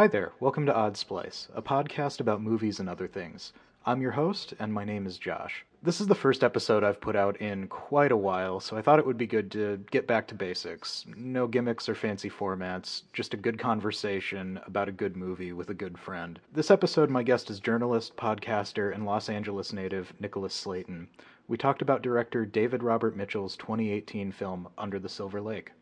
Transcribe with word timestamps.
Hi 0.00 0.06
there, 0.06 0.32
welcome 0.40 0.64
to 0.64 0.74
Odd 0.74 0.96
Splice, 0.96 1.48
a 1.54 1.60
podcast 1.60 2.20
about 2.20 2.40
movies 2.40 2.80
and 2.80 2.88
other 2.88 3.06
things. 3.06 3.52
I'm 3.84 4.00
your 4.00 4.12
host, 4.12 4.54
and 4.58 4.72
my 4.72 4.82
name 4.82 5.04
is 5.04 5.18
Josh. 5.18 5.66
This 5.82 6.00
is 6.00 6.06
the 6.06 6.14
first 6.14 6.42
episode 6.42 6.82
I've 6.82 7.02
put 7.02 7.16
out 7.16 7.38
in 7.38 7.68
quite 7.68 8.10
a 8.10 8.16
while, 8.16 8.60
so 8.60 8.78
I 8.78 8.80
thought 8.80 8.98
it 8.98 9.04
would 9.04 9.18
be 9.18 9.26
good 9.26 9.52
to 9.52 9.84
get 9.90 10.06
back 10.06 10.26
to 10.28 10.34
basics. 10.34 11.04
No 11.14 11.46
gimmicks 11.46 11.86
or 11.86 11.94
fancy 11.94 12.30
formats, 12.30 13.02
just 13.12 13.34
a 13.34 13.36
good 13.36 13.58
conversation 13.58 14.58
about 14.66 14.88
a 14.88 14.92
good 14.92 15.18
movie 15.18 15.52
with 15.52 15.68
a 15.68 15.74
good 15.74 15.98
friend. 15.98 16.40
This 16.50 16.70
episode, 16.70 17.10
my 17.10 17.22
guest 17.22 17.50
is 17.50 17.60
journalist, 17.60 18.16
podcaster, 18.16 18.94
and 18.94 19.04
Los 19.04 19.28
Angeles 19.28 19.70
native 19.70 20.14
Nicholas 20.18 20.54
Slayton. 20.54 21.08
We 21.46 21.58
talked 21.58 21.82
about 21.82 22.00
director 22.00 22.46
David 22.46 22.82
Robert 22.82 23.18
Mitchell's 23.18 23.54
2018 23.56 24.32
film 24.32 24.66
Under 24.78 24.98
the 24.98 25.10
Silver 25.10 25.42
Lake. 25.42 25.72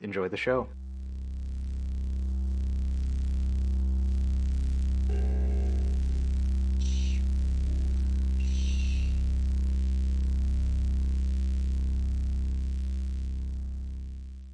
Enjoy 0.00 0.28
the 0.28 0.36
show. 0.36 0.66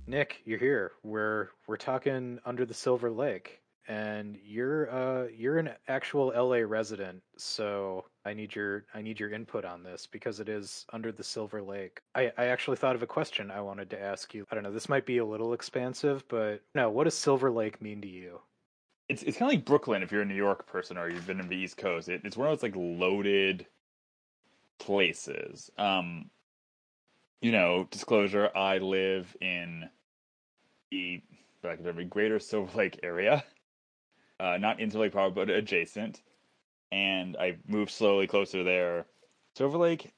Nick, 0.09 0.41
you're 0.45 0.59
here. 0.59 0.93
We're 1.03 1.49
we're 1.67 1.77
talking 1.77 2.39
Under 2.45 2.65
the 2.65 2.75
Silver 2.75 3.11
Lake, 3.11 3.61
and 3.89 4.39
you're 4.45 4.89
uh 4.91 5.27
you're 5.37 5.59
an 5.59 5.71
actual 5.89 6.29
LA 6.29 6.59
resident, 6.59 7.23
so 7.37 8.05
I 8.25 8.33
need 8.33 8.55
your 8.55 8.85
I 8.95 9.03
need 9.03 9.19
your 9.19 9.31
input 9.31 9.65
on 9.65 9.83
this 9.83 10.07
because 10.07 10.39
it 10.39 10.49
is 10.49 10.87
Under 10.93 11.11
the 11.11 11.25
Silver 11.25 11.61
Lake. 11.61 12.01
I 12.15 12.31
I 12.39 12.47
actually 12.47 12.77
thought 12.77 12.95
of 12.95 13.03
a 13.03 13.07
question 13.07 13.51
I 13.51 13.61
wanted 13.61 13.91
to 13.91 14.01
ask 14.01 14.33
you. 14.33 14.47
I 14.49 14.55
don't 14.55 14.63
know, 14.63 14.73
this 14.73 14.89
might 14.89 15.07
be 15.07 15.19
a 15.19 15.25
little 15.25 15.53
expansive, 15.53 16.23
but 16.29 16.63
no, 16.73 16.89
what 16.89 17.05
does 17.05 17.15
Silver 17.15 17.51
Lake 17.51 17.83
mean 17.83 18.01
to 18.03 18.09
you? 18.09 18.41
It's 19.09 19.25
it's 19.25 19.37
kind 19.37 19.51
of 19.51 19.57
like 19.57 19.65
Brooklyn 19.65 20.05
if 20.05 20.13
you're 20.13 20.23
a 20.23 20.27
New 20.27 20.35
York 20.35 20.69
person 20.69 20.97
or 20.97 21.11
you've 21.11 21.27
been 21.27 21.41
in 21.41 21.49
the 21.49 21.57
East 21.57 21.79
Coast. 21.79 22.09
It, 22.09 22.21
it's 22.23 22.37
one 22.37 22.47
of 22.47 22.57
those 22.57 22.63
like 22.63 22.77
loaded 22.77 23.67
places. 24.79 25.69
Um, 25.77 26.31
you 27.41 27.51
know, 27.53 27.89
disclosure: 27.91 28.51
I 28.57 28.79
live 28.79 29.37
in 29.41 29.91
the 30.91 31.23
like 31.63 31.83
the 31.83 31.93
greater 32.05 32.39
Silver 32.39 32.71
Lake 32.79 33.01
area, 33.03 33.45
uh, 34.41 34.57
not 34.59 34.81
into 34.81 34.99
Lake 34.99 35.13
Powell, 35.13 35.31
but 35.31 35.51
adjacent. 35.51 36.23
And 36.93 37.37
I 37.37 37.57
moved 37.67 37.91
slowly 37.91 38.27
closer 38.27 38.63
there. 38.63 39.07
Silver 39.57 39.79
Lake 39.79 40.13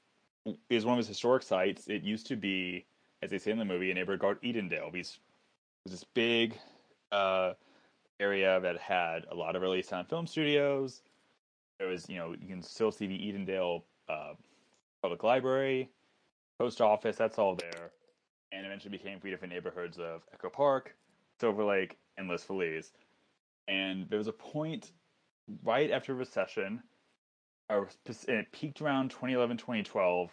is 0.69 0.85
one 0.85 0.95
of 0.95 0.99
its 0.99 1.09
historic 1.09 1.43
sites. 1.43 1.89
It 1.89 2.03
used 2.03 2.27
to 2.27 2.37
be, 2.37 2.85
as 3.23 3.31
they 3.31 3.39
say 3.39 3.51
in 3.51 3.59
the 3.59 3.65
movie, 3.65 3.91
a 3.91 3.95
neighborhood 3.95 4.21
called 4.21 4.43
Edendale. 4.43 4.93
Was 4.93 5.19
this 5.87 6.05
big 6.15 6.59
uh, 7.11 7.55
area 8.21 8.61
that 8.61 8.79
had 8.79 9.25
a 9.31 9.35
lot 9.35 9.57
of 9.57 9.63
early 9.63 9.83
sound 9.83 10.09
film 10.09 10.27
studios. 10.27 11.03
There 11.79 11.89
was, 11.89 12.09
you 12.09 12.17
know, 12.17 12.35
you 12.39 12.49
can 12.49 12.63
still 12.63 12.91
see 12.91 13.07
the 13.07 13.19
Edendale 13.19 13.83
uh, 14.09 14.35
Public 15.01 15.23
Library, 15.23 15.89
post 16.59 16.81
office. 16.81 17.17
That's 17.17 17.39
all 17.39 17.55
there 17.55 17.93
and 18.59 18.67
eventually 18.67 18.91
became 18.91 19.21
three 19.21 19.31
different 19.31 19.55
neighborhoods 19.55 19.99
of 19.99 20.23
Echo 20.35 20.51
Park, 20.51 20.97
Silver 21.41 21.65
Lake, 21.65 21.97
and 22.17 22.29
Los 22.29 22.43
Feliz. 22.43 22.93
And 23.69 24.09
there 24.11 24.19
was 24.19 24.27
a 24.27 24.33
point 24.33 24.91
right 25.63 25.91
after 25.93 26.15
recession, 26.15 26.83
or 27.71 27.89
it 28.27 28.51
peaked 28.51 28.83
around 28.83 29.11
2011, 29.11 29.59
2012, 29.59 30.31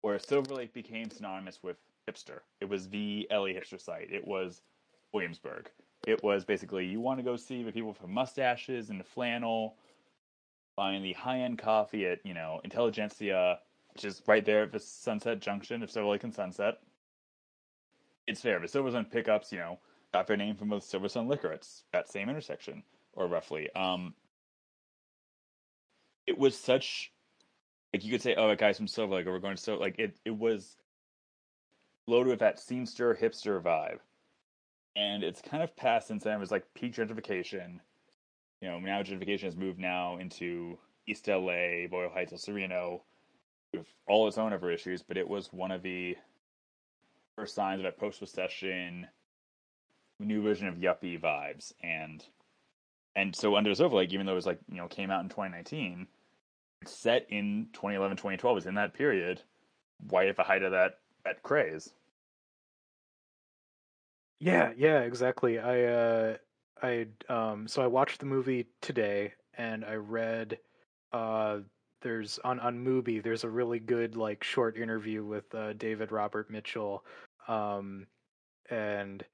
where 0.00 0.18
Silver 0.18 0.54
Lake 0.54 0.72
became 0.72 1.10
synonymous 1.10 1.62
with 1.62 1.76
hipster. 2.08 2.40
It 2.60 2.68
was 2.68 2.88
the 2.88 3.28
LA 3.30 3.48
hipster 3.48 3.80
site. 3.80 4.10
It 4.10 4.26
was 4.26 4.62
Williamsburg. 5.12 5.70
It 6.06 6.22
was 6.22 6.44
basically 6.44 6.86
you 6.86 7.00
want 7.00 7.18
to 7.18 7.24
go 7.24 7.36
see 7.36 7.62
the 7.62 7.72
people 7.72 7.90
with 7.90 8.08
mustaches 8.08 8.88
and 8.88 8.98
the 8.98 9.04
flannel, 9.04 9.76
buying 10.76 11.02
the 11.02 11.12
high 11.12 11.40
end 11.40 11.58
coffee 11.58 12.06
at 12.06 12.24
you 12.24 12.32
know 12.32 12.60
Intelligentsia, 12.64 13.58
which 13.92 14.04
is 14.06 14.22
right 14.26 14.44
there 14.44 14.62
at 14.62 14.72
the 14.72 14.80
Sunset 14.80 15.40
Junction 15.40 15.82
of 15.82 15.90
Silver 15.90 16.08
Lake 16.08 16.24
and 16.24 16.34
Sunset 16.34 16.78
it's 18.26 18.40
fair. 18.40 18.60
But 18.60 18.70
Silversun 18.70 19.10
Pickups, 19.10 19.52
you 19.52 19.58
know, 19.58 19.78
got 20.12 20.26
their 20.26 20.36
name 20.36 20.56
from 20.56 20.68
the 20.68 20.80
Silver 20.80 21.08
Sun 21.08 21.28
liquor. 21.28 21.52
It's 21.52 21.84
that 21.92 22.08
same 22.08 22.28
intersection, 22.28 22.82
or 23.12 23.26
roughly. 23.26 23.68
Um, 23.74 24.14
it 26.26 26.38
was 26.38 26.56
such 26.56 27.12
like 27.92 28.04
you 28.04 28.10
could 28.10 28.22
say, 28.22 28.34
oh, 28.34 28.50
a 28.50 28.56
guy's 28.56 28.76
from 28.76 28.88
Silver 28.88 29.16
Lake, 29.16 29.26
or 29.26 29.32
we're 29.32 29.38
going 29.38 29.56
to 29.56 29.62
Silver 29.62 29.80
like 29.80 29.98
it. 29.98 30.16
It 30.24 30.36
was 30.36 30.76
loaded 32.06 32.30
with 32.30 32.40
that 32.40 32.58
seamster 32.58 33.18
hipster 33.18 33.62
vibe, 33.62 33.98
and 34.96 35.22
it's 35.22 35.40
kind 35.40 35.62
of 35.62 35.76
passed 35.76 36.08
since 36.08 36.24
then. 36.24 36.34
It 36.34 36.40
was 36.40 36.50
like 36.50 36.64
peak 36.74 36.94
gentrification. 36.94 37.80
You 38.60 38.68
know, 38.68 38.80
now 38.80 39.02
gentrification 39.02 39.44
has 39.44 39.56
moved 39.56 39.78
now 39.78 40.16
into 40.16 40.78
East 41.06 41.28
LA, 41.28 41.86
Boyle 41.90 42.10
Heights, 42.12 42.32
El 42.32 42.38
Sereno, 42.38 43.02
with 43.72 43.86
all 44.08 44.26
its 44.26 44.38
own 44.38 44.52
other 44.52 44.70
issues. 44.70 45.02
But 45.02 45.16
it 45.16 45.28
was 45.28 45.52
one 45.52 45.70
of 45.70 45.82
the 45.82 46.16
first 47.36 47.54
signs 47.54 47.80
of 47.80 47.86
a 47.86 47.92
post 47.92 48.20
recession 48.20 49.06
new 50.20 50.42
version 50.42 50.68
of 50.68 50.76
yuppie 50.76 51.20
vibes. 51.20 51.72
And 51.82 52.24
and 53.16 53.34
so 53.34 53.56
under 53.56 53.74
the 53.74 53.88
Lake, 53.88 54.12
even 54.12 54.26
though 54.26 54.32
it 54.32 54.36
was 54.36 54.46
like 54.46 54.60
you 54.68 54.76
know 54.76 54.88
came 54.88 55.10
out 55.10 55.22
in 55.22 55.28
2019 55.28 56.06
it's 56.84 56.94
set 56.94 57.26
in 57.30 57.68
2011 57.72 58.16
2012 58.18 58.54
was 58.54 58.66
in 58.66 58.74
that 58.74 58.92
period 58.92 59.40
right 60.10 60.28
at 60.28 60.36
the 60.36 60.42
height 60.42 60.62
of 60.62 60.72
that 60.72 60.98
that 61.24 61.42
craze. 61.42 61.90
Yeah 64.38 64.72
yeah 64.76 65.00
exactly. 65.00 65.58
I 65.58 65.84
uh 65.84 66.36
i 66.82 67.06
um 67.28 67.66
so 67.68 67.82
i 67.82 67.86
watched 67.86 68.20
the 68.20 68.26
movie 68.26 68.66
today 68.82 69.32
and 69.56 69.84
i 69.84 69.94
read 69.94 70.58
uh 71.12 71.58
there's 72.04 72.38
on 72.44 72.60
on 72.60 72.84
Mubi 72.84 73.20
there's 73.20 73.42
a 73.42 73.48
really 73.48 73.80
good 73.80 74.14
like 74.14 74.44
short 74.44 74.76
interview 74.76 75.24
with 75.24 75.52
uh, 75.54 75.72
David 75.72 76.12
Robert 76.12 76.50
Mitchell, 76.50 77.04
um, 77.48 78.06
and 78.70 79.24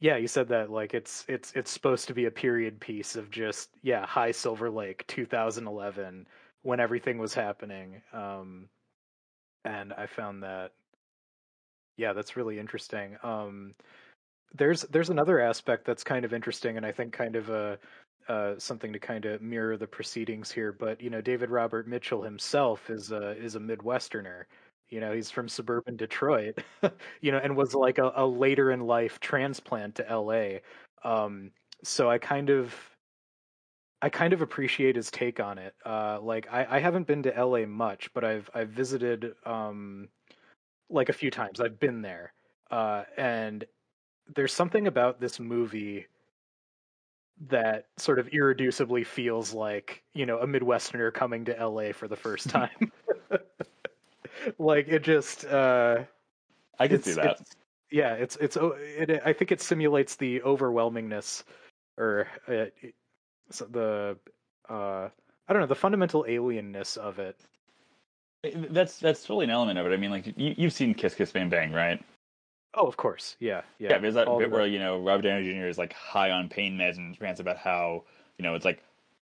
yeah, 0.00 0.16
you 0.16 0.28
said 0.28 0.48
that 0.48 0.70
like 0.70 0.92
it's 0.92 1.24
it's 1.28 1.52
it's 1.54 1.70
supposed 1.70 2.06
to 2.08 2.14
be 2.14 2.26
a 2.26 2.30
period 2.30 2.78
piece 2.80 3.16
of 3.16 3.30
just 3.30 3.70
yeah 3.82 4.04
High 4.04 4.32
Silver 4.32 4.68
Lake 4.68 5.04
2011 5.06 6.26
when 6.62 6.80
everything 6.80 7.18
was 7.18 7.32
happening, 7.32 8.02
um, 8.12 8.68
and 9.64 9.92
I 9.94 10.06
found 10.06 10.42
that 10.42 10.72
yeah 11.96 12.12
that's 12.12 12.36
really 12.36 12.58
interesting. 12.58 13.16
Um, 13.22 13.74
there's 14.54 14.82
there's 14.82 15.10
another 15.10 15.40
aspect 15.40 15.84
that's 15.84 16.04
kind 16.04 16.24
of 16.24 16.32
interesting 16.32 16.76
and 16.76 16.86
I 16.86 16.92
think 16.92 17.12
kind 17.12 17.36
of 17.36 17.50
a 17.50 17.78
uh, 18.28 18.54
something 18.58 18.92
to 18.92 18.98
kind 18.98 19.24
of 19.24 19.40
mirror 19.42 19.76
the 19.76 19.86
proceedings 19.86 20.50
here. 20.50 20.72
But 20.72 21.00
you 21.00 21.10
know, 21.10 21.20
David 21.20 21.50
Robert 21.50 21.88
Mitchell 21.88 22.22
himself 22.22 22.90
is 22.90 23.12
a 23.12 23.32
is 23.32 23.54
a 23.54 23.60
Midwesterner. 23.60 24.44
You 24.90 25.00
know, 25.00 25.12
he's 25.12 25.30
from 25.30 25.48
suburban 25.48 25.96
Detroit. 25.96 26.58
you 27.20 27.32
know, 27.32 27.38
and 27.38 27.56
was 27.56 27.74
like 27.74 27.98
a, 27.98 28.12
a, 28.16 28.26
later 28.26 28.70
in 28.70 28.80
life 28.80 29.20
transplant 29.20 29.94
to 29.96 30.10
L.A. 30.10 30.62
Um, 31.04 31.50
so 31.82 32.10
I 32.10 32.18
kind 32.18 32.50
of 32.50 32.74
I 34.00 34.08
kind 34.08 34.32
of 34.32 34.42
appreciate 34.42 34.96
his 34.96 35.10
take 35.10 35.40
on 35.40 35.58
it. 35.58 35.74
Uh, 35.84 36.20
like 36.20 36.46
I, 36.52 36.66
I 36.76 36.78
haven't 36.78 37.06
been 37.06 37.22
to 37.24 37.44
LA 37.44 37.66
much, 37.66 38.12
but 38.14 38.24
I've 38.24 38.48
I've 38.54 38.70
visited 38.70 39.34
um, 39.44 40.08
like 40.90 41.08
a 41.08 41.14
few 41.14 41.30
times. 41.30 41.60
I've 41.60 41.80
been 41.80 42.02
there, 42.02 42.32
uh, 42.70 43.04
and 43.16 43.64
there's 44.34 44.52
something 44.52 44.86
about 44.86 45.20
this 45.20 45.40
movie 45.40 46.06
that 47.46 47.86
sort 47.96 48.18
of 48.18 48.26
irreducibly 48.28 49.06
feels 49.06 49.52
like 49.52 50.02
you 50.14 50.26
know 50.26 50.38
a 50.38 50.46
midwesterner 50.46 51.12
coming 51.12 51.44
to 51.44 51.68
la 51.68 51.92
for 51.92 52.08
the 52.08 52.16
first 52.16 52.50
time. 52.50 52.92
Like 54.58 54.88
it 54.88 55.02
just 55.02 55.44
uh 55.44 56.04
i 56.78 56.88
can 56.88 57.02
see 57.02 57.12
that. 57.12 57.40
it's, 57.40 57.56
yeah 57.90 58.14
it's 58.14 58.36
it's 58.36 58.56
it, 58.60 59.20
i 59.24 59.32
think 59.32 59.52
it 59.52 59.60
simulates 59.60 60.16
the 60.16 60.40
overwhelmingness 60.40 61.42
or 61.96 62.28
uh, 62.46 62.66
the 63.70 64.16
uh 64.68 65.08
i 65.48 65.52
don't 65.52 65.60
know 65.60 65.66
the 65.66 65.74
fundamental 65.74 66.24
alienness 66.28 66.96
of 66.96 67.18
it. 67.18 67.40
That's 68.70 68.98
that's 69.00 69.22
totally 69.22 69.44
an 69.44 69.50
element 69.50 69.78
of 69.78 69.86
it. 69.86 69.92
I 69.92 69.96
mean 69.96 70.10
like 70.12 70.26
you, 70.26 70.54
you've 70.56 70.72
seen 70.72 70.94
kiss 70.94 71.14
kiss 71.14 71.32
bang 71.32 71.48
bang 71.48 71.72
right 71.72 72.02
Oh, 72.78 72.86
of 72.86 72.96
course. 72.96 73.34
Yeah, 73.40 73.62
yeah. 73.78 73.90
Yeah, 73.90 73.98
there's 73.98 74.14
that 74.14 74.28
All 74.28 74.38
bit 74.38 74.52
where 74.52 74.66
you 74.66 74.78
know 74.78 75.00
Robert 75.00 75.22
Downey 75.22 75.52
Jr. 75.52 75.66
is 75.66 75.78
like 75.78 75.92
high 75.94 76.30
on 76.30 76.48
pain 76.48 76.78
meds 76.78 76.96
and 76.96 77.20
rants 77.20 77.40
about 77.40 77.56
how 77.56 78.04
you 78.38 78.44
know 78.44 78.54
it's 78.54 78.64
like 78.64 78.84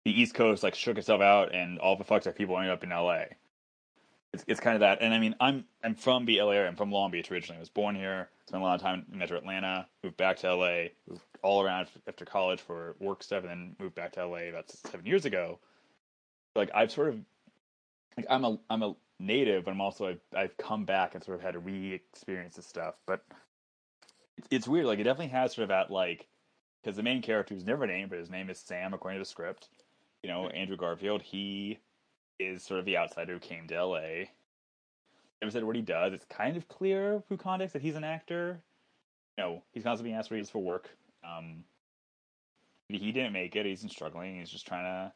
the 0.04 0.20
East 0.20 0.34
Coast 0.34 0.62
like 0.62 0.76
shook 0.76 0.96
itself 0.96 1.20
out 1.20 1.52
and 1.52 1.80
all 1.80 1.96
the 1.96 2.04
fucked 2.04 2.28
up 2.28 2.36
people 2.36 2.56
ended 2.56 2.72
up 2.72 2.84
in 2.84 2.92
L.A. 2.92 3.26
It's 4.32 4.44
it's 4.46 4.60
kind 4.60 4.76
of 4.76 4.80
that, 4.80 4.98
and 5.02 5.12
I 5.12 5.18
mean 5.18 5.34
I'm 5.40 5.64
I'm 5.82 5.96
from 5.96 6.24
the 6.24 6.40
LA 6.40 6.52
area. 6.52 6.68
I'm 6.68 6.76
from 6.76 6.92
Long 6.92 7.10
Beach 7.10 7.32
originally. 7.32 7.56
I 7.56 7.60
was 7.60 7.68
born 7.68 7.96
here, 7.96 8.28
spent 8.46 8.62
a 8.62 8.64
lot 8.64 8.76
of 8.76 8.80
time 8.80 9.04
in 9.10 9.18
Metro 9.18 9.36
Atlanta, 9.36 9.88
moved 10.04 10.16
back 10.16 10.36
to 10.38 10.54
LA, 10.54 10.84
moved 11.08 11.22
all 11.42 11.62
around 11.62 11.88
after 12.06 12.24
college 12.24 12.60
for 12.60 12.94
work 13.00 13.24
stuff, 13.24 13.42
and 13.42 13.50
then 13.50 13.76
moved 13.80 13.96
back 13.96 14.12
to 14.12 14.24
LA 14.24 14.50
about 14.50 14.70
seven 14.70 15.04
years 15.04 15.24
ago. 15.24 15.58
Like 16.54 16.70
I've 16.74 16.92
sort 16.92 17.08
of 17.08 17.16
like 18.16 18.26
I'm 18.28 18.44
a 18.44 18.58
I'm 18.70 18.82
a 18.82 18.94
native, 19.18 19.64
but 19.64 19.70
I'm 19.70 19.80
also 19.80 20.08
I've, 20.08 20.20
I've 20.36 20.56
come 20.56 20.84
back 20.84 21.14
and 21.14 21.22
sort 21.22 21.36
of 21.38 21.42
had 21.42 21.52
to 21.52 21.58
re-experience 21.58 22.56
this 22.56 22.66
stuff. 22.66 22.94
But 23.06 23.24
it's, 24.36 24.48
it's 24.50 24.68
weird. 24.68 24.86
Like 24.86 24.98
it 24.98 25.04
definitely 25.04 25.28
has 25.28 25.54
sort 25.54 25.64
of 25.64 25.68
that 25.68 25.90
like 25.90 26.26
because 26.82 26.96
the 26.96 27.02
main 27.02 27.22
character 27.22 27.54
who's 27.54 27.64
never 27.64 27.86
named, 27.86 28.10
but 28.10 28.18
his 28.18 28.30
name 28.30 28.50
is 28.50 28.58
Sam 28.58 28.94
according 28.94 29.18
to 29.18 29.22
the 29.22 29.28
script. 29.28 29.68
You 30.22 30.30
know, 30.30 30.48
Andrew 30.48 30.76
Garfield. 30.76 31.22
He 31.22 31.78
is 32.38 32.62
sort 32.62 32.80
of 32.80 32.86
the 32.86 32.96
outsider 32.96 33.34
who 33.34 33.38
came 33.38 33.66
to 33.68 33.74
L.A. 33.74 34.30
Never 35.40 35.50
said 35.50 35.64
what 35.64 35.76
he 35.76 35.82
does. 35.82 36.12
It's 36.12 36.24
kind 36.26 36.56
of 36.56 36.68
clear 36.68 37.22
through 37.26 37.38
context 37.38 37.72
that 37.72 37.82
he's 37.82 37.96
an 37.96 38.04
actor. 38.04 38.60
You 39.36 39.44
know, 39.44 39.62
he's 39.72 39.82
constantly 39.82 40.10
being 40.10 40.18
asked 40.18 40.30
what 40.30 40.36
he 40.36 40.42
does 40.42 40.50
for 40.50 40.62
work. 40.62 40.90
Um, 41.24 41.64
he 42.88 43.10
didn't 43.10 43.32
make 43.32 43.56
it. 43.56 43.66
He's 43.66 43.84
struggling. 43.90 44.38
He's 44.38 44.50
just 44.50 44.66
trying 44.66 44.84
to 44.84 45.12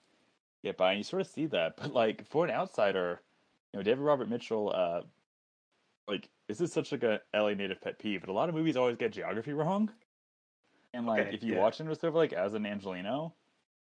get 0.66 0.76
by, 0.76 0.90
and 0.90 0.98
you 0.98 1.04
sort 1.04 1.22
of 1.22 1.28
see 1.28 1.46
that. 1.46 1.76
But 1.76 1.92
like 1.92 2.26
for 2.26 2.44
an 2.44 2.50
outsider, 2.50 3.20
you 3.72 3.78
know, 3.78 3.82
David 3.82 4.02
Robert 4.02 4.28
Mitchell, 4.28 4.72
uh, 4.74 5.02
like 6.08 6.28
this 6.48 6.60
is 6.60 6.72
such 6.72 6.92
like 6.92 7.02
a 7.02 7.20
LA 7.34 7.54
native 7.54 7.80
pet 7.80 7.98
peeve. 7.98 8.20
But 8.20 8.30
a 8.30 8.32
lot 8.32 8.48
of 8.48 8.54
movies 8.54 8.76
always 8.76 8.96
get 8.96 9.12
geography 9.12 9.52
wrong. 9.52 9.90
And 10.94 11.06
like 11.06 11.26
Okay, 11.26 11.34
if 11.34 11.42
you 11.42 11.54
yeah. 11.54 11.60
watch 11.60 11.80
of 11.80 12.14
like 12.14 12.32
as 12.32 12.54
an 12.54 12.64
Angelino, 12.64 13.34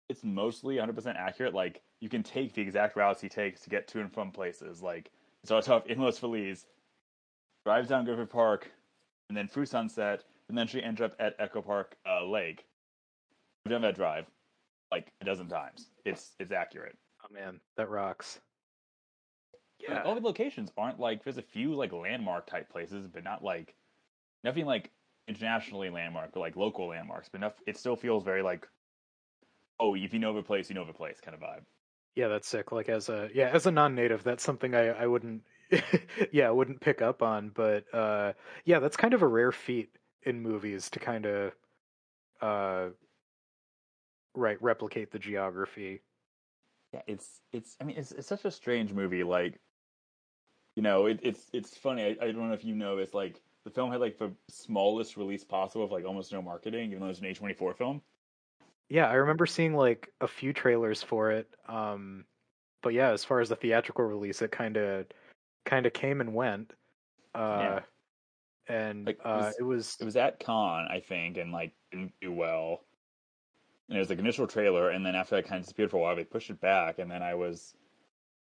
it's 0.09 0.25
mostly 0.25 0.77
100% 0.77 1.17
accurate. 1.17 1.55
Like 1.55 1.83
you 2.01 2.09
can 2.09 2.23
take 2.23 2.53
the 2.53 2.63
exact 2.63 2.97
routes 2.97 3.21
he 3.21 3.29
takes 3.29 3.61
to 3.63 3.71
get 3.71 3.87
to 3.89 4.01
and 4.01 4.13
from 4.13 4.31
places. 4.33 4.83
Like 4.83 5.07
it 5.43 5.47
starts 5.47 5.69
off 5.69 5.87
in 5.87 6.01
Los 6.01 6.19
Feliz, 6.19 6.67
drives 7.65 7.89
down 7.89 8.05
Griffith 8.05 8.31
Park, 8.31 8.71
and 9.29 9.37
then 9.37 9.47
through 9.49 9.67
Sunset, 9.67 10.25
and 10.49 10.59
then 10.59 10.67
she 10.67 10.83
ends 10.83 11.01
up 11.01 11.15
at 11.21 11.37
Echo 11.39 11.63
Park 11.63 11.97
uh, 12.07 12.25
Lake. 12.25 12.67
I've 13.65 13.71
done 13.71 13.83
that 13.83 13.95
drive 13.95 14.27
like 14.91 15.13
a 15.21 15.25
dozen 15.25 15.49
times. 15.49 15.90
It's 16.05 16.35
it's 16.39 16.53
accurate. 16.53 16.99
Oh 17.25 17.33
man, 17.33 17.63
that 17.77 17.89
rocks. 17.89 18.41
Like, 19.87 20.01
Yeah. 20.01 20.03
all 20.05 20.15
the 20.15 20.21
locations 20.21 20.73
aren't 20.77 20.99
like 21.01 21.23
there's 21.25 21.39
a 21.39 21.43
few 21.43 21.75
like 21.75 21.93
landmark 21.93 22.47
type 22.47 22.69
places, 22.71 23.07
but 23.09 23.25
not 23.25 23.43
like 23.43 23.77
nothing 24.45 24.67
like 24.67 24.93
internationally 25.29 25.91
landmark 25.91 26.37
or 26.37 26.41
like 26.41 26.57
local 26.57 26.89
landmarks. 26.89 27.29
But 27.29 27.39
enough, 27.39 27.63
it 27.67 27.77
still 27.79 27.97
feels 27.97 28.25
very 28.25 28.43
like 28.43 28.69
oh, 29.81 29.95
if 29.97 30.13
you 30.13 30.19
know 30.21 30.33
the 30.35 30.43
place, 30.43 30.69
you 30.69 30.75
know 30.75 30.85
the 30.85 30.93
place 30.93 31.21
kind 31.21 31.35
of 31.35 31.41
vibe. 31.41 31.65
Yeah, 32.15 32.29
that's 32.29 32.49
sick. 32.49 32.73
Like 32.73 32.89
as 32.89 33.09
a 33.09 33.31
yeah, 33.33 33.49
as 33.49 33.67
a 33.67 33.71
non-native, 33.71 34.25
that's 34.25 34.43
something 34.43 34.75
I 34.75 34.89
I 34.89 35.07
wouldn't 35.07 35.45
yeah, 36.33 36.49
I 36.49 36.51
wouldn't 36.51 36.81
pick 36.81 37.03
up 37.03 37.23
on, 37.23 37.51
but 37.51 37.93
uh 37.95 38.33
yeah, 38.65 38.81
that's 38.81 38.97
kind 38.97 39.15
of 39.15 39.23
a 39.23 39.29
rare 39.29 39.53
feat 39.53 39.97
in 40.23 40.41
movies 40.43 40.91
to 40.91 40.99
kind 40.99 41.27
of 41.27 41.55
uh 42.41 42.91
right 44.35 44.61
replicate 44.63 45.11
the 45.11 45.19
geography. 45.19 46.03
Yeah, 46.93 47.03
it's 47.07 47.41
it's. 47.53 47.77
I 47.81 47.85
mean, 47.85 47.97
it's 47.97 48.13
it's 48.13 48.27
such 48.29 48.45
a 48.45 48.51
strange 48.51 48.93
movie. 48.93 49.23
Like, 49.23 49.61
you 50.77 50.83
know, 50.83 51.07
it, 51.07 51.21
it's 51.23 51.49
it's 51.53 51.77
funny. 51.77 52.03
I, 52.03 52.09
I 52.25 52.33
don't 52.33 52.49
know 52.49 52.55
if 52.55 52.65
you 52.65 52.75
know. 52.75 52.99
It's 52.99 53.15
like 53.15 53.41
the 53.65 53.71
film 53.71 53.93
had 53.93 54.01
like 54.01 54.19
the 54.19 54.33
smallest 54.49 55.17
release 55.17 55.45
possible 55.45 55.85
of 55.85 55.93
like 55.93 56.05
almost 56.05 56.33
no 56.33 56.43
marketing, 56.43 56.91
even 56.91 57.01
though 57.01 57.09
it's 57.11 57.21
an 57.21 57.27
A 57.27 57.35
twenty 57.35 57.55
four 57.55 57.75
film. 57.75 58.03
Yeah, 58.89 59.09
I 59.09 59.15
remember 59.15 59.47
seeing 59.47 59.75
like 59.75 60.13
a 60.21 60.27
few 60.27 60.53
trailers 60.53 61.03
for 61.03 61.31
it. 61.31 61.49
Um 61.69 62.25
but 62.83 62.95
yeah, 62.95 63.11
as 63.11 63.25
far 63.25 63.41
as 63.41 63.51
the 63.51 63.57
theatrical 63.57 64.05
release, 64.05 64.43
it 64.43 64.51
kind 64.51 64.77
of 64.77 65.07
kind 65.65 65.87
of 65.87 65.93
came 65.93 66.21
and 66.21 66.35
went. 66.35 66.73
Uh 67.35 67.81
and 68.67 69.07
Like, 69.07 69.19
it 69.19 69.27
uh 69.27 69.37
was- 69.47 69.57
it 69.61 69.63
was 69.63 69.97
It 70.01 70.05
was 70.05 70.17
at 70.17 70.41
Cannes, 70.41 70.89
I 70.91 71.01
think, 71.07 71.37
and 71.37 71.53
like 71.53 71.73
didn't 71.93 72.15
do 72.21 72.33
well. 72.33 72.85
And 73.91 73.99
it 73.99 74.01
was 74.01 74.11
like 74.11 74.21
an 74.21 74.27
initial 74.27 74.49
trailer, 74.49 74.91
and 74.91 75.05
then 75.07 75.17
after 75.17 75.37
that 75.37 75.47
kind 75.47 75.61
of 75.61 75.65
disappeared 75.65 75.91
for 75.93 75.99
a 75.99 76.01
while, 76.01 76.17
they 76.17 76.25
pushed 76.25 76.51
it 76.51 76.61
back, 76.63 77.01
and 77.01 77.11
then 77.11 77.23
I 77.25 77.35
was, 77.35 77.75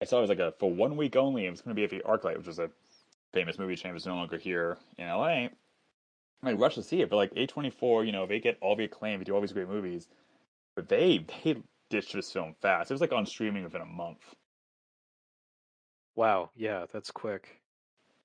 I 0.02 0.06
saw 0.06 0.20
it 0.20 0.22
was 0.22 0.30
like 0.32 0.40
a 0.40 0.54
for 0.60 0.72
one 0.72 0.98
week 0.98 1.18
only. 1.18 1.46
It 1.48 1.52
was 1.52 1.62
going 1.62 1.76
to 1.76 1.80
be 1.80 1.84
at 1.86 1.92
the 1.92 2.02
ArcLight, 2.10 2.38
which 2.38 2.48
was 2.48 2.60
a 2.60 2.72
famous 3.34 3.60
movie 3.60 3.76
chain, 3.78 3.94
was 3.94 4.08
no 4.08 4.16
longer 4.16 4.38
here 4.38 4.78
in 4.98 5.08
LA. 5.08 5.50
I 6.44 6.54
rushed 6.54 6.76
to 6.78 6.84
see 6.84 7.02
it, 7.02 7.10
but 7.10 7.18
like 7.18 7.34
A 7.36 7.48
twenty 7.48 7.70
four, 7.72 8.06
you 8.06 8.14
know, 8.14 8.26
they 8.26 8.40
get 8.40 8.58
all 8.62 8.76
the 8.78 8.86
acclaim, 8.86 9.20
they 9.20 9.26
do 9.26 9.36
all 9.36 9.42
these 9.42 9.54
great 9.54 9.70
movies, 9.70 10.08
but 10.76 10.90
they 10.90 11.26
they 11.44 11.64
ditched 11.90 12.14
this 12.14 12.32
film 12.32 12.56
fast. 12.62 12.92
It 12.92 12.96
was 12.96 13.02
like 13.02 13.14
on 13.14 13.26
streaming 13.26 13.64
within 13.64 13.82
a 13.82 13.86
month, 13.86 14.36
wow, 16.16 16.52
yeah, 16.56 16.86
that's 16.92 17.12
quick. 17.12 17.62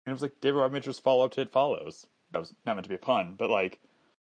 and 0.07 0.13
it 0.13 0.15
was 0.15 0.23
like 0.23 0.41
David 0.41 0.59
Robert 0.59 0.85
follow 0.97 1.25
up 1.25 1.33
to 1.33 1.43
It 1.43 1.53
Follows. 1.53 2.07
That 2.33 2.41
was 2.41 2.55
not 2.67 2.77
meant 2.77 2.85
to 2.85 2.89
be 2.91 2.95
a 2.97 2.99
pun, 2.99 3.35
but 3.39 3.51
like. 3.51 3.81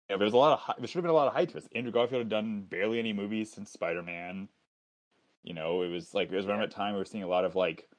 You 0.10 0.16
know, 0.16 0.20
there 0.20 0.26
was 0.26 0.34
a 0.34 0.38
lot 0.38 0.54
of 0.54 0.60
hy- 0.60 0.76
there 0.78 0.88
should 0.88 0.96
have 0.96 1.04
been 1.04 1.12
a 1.12 1.14
lot 1.14 1.28
of 1.28 1.34
hype 1.34 1.50
to 1.50 1.54
this. 1.56 1.68
Andrew 1.74 1.92
Garfield 1.92 2.22
had 2.22 2.30
done 2.30 2.64
barely 2.64 3.00
any 3.00 3.14
movies 3.14 3.52
since 3.52 3.72
Spider 3.72 4.04
Man. 4.04 4.50
You 5.44 5.54
know, 5.54 5.82
it 5.82 5.90
was 5.90 6.14
like 6.14 6.32
it 6.32 6.36
was 6.36 6.46
around 6.46 6.60
that 6.60 6.72
time 6.72 6.94
we 6.94 7.00
were 7.00 7.06
seeing 7.06 7.24
a 7.24 7.28
lot 7.28 7.46
of 7.46 7.56
like 7.56 7.90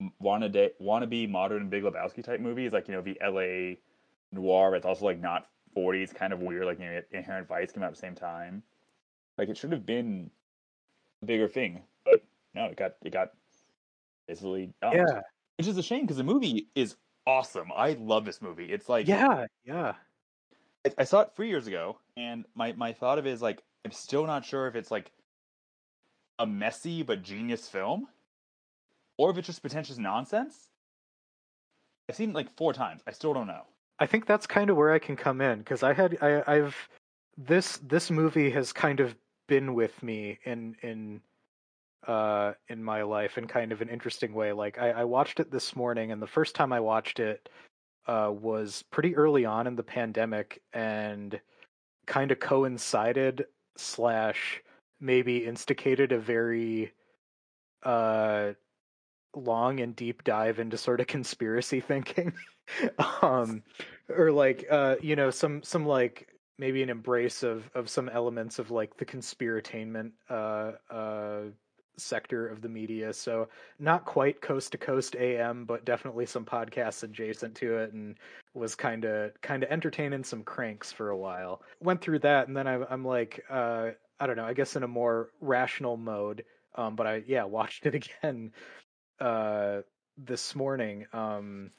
m- 0.00 0.12
wannabe 0.22 0.70
wannabe 0.80 1.28
modern 1.28 1.68
Big 1.68 1.82
Lebowski 1.82 2.22
type 2.22 2.40
movies, 2.40 2.72
like 2.72 2.88
you 2.88 2.94
know 2.94 3.02
the 3.02 3.20
L.A. 3.20 3.78
noir. 4.32 4.70
But 4.70 4.78
it's 4.78 4.86
also 4.86 5.04
like 5.04 5.20
not 5.20 5.48
40s, 5.76 6.14
kind 6.14 6.32
of 6.32 6.40
weird. 6.40 6.66
Like 6.66 6.78
you 6.78 6.86
know, 6.86 7.02
Inherent 7.10 7.48
Vice 7.48 7.72
came 7.72 7.82
out 7.82 7.88
at 7.88 7.94
the 7.94 8.00
same 8.00 8.14
time. 8.14 8.62
Like 9.38 9.48
it 9.48 9.56
should 9.56 9.72
have 9.72 9.84
been 9.86 10.30
a 11.22 11.26
bigger 11.26 11.48
thing, 11.48 11.82
but 12.04 12.22
no, 12.54 12.64
it 12.66 12.76
got 12.76 12.96
it 13.02 13.10
got 13.12 13.32
basically 14.26 14.72
dumped. 14.80 14.96
Yeah. 14.96 15.20
which 15.58 15.66
is 15.66 15.76
a 15.78 15.82
shame 15.82 16.02
because 16.02 16.16
the 16.16 16.24
movie 16.24 16.68
is 16.74 16.96
awesome. 17.26 17.70
I 17.74 17.92
love 17.92 18.24
this 18.24 18.40
movie. 18.42 18.72
It's 18.72 18.88
like 18.88 19.06
Yeah, 19.06 19.46
yeah. 19.64 19.94
I, 20.98 21.04
saw 21.04 21.20
it 21.20 21.30
three 21.34 21.48
years 21.48 21.66
ago, 21.66 21.98
and 22.16 22.44
my 22.54 22.72
my 22.72 22.92
thought 22.92 23.18
of 23.18 23.26
it 23.26 23.32
is 23.32 23.42
like 23.42 23.62
I'm 23.84 23.92
still 23.92 24.26
not 24.26 24.44
sure 24.44 24.66
if 24.66 24.74
it's 24.74 24.90
like 24.90 25.10
a 26.38 26.46
messy 26.46 27.02
but 27.02 27.22
genius 27.22 27.68
film, 27.68 28.08
or 29.16 29.30
if 29.30 29.38
it's 29.38 29.46
just 29.46 29.62
pretentious 29.62 29.98
nonsense. 29.98 30.68
I've 32.08 32.16
seen 32.16 32.30
it 32.30 32.34
like 32.34 32.54
four 32.56 32.72
times. 32.72 33.02
I 33.06 33.10
still 33.10 33.34
don't 33.34 33.46
know. 33.46 33.62
I 33.98 34.06
think 34.06 34.26
that's 34.26 34.46
kind 34.46 34.70
of 34.70 34.76
where 34.76 34.92
I 34.92 34.98
can 34.98 35.16
come 35.16 35.40
in 35.40 35.58
because 35.58 35.82
I 35.82 35.92
had 35.92 36.18
I, 36.20 36.42
I've 36.46 36.76
this 37.36 37.78
this 37.78 38.10
movie 38.10 38.50
has 38.50 38.72
kind 38.72 39.00
of 39.00 39.14
been 39.48 39.74
with 39.74 40.02
me 40.02 40.38
in 40.44 40.76
in 40.82 41.20
uh 42.06 42.52
in 42.68 42.82
my 42.82 43.02
life 43.02 43.38
in 43.38 43.46
kind 43.46 43.72
of 43.72 43.80
an 43.80 43.88
interesting 43.88 44.34
way. 44.34 44.52
Like 44.52 44.78
I, 44.78 44.90
I 44.90 45.04
watched 45.04 45.40
it 45.40 45.50
this 45.50 45.74
morning, 45.74 46.12
and 46.12 46.20
the 46.20 46.26
first 46.26 46.54
time 46.54 46.72
I 46.72 46.80
watched 46.80 47.18
it 47.18 47.48
uh, 48.06 48.30
was 48.32 48.84
pretty 48.90 49.16
early 49.16 49.44
on 49.44 49.66
in 49.66 49.76
the 49.76 49.82
pandemic, 49.82 50.62
and 50.72 51.40
kind 52.06 52.30
of 52.30 52.40
coincided 52.40 53.46
slash 53.76 54.62
maybe 55.00 55.44
instigated 55.44 56.12
a 56.12 56.18
very 56.18 56.92
uh 57.82 58.52
long 59.34 59.80
and 59.80 59.94
deep 59.94 60.24
dive 60.24 60.58
into 60.58 60.78
sort 60.78 61.00
of 61.00 61.06
conspiracy 61.16 61.80
thinking. 61.80 62.32
Um 63.22 63.62
or 64.08 64.32
like 64.32 64.66
uh 64.70 64.96
you 65.02 65.16
know 65.16 65.30
some 65.30 65.62
some 65.62 65.84
like 65.84 66.28
maybe 66.58 66.82
an 66.82 66.90
embrace 66.90 67.42
of 67.42 67.68
of 67.74 67.90
some 67.90 68.08
elements 68.08 68.58
of 68.58 68.70
like 68.70 68.96
the 68.96 69.04
conspiratainment 69.04 70.12
uh 70.30 70.72
uh 70.90 71.40
sector 71.96 72.46
of 72.46 72.60
the 72.60 72.68
media. 72.68 73.12
So 73.12 73.48
not 73.78 74.04
quite 74.04 74.40
coast 74.40 74.72
to 74.72 74.78
coast 74.78 75.16
am 75.16 75.64
but 75.64 75.84
definitely 75.84 76.26
some 76.26 76.44
podcasts 76.44 77.02
adjacent 77.02 77.54
to 77.56 77.78
it 77.78 77.92
and 77.92 78.16
was 78.54 78.74
kind 78.74 79.04
of 79.04 79.32
kind 79.40 79.62
of 79.62 79.70
entertaining 79.70 80.24
some 80.24 80.42
cranks 80.42 80.92
for 80.92 81.10
a 81.10 81.16
while. 81.16 81.62
Went 81.80 82.00
through 82.00 82.20
that 82.20 82.48
and 82.48 82.56
then 82.56 82.66
I, 82.66 82.84
i'm 82.90 83.04
like 83.04 83.44
uh 83.50 83.90
i 84.20 84.26
don't 84.26 84.36
know 84.36 84.44
i 84.44 84.54
guess 84.54 84.76
in 84.76 84.82
a 84.82 84.88
more 84.88 85.30
rational 85.40 85.96
mode 85.96 86.44
um 86.74 86.96
but 86.96 87.06
i 87.06 87.22
yeah 87.26 87.44
watched 87.44 87.86
it 87.86 87.94
again 88.22 88.52
uh 89.20 89.80
this 90.18 90.54
morning 90.54 91.06
um 91.12 91.70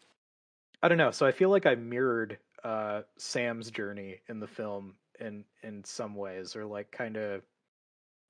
i 0.81 0.87
don't 0.87 0.97
know. 0.97 1.11
So 1.11 1.25
i 1.25 1.31
feel 1.31 1.49
like 1.49 1.65
i 1.65 1.75
mirrored 1.75 2.37
uh 2.63 3.01
sam's 3.17 3.71
journey 3.71 4.21
in 4.29 4.39
the 4.39 4.47
film 4.47 4.95
in 5.19 5.43
in 5.63 5.83
some 5.83 6.15
ways 6.15 6.55
or 6.55 6.65
like 6.65 6.91
kind 6.91 7.17
of 7.17 7.41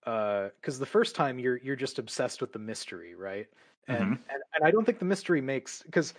uh 0.08 0.50
because 0.60 0.80
the 0.80 0.86
first 0.86 1.16
time 1.16 1.38
you're 1.38 1.58
you're 1.58 1.76
just 1.76 2.00
obsessed 2.00 2.42
with 2.42 2.52
the 2.52 2.60
mystery 2.60 3.14
right 3.14 3.48
and 3.88 4.04
and, 4.04 4.42
and 4.56 4.64
i 4.64 4.72
don't 4.72 4.86
think 4.86 4.98
the 4.98 5.06
mystery 5.06 5.42
makes 5.42 5.84
because 5.84 6.16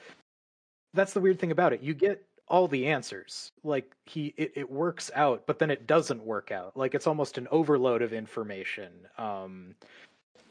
that's 0.95 1.13
the 1.13 1.21
weird 1.21 1.41
thing 1.41 1.51
about 1.51 1.73
it 1.73 1.83
you 1.83 1.95
get 1.95 2.25
all 2.47 2.69
the 2.69 2.87
answers 2.87 3.51
like 3.65 3.95
he 4.05 4.33
it, 4.37 4.53
it 4.55 4.71
works 4.71 5.11
out 5.15 5.45
but 5.47 5.59
then 5.59 5.71
it 5.71 5.87
doesn't 5.87 6.23
work 6.23 6.53
out 6.53 6.77
like 6.77 6.95
it's 6.95 7.07
almost 7.07 7.37
an 7.37 7.49
overload 7.51 8.01
of 8.01 8.13
information 8.13 8.93
um 9.19 9.75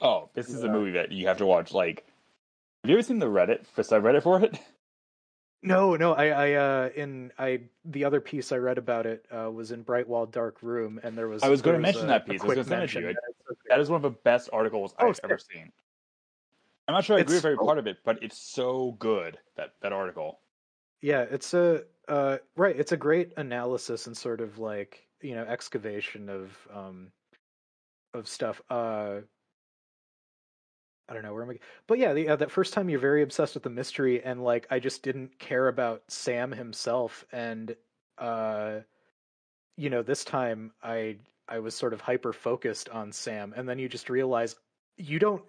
Oh, 0.01 0.29
this 0.34 0.50
is 0.50 0.63
a 0.63 0.70
movie 0.70 0.91
that 0.91 1.12
you 1.12 1.27
have 1.27 1.38
to 1.38 1.46
watch. 1.46 1.74
Like, 1.74 2.06
have 2.84 2.89
you 2.89 2.96
ever 2.96 3.03
seen 3.03 3.20
the 3.20 3.25
Reddit 3.25 3.65
the 3.75 3.82
subreddit 3.82 4.24
for 4.24 4.41
it? 4.41 4.60
No, 5.63 5.95
no, 5.95 6.13
I, 6.13 6.27
I, 6.27 6.53
uh, 6.53 6.89
in 6.95 7.31
I, 7.37 7.61
the 7.83 8.05
other 8.05 8.21
piece 8.21 8.51
I 8.51 8.57
read 8.57 8.77
about 8.77 9.05
it 9.05 9.25
uh, 9.31 9.49
was 9.51 9.71
in 9.71 9.81
Bright 9.81 10.07
Wall 10.07 10.25
Dark 10.25 10.61
Room, 10.61 10.99
and 11.03 11.17
there 11.17 11.27
was. 11.27 11.43
I 11.43 11.49
was 11.49 11.61
gonna 11.61 11.79
mention 11.79 12.05
a- 12.05 12.07
that 12.07 12.25
piece. 12.25 12.41
I 12.41 12.45
was 12.45 12.55
gonna 12.55 12.63
send 12.63 12.83
it 12.83 12.89
to 12.91 12.99
you. 13.01 13.15
so 13.47 13.55
That 13.69 13.79
is 13.79 13.89
one 13.89 13.97
of 13.97 14.03
the 14.03 14.17
best 14.23 14.49
articles 14.53 14.93
Oh, 14.99 15.07
I've 15.07 15.19
ever 15.23 15.37
seen. 15.39 15.71
I'm 16.87 16.93
not 16.93 17.03
sure 17.03 17.17
I 17.17 17.21
agree 17.21 17.35
It's 17.35 17.43
with 17.43 17.53
every 17.53 17.65
part 17.65 17.79
of 17.79 17.87
it, 17.87 17.97
but 18.05 18.23
it's 18.23 18.37
so 18.37 18.93
good 18.99 19.37
that 19.55 19.73
that 19.81 19.91
article. 19.91 20.39
Yeah, 21.01 21.21
it's 21.21 21.53
a 21.53 21.83
uh, 22.07 22.37
right. 22.55 22.77
It's 22.77 22.91
a 22.91 22.97
great 22.97 23.33
analysis 23.37 24.07
and 24.07 24.15
sort 24.15 24.41
of 24.41 24.59
like 24.59 25.07
you 25.21 25.35
know 25.35 25.43
excavation 25.43 26.29
of 26.29 26.55
um 26.73 27.11
of 28.13 28.27
stuff. 28.27 28.61
Uh, 28.69 29.21
I 31.09 31.13
don't 31.13 31.23
know 31.23 31.33
where 31.33 31.43
am 31.43 31.49
I, 31.51 31.59
but 31.87 31.99
yeah, 31.99 32.13
the, 32.13 32.29
uh, 32.29 32.35
that 32.35 32.51
first 32.51 32.73
time 32.73 32.89
you're 32.89 32.99
very 32.99 33.23
obsessed 33.23 33.53
with 33.53 33.63
the 33.63 33.69
mystery, 33.69 34.23
and 34.23 34.43
like 34.43 34.67
I 34.69 34.79
just 34.79 35.03
didn't 35.03 35.39
care 35.39 35.69
about 35.69 36.03
Sam 36.09 36.51
himself, 36.51 37.25
and 37.31 37.75
uh, 38.17 38.79
you 39.77 39.89
know, 39.89 40.01
this 40.01 40.25
time 40.25 40.71
I 40.83 41.17
I 41.47 41.59
was 41.59 41.75
sort 41.75 41.93
of 41.93 42.01
hyper 42.01 42.33
focused 42.33 42.89
on 42.89 43.11
Sam, 43.11 43.53
and 43.55 43.67
then 43.69 43.79
you 43.79 43.87
just 43.87 44.09
realize 44.09 44.55
you 44.97 45.19
don't. 45.19 45.43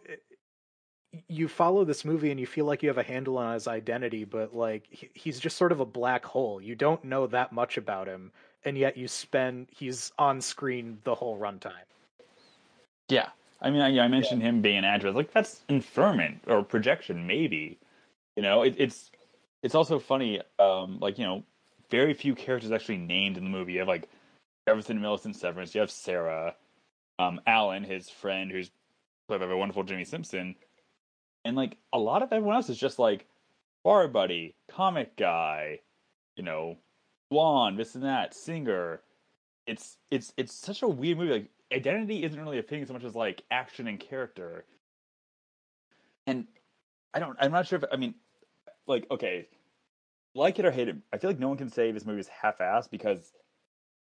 You 1.26 1.48
follow 1.48 1.86
this 1.86 2.04
movie 2.04 2.30
and 2.30 2.38
you 2.38 2.46
feel 2.46 2.66
like 2.66 2.82
you 2.82 2.90
have 2.90 2.98
a 2.98 3.02
handle 3.02 3.38
on 3.38 3.54
his 3.54 3.66
identity, 3.66 4.24
but 4.24 4.54
like 4.54 4.84
he's 5.14 5.40
just 5.40 5.56
sort 5.56 5.72
of 5.72 5.80
a 5.80 5.86
black 5.86 6.24
hole. 6.24 6.60
You 6.60 6.74
don't 6.74 7.02
know 7.02 7.26
that 7.28 7.50
much 7.50 7.78
about 7.78 8.06
him, 8.06 8.30
and 8.64 8.76
yet 8.76 8.96
you 8.96 9.08
spend 9.08 9.68
he's 9.70 10.12
on 10.18 10.40
screen 10.40 10.98
the 11.04 11.14
whole 11.14 11.38
runtime. 11.38 11.72
Yeah, 13.08 13.30
I 13.60 13.70
mean, 13.70 13.80
I, 13.80 13.98
I 14.04 14.08
mentioned 14.08 14.40
yeah. 14.40 14.48
him 14.48 14.62
being 14.62 14.78
an 14.78 14.84
actor. 14.84 15.10
Like 15.10 15.32
that's 15.32 15.62
inferment 15.68 16.42
or 16.46 16.62
projection, 16.62 17.26
maybe. 17.26 17.78
You 18.36 18.42
know, 18.42 18.62
it, 18.62 18.76
it's 18.78 19.10
it's 19.62 19.74
also 19.74 19.98
funny. 19.98 20.40
Um, 20.58 20.98
like 21.00 21.18
you 21.18 21.24
know, 21.24 21.42
very 21.90 22.14
few 22.14 22.34
characters 22.34 22.70
actually 22.70 22.98
named 22.98 23.36
in 23.36 23.44
the 23.44 23.50
movie. 23.50 23.74
You 23.74 23.80
have 23.80 23.88
like 23.88 24.08
Jefferson 24.68 25.00
Millicent 25.00 25.36
Sevence. 25.36 25.74
You 25.74 25.80
have 25.80 25.90
Sarah, 25.90 26.54
um, 27.18 27.40
Alan, 27.46 27.84
his 27.84 28.08
friend, 28.08 28.50
who's 28.50 28.70
played 29.26 29.40
by 29.40 29.46
the 29.46 29.56
wonderful 29.56 29.84
Jimmi 29.84 30.06
Simpson, 30.06 30.54
and 31.44 31.56
like 31.56 31.76
a 31.92 31.98
lot 31.98 32.22
of 32.22 32.32
everyone 32.32 32.56
else 32.56 32.68
is 32.68 32.78
just 32.78 32.98
like 32.98 33.26
bar 33.84 34.06
buddy, 34.06 34.54
comic 34.70 35.16
guy, 35.16 35.80
you 36.36 36.44
know, 36.44 36.76
blonde, 37.30 37.78
this 37.78 37.94
and 37.94 38.04
that, 38.04 38.34
singer. 38.34 39.00
It's 39.66 39.96
it's 40.10 40.32
it's 40.36 40.54
such 40.54 40.82
a 40.82 40.88
weird 40.88 41.18
movie. 41.18 41.32
Like 41.32 41.50
identity 41.72 42.25
isn't 42.25 42.40
really 42.40 42.58
a 42.58 42.62
thing 42.62 42.84
so 42.87 42.92
much 42.92 43.04
as 43.04 43.14
like 43.14 43.42
action 43.50 43.87
and 43.88 44.00
character. 44.00 44.64
And 46.26 46.46
I 47.14 47.18
don't. 47.20 47.37
I'm 47.40 47.52
not 47.52 47.66
sure 47.66 47.78
if 47.78 47.84
I 47.92 47.96
mean, 47.96 48.14
like, 48.87 49.06
okay, 49.10 49.48
like 50.34 50.58
it 50.58 50.64
or 50.64 50.70
hate 50.70 50.88
it. 50.88 50.96
I 51.12 51.18
feel 51.18 51.30
like 51.30 51.38
no 51.38 51.48
one 51.48 51.58
can 51.58 51.70
say 51.70 51.90
this 51.90 52.06
movie 52.06 52.20
is 52.20 52.28
half-assed 52.28 52.90
because, 52.90 53.32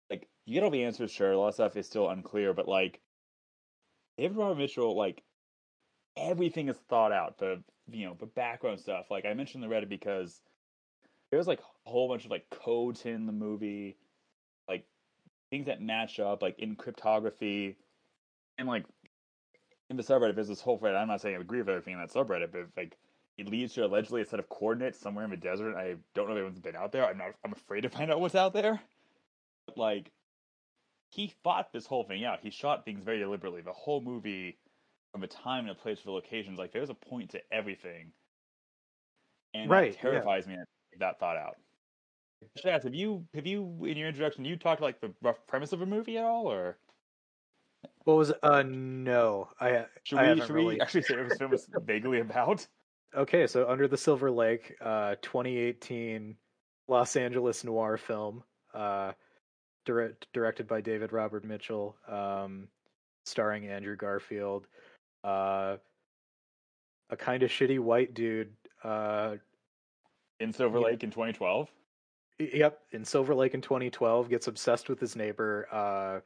like, 0.10 0.28
you 0.46 0.54
get 0.54 0.64
all 0.64 0.70
the 0.70 0.84
answers. 0.84 1.12
Sure, 1.12 1.32
a 1.32 1.38
lot 1.38 1.50
of 1.50 1.54
stuff 1.54 1.78
is 1.78 1.88
still 1.88 2.10
unclear, 2.10 2.54
but 2.54 2.68
like, 2.68 3.00
David 4.18 4.38
Robert 4.38 4.58
Mitchell, 4.58 4.98
like, 4.98 5.24
everything 6.18 6.70
is 6.70 6.78
thought 6.90 7.12
out. 7.12 7.38
The 7.38 7.64
you 7.92 8.06
know 8.06 8.16
the 8.20 8.26
background 8.26 8.80
stuff. 8.80 9.10
Like 9.10 9.26
I 9.26 9.34
mentioned 9.34 9.64
the 9.64 9.68
Reddit 9.68 9.90
because 9.90 10.42
there's 11.32 11.48
like 11.48 11.60
a 11.60 11.90
whole 11.90 12.08
bunch 12.08 12.26
of 12.26 12.32
like 12.32 12.50
codes 12.50 13.06
in 13.06 13.26
the 13.26 13.32
movie, 13.32 13.98
things 15.50 15.66
that 15.68 15.82
match 15.82 16.20
up, 16.20 16.42
like 16.42 16.60
in 16.60 16.76
cryptography, 16.76 17.78
and 18.58 18.68
like 18.68 18.86
in 19.90 19.98
the 19.98 20.04
subreddit. 20.04 20.36
There's 20.36 20.48
this 20.48 20.62
whole 20.62 20.78
thread. 20.78 20.96
I'm 20.96 21.08
not 21.08 21.22
saying 21.22 21.36
I 21.36 21.40
agree 21.40 21.60
with 21.60 21.70
everything 21.70 21.94
in 21.94 22.00
that 22.00 22.12
subreddit, 22.12 22.52
but 22.52 22.68
like 22.78 22.98
it 23.38 23.50
leads 23.50 23.74
to 23.74 23.86
allegedly 23.86 24.22
a 24.22 24.26
set 24.26 24.40
of 24.40 24.50
coordinates 24.50 25.00
somewhere 25.00 25.24
in 25.24 25.32
the 25.32 25.38
desert. 25.38 25.76
I 25.76 25.96
don't 26.14 26.28
know 26.28 26.34
if 26.34 26.38
anyone's 26.38 26.60
been 26.60 26.76
out 26.76 26.92
there. 26.92 27.06
I'm 27.06 27.18
not. 27.18 27.34
I'm 27.46 27.54
afraid 27.54 27.82
to 27.82 27.90
find 27.90 28.12
out 28.12 28.20
what's 28.20 28.36
out 28.36 28.54
there. 28.54 28.82
But 29.66 29.78
like, 29.78 30.12
he 31.10 31.34
fought 31.44 31.72
this 31.72 31.86
whole 31.86 32.04
thing 32.04 32.26
out. 32.26 32.40
He 32.42 32.50
shot 32.50 32.86
things 32.86 33.04
very 33.04 33.20
deliberately. 33.20 33.62
The 33.62 33.74
whole 33.74 34.02
movie, 34.02 34.58
from 35.12 35.24
a 35.24 35.28
time 35.28 35.62
and 35.62 35.72
a 35.72 35.76
place 35.76 36.00
for 36.00 36.06
the 36.06 36.12
locations, 36.12 36.60
like 36.60 36.72
there's 36.72 36.90
a 36.90 36.96
point 36.96 37.32
to 37.32 37.42
everything, 37.52 38.12
and 39.54 39.70
right, 39.70 39.98
terrifies 39.98 40.46
yeah. 40.48 40.58
me. 40.58 40.64
That 41.00 41.20
thought 41.20 41.38
out. 41.38 41.56
Should 42.56 42.72
I 42.72 42.76
ask, 42.76 42.84
have 42.84 42.96
you 42.96 43.26
have 43.34 43.46
you 43.46 43.86
in 43.86 43.98
your 43.98 44.08
introduction 44.08 44.46
you 44.46 44.56
talked 44.56 44.82
like 44.82 45.02
the 45.02 45.14
rough 45.22 45.46
premise 45.48 45.74
of 45.74 45.82
a 45.82 45.86
movie 45.86 46.18
at 46.18 46.24
all, 46.24 46.48
or 46.48 46.78
what 48.04 48.18
was 48.18 48.30
it? 48.30 48.38
Uh, 48.44 48.64
no, 48.64 49.50
I 49.60 49.86
should 50.04 50.20
I 50.20 50.34
we 50.34 50.42
should 50.42 50.50
really... 50.50 50.76
we 50.76 50.82
actually 50.82 51.04
say 51.04 51.18
what 51.18 51.30
this 51.30 51.38
film 51.38 51.52
was 51.52 51.68
vaguely 51.86 52.20
about? 52.20 52.66
Okay, 53.16 53.48
so 53.48 53.68
Under 53.68 53.88
the 53.88 53.98
Silver 53.98 54.30
Lake, 54.30 54.76
uh, 54.82 55.16
2018 55.22 56.36
Los 56.88 57.16
Angeles 57.16 57.64
noir 57.64 57.98
film, 57.98 58.44
uh, 58.74 59.14
direct, 59.86 60.28
directed 60.34 60.68
by 60.68 60.80
David 60.80 61.12
Robert 61.12 61.44
Mitchell, 61.44 61.96
um, 62.08 62.68
starring 63.26 63.68
Andrew 63.68 63.96
Garfield. 63.96 64.68
Uh, 65.24 65.78
a 67.10 67.18
kind 67.18 67.42
of 67.42 67.50
shitty 67.50 67.80
white 67.80 68.14
dude. 68.14 68.52
Uh, 68.84 69.36
in 70.40 70.54
Silver 70.54 70.80
Lake 70.80 71.04
in 71.04 71.10
2012? 71.10 71.70
Yep, 72.40 72.80
in 72.92 73.04
Silver 73.04 73.36
Lake 73.36 73.54
in 73.54 73.62
2012, 73.62 74.30
gets 74.30 74.48
obsessed 74.48 74.90
with 74.90 75.00
his 75.00 75.16
neighbor. 75.16 75.68
Uh, 75.72 76.20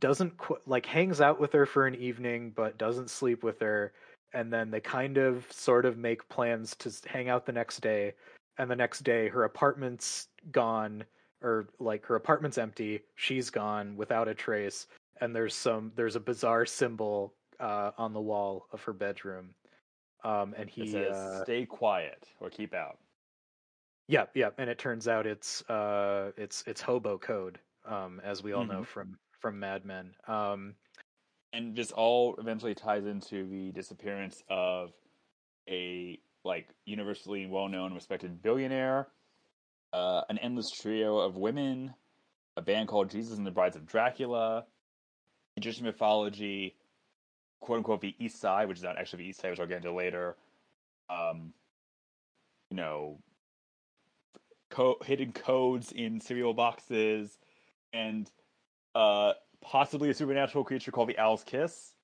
doesn't 0.00 0.36
qu- 0.36 0.58
like 0.66 0.84
hangs 0.84 1.20
out 1.20 1.40
with 1.40 1.52
her 1.52 1.66
for 1.66 1.86
an 1.86 1.94
evening, 1.94 2.52
but 2.54 2.76
doesn't 2.78 3.08
sleep 3.08 3.44
with 3.44 3.60
her 3.60 3.92
and 4.34 4.52
then 4.52 4.70
they 4.70 4.80
kind 4.80 5.16
of 5.16 5.46
sort 5.50 5.86
of 5.86 5.96
make 5.96 6.28
plans 6.28 6.74
to 6.76 6.92
hang 7.06 7.28
out 7.28 7.46
the 7.46 7.52
next 7.52 7.80
day 7.80 8.12
and 8.58 8.70
the 8.70 8.76
next 8.76 9.04
day 9.04 9.28
her 9.28 9.44
apartment's 9.44 10.28
gone 10.52 11.04
or 11.40 11.68
like 11.78 12.04
her 12.04 12.16
apartment's 12.16 12.58
empty 12.58 13.00
she's 13.14 13.48
gone 13.48 13.96
without 13.96 14.28
a 14.28 14.34
trace 14.34 14.88
and 15.20 15.34
there's 15.34 15.54
some 15.54 15.92
there's 15.94 16.16
a 16.16 16.20
bizarre 16.20 16.66
symbol 16.66 17.32
uh, 17.60 17.92
on 17.96 18.12
the 18.12 18.20
wall 18.20 18.66
of 18.72 18.82
her 18.82 18.92
bedroom 18.92 19.50
um, 20.24 20.54
and 20.58 20.68
he 20.68 20.82
it 20.82 20.90
says, 20.90 21.14
uh, 21.14 21.44
stay 21.44 21.64
quiet 21.64 22.26
or 22.40 22.50
keep 22.50 22.74
out 22.74 22.98
yeah 24.06 24.24
yeah 24.34 24.50
and 24.58 24.68
it 24.68 24.78
turns 24.78 25.08
out 25.08 25.26
it's 25.26 25.62
uh 25.70 26.30
it's 26.36 26.62
it's 26.66 26.80
hobo 26.80 27.18
code 27.18 27.58
um, 27.86 28.20
as 28.24 28.42
we 28.42 28.52
all 28.52 28.62
mm-hmm. 28.62 28.72
know 28.72 28.84
from 28.84 29.18
from 29.40 29.58
mad 29.58 29.84
men 29.84 30.10
um, 30.26 30.74
and 31.52 31.76
this 31.76 31.92
all 31.92 32.34
eventually 32.38 32.74
ties 32.74 33.04
into 33.04 33.46
the 33.48 33.70
disappearance 33.72 34.42
of 34.48 34.92
a 35.68 36.18
like 36.44 36.68
universally 36.84 37.46
well-known 37.46 37.94
respected 37.94 38.42
billionaire 38.42 39.08
uh, 39.92 40.22
an 40.28 40.38
endless 40.38 40.70
trio 40.70 41.18
of 41.18 41.36
women 41.36 41.94
a 42.56 42.62
band 42.62 42.88
called 42.88 43.10
jesus 43.10 43.36
and 43.36 43.46
the 43.46 43.50
brides 43.50 43.76
of 43.76 43.86
dracula 43.86 44.64
egyptian 45.56 45.84
mythology 45.84 46.74
quote 47.60 47.78
unquote 47.78 48.00
the 48.00 48.14
east 48.18 48.40
side 48.40 48.68
which 48.68 48.78
is 48.78 48.84
not 48.84 48.98
actually 48.98 49.22
the 49.22 49.28
east 49.28 49.40
side 49.40 49.50
which 49.50 49.60
i'll 49.60 49.66
get 49.66 49.78
into 49.78 49.92
later 49.92 50.36
um, 51.10 51.52
you 52.70 52.76
know 52.76 53.18
co- 54.74 54.98
hidden 55.04 55.32
codes 55.32 55.92
in 55.92 56.20
cereal 56.20 56.52
boxes 56.52 57.38
and 57.92 58.28
uh, 58.94 59.32
possibly 59.60 60.10
a 60.10 60.14
supernatural 60.14 60.64
creature 60.64 60.90
called 60.90 61.08
the 61.08 61.18
Owl's 61.18 61.44
Kiss. 61.44 61.94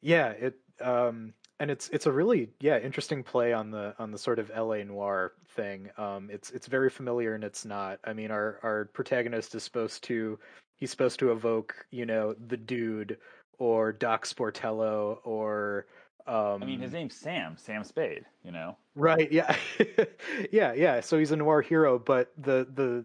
Yeah, 0.00 0.30
it 0.30 0.54
um 0.80 1.32
and 1.60 1.70
it's 1.70 1.88
it's 1.90 2.06
a 2.06 2.12
really 2.12 2.50
yeah 2.60 2.78
interesting 2.78 3.22
play 3.22 3.52
on 3.52 3.70
the 3.70 3.94
on 3.98 4.10
the 4.10 4.18
sort 4.18 4.40
of 4.40 4.50
LA 4.50 4.82
noir 4.82 5.32
thing. 5.54 5.90
Um 5.96 6.28
it's 6.30 6.50
it's 6.50 6.66
very 6.66 6.90
familiar 6.90 7.34
and 7.34 7.44
it's 7.44 7.64
not. 7.64 8.00
I 8.04 8.12
mean 8.12 8.32
our 8.32 8.58
our 8.64 8.86
protagonist 8.86 9.54
is 9.54 9.62
supposed 9.62 10.02
to 10.04 10.40
he's 10.74 10.90
supposed 10.90 11.20
to 11.20 11.30
evoke, 11.30 11.86
you 11.92 12.04
know, 12.04 12.34
the 12.48 12.56
dude 12.56 13.18
or 13.58 13.92
Doc 13.92 14.26
Sportello 14.26 15.18
or 15.22 15.86
um, 16.26 16.62
I 16.62 16.66
mean, 16.66 16.80
his 16.80 16.92
name's 16.92 17.14
Sam, 17.14 17.56
Sam 17.56 17.84
Spade. 17.84 18.24
You 18.44 18.52
know, 18.52 18.76
right? 18.94 19.30
Yeah, 19.30 19.56
yeah, 20.52 20.72
yeah. 20.72 21.00
So 21.00 21.18
he's 21.18 21.32
a 21.32 21.36
noir 21.36 21.62
hero, 21.62 21.98
but 21.98 22.32
the 22.38 22.66
the 22.74 23.04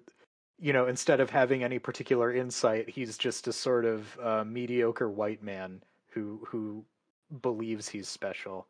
you 0.60 0.74
know, 0.74 0.88
instead 0.88 1.20
of 1.20 1.30
having 1.30 1.64
any 1.64 1.80
particular 1.80 2.34
insight, 2.34 2.90
he's 2.90 3.18
just 3.18 3.48
a 3.48 3.54
sort 3.54 3.86
of 3.86 4.20
uh, 4.20 4.44
mediocre 4.44 5.10
white 5.10 5.44
man 5.44 5.82
who 6.10 6.46
who 6.48 6.84
believes 7.42 7.88
he's 7.88 8.08
special. 8.08 8.68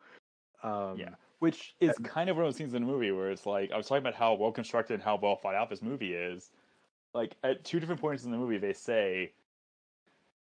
Um, 0.63 0.97
yeah, 0.97 1.09
which 1.39 1.75
is 1.79 1.95
and, 1.97 2.05
kind 2.05 2.29
of 2.29 2.35
one 2.35 2.45
of 2.45 2.51
those 2.51 2.57
scenes 2.57 2.73
in 2.73 2.81
the 2.81 2.87
movie 2.87 3.11
where 3.11 3.31
it's 3.31 3.45
like 3.45 3.71
I 3.71 3.77
was 3.77 3.87
talking 3.87 4.03
about 4.03 4.15
how 4.15 4.33
well 4.33 4.51
constructed 4.51 4.95
and 4.95 5.03
how 5.03 5.17
well 5.21 5.35
thought 5.35 5.55
out 5.55 5.69
this 5.69 5.81
movie 5.81 6.13
is. 6.13 6.51
Like 7.13 7.35
at 7.43 7.63
two 7.63 7.79
different 7.79 8.01
points 8.01 8.25
in 8.25 8.31
the 8.31 8.37
movie, 8.37 8.57
they 8.57 8.73
say 8.73 9.31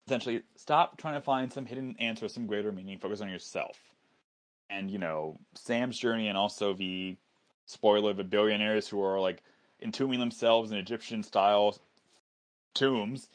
essentially 0.06 0.42
stop 0.56 0.96
trying 0.96 1.14
to 1.14 1.20
find 1.20 1.52
some 1.52 1.66
hidden 1.66 1.94
answer, 1.98 2.28
some 2.28 2.46
greater 2.46 2.72
meaning. 2.72 2.98
Focus 2.98 3.20
on 3.20 3.28
yourself. 3.28 3.78
And 4.74 4.90
you 4.90 4.98
know 4.98 5.38
Sam's 5.54 5.98
journey, 5.98 6.28
and 6.28 6.36
also 6.36 6.74
the 6.74 7.16
spoiler 7.66 8.10
of 8.10 8.16
the 8.16 8.24
billionaires 8.24 8.88
who 8.88 9.00
are 9.00 9.20
like 9.20 9.42
entombing 9.80 10.18
themselves 10.18 10.72
in 10.72 10.78
Egyptian 10.78 11.22
style 11.22 11.78
tombs 12.74 13.28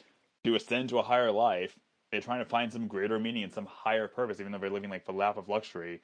to 0.43 0.55
ascend 0.55 0.89
to 0.89 0.99
a 0.99 1.03
higher 1.03 1.31
life. 1.31 1.77
They're 2.11 2.21
trying 2.21 2.39
to 2.39 2.49
find 2.49 2.71
some 2.73 2.87
greater 2.87 3.19
meaning 3.19 3.43
and 3.43 3.53
some 3.53 3.67
higher 3.67 4.07
purpose, 4.07 4.39
even 4.39 4.51
though 4.51 4.57
they're 4.57 4.69
living 4.69 4.89
like 4.89 5.05
the 5.05 5.13
lap 5.13 5.37
of 5.37 5.47
luxury. 5.47 6.01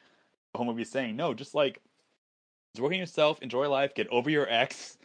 The 0.54 0.58
whole 0.58 0.68
movie 0.68 0.84
is 0.84 0.90
saying, 0.90 1.16
no, 1.18 1.34
just 1.34 1.54
like 1.54 1.82
enjoy 2.76 2.96
yourself, 2.96 3.42
enjoy 3.42 3.68
life, 3.68 3.94
get 3.94 4.08
over 4.10 4.30
your 4.30 4.48
ex, 4.50 4.98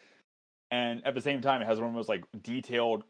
and 0.71 1.05
at 1.05 1.15
the 1.15 1.21
same 1.21 1.41
time, 1.41 1.61
it 1.63 1.67
has 1.67 1.79
one 1.79 1.89
of 1.89 1.93
the 1.93 1.97
most 1.99 2.09
like 2.09 2.25
detailed, 2.43 3.03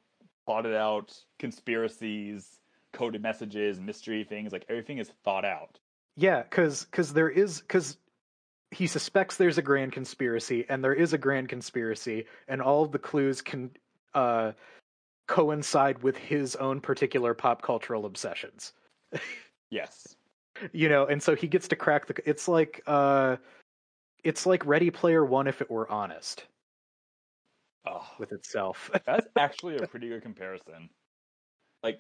plotted 0.46 0.74
out 0.74 1.14
conspiracies, 1.38 2.60
coded 2.92 3.22
messages, 3.22 3.78
mystery 3.78 4.24
things. 4.24 4.52
Like 4.52 4.64
everything 4.68 4.98
is 4.98 5.10
thought 5.24 5.44
out. 5.44 5.78
Yeah, 6.20 6.42
because 6.42 6.84
because 6.84 7.14
there 7.14 7.30
is 7.30 7.62
because 7.62 7.96
he 8.70 8.86
suspects 8.86 9.38
there's 9.38 9.56
a 9.56 9.62
grand 9.62 9.92
conspiracy, 9.92 10.66
and 10.68 10.84
there 10.84 10.92
is 10.92 11.14
a 11.14 11.18
grand 11.18 11.48
conspiracy, 11.48 12.26
and 12.46 12.60
all 12.60 12.82
of 12.82 12.92
the 12.92 12.98
clues 12.98 13.40
can 13.40 13.70
uh, 14.12 14.52
coincide 15.28 16.02
with 16.02 16.18
his 16.18 16.56
own 16.56 16.82
particular 16.82 17.32
pop 17.32 17.62
cultural 17.62 18.04
obsessions. 18.04 18.74
yes, 19.70 20.14
you 20.72 20.90
know, 20.90 21.06
and 21.06 21.22
so 21.22 21.34
he 21.34 21.46
gets 21.46 21.68
to 21.68 21.76
crack 21.76 22.06
the. 22.06 22.14
It's 22.28 22.48
like 22.48 22.82
uh, 22.86 23.38
it's 24.22 24.44
like 24.44 24.66
Ready 24.66 24.90
Player 24.90 25.24
One 25.24 25.46
if 25.46 25.62
it 25.62 25.70
were 25.70 25.90
honest. 25.90 26.44
Oh, 27.86 28.06
with 28.18 28.32
itself. 28.32 28.90
that's 29.06 29.26
actually 29.38 29.78
a 29.78 29.86
pretty 29.86 30.10
good 30.10 30.20
comparison. 30.20 30.90
Like, 31.82 31.98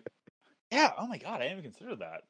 yeah. 0.70 0.92
Oh 0.98 1.06
my 1.06 1.16
god, 1.16 1.40
I 1.40 1.44
didn't 1.44 1.60
even 1.60 1.70
consider 1.72 1.96
that. 1.96 2.24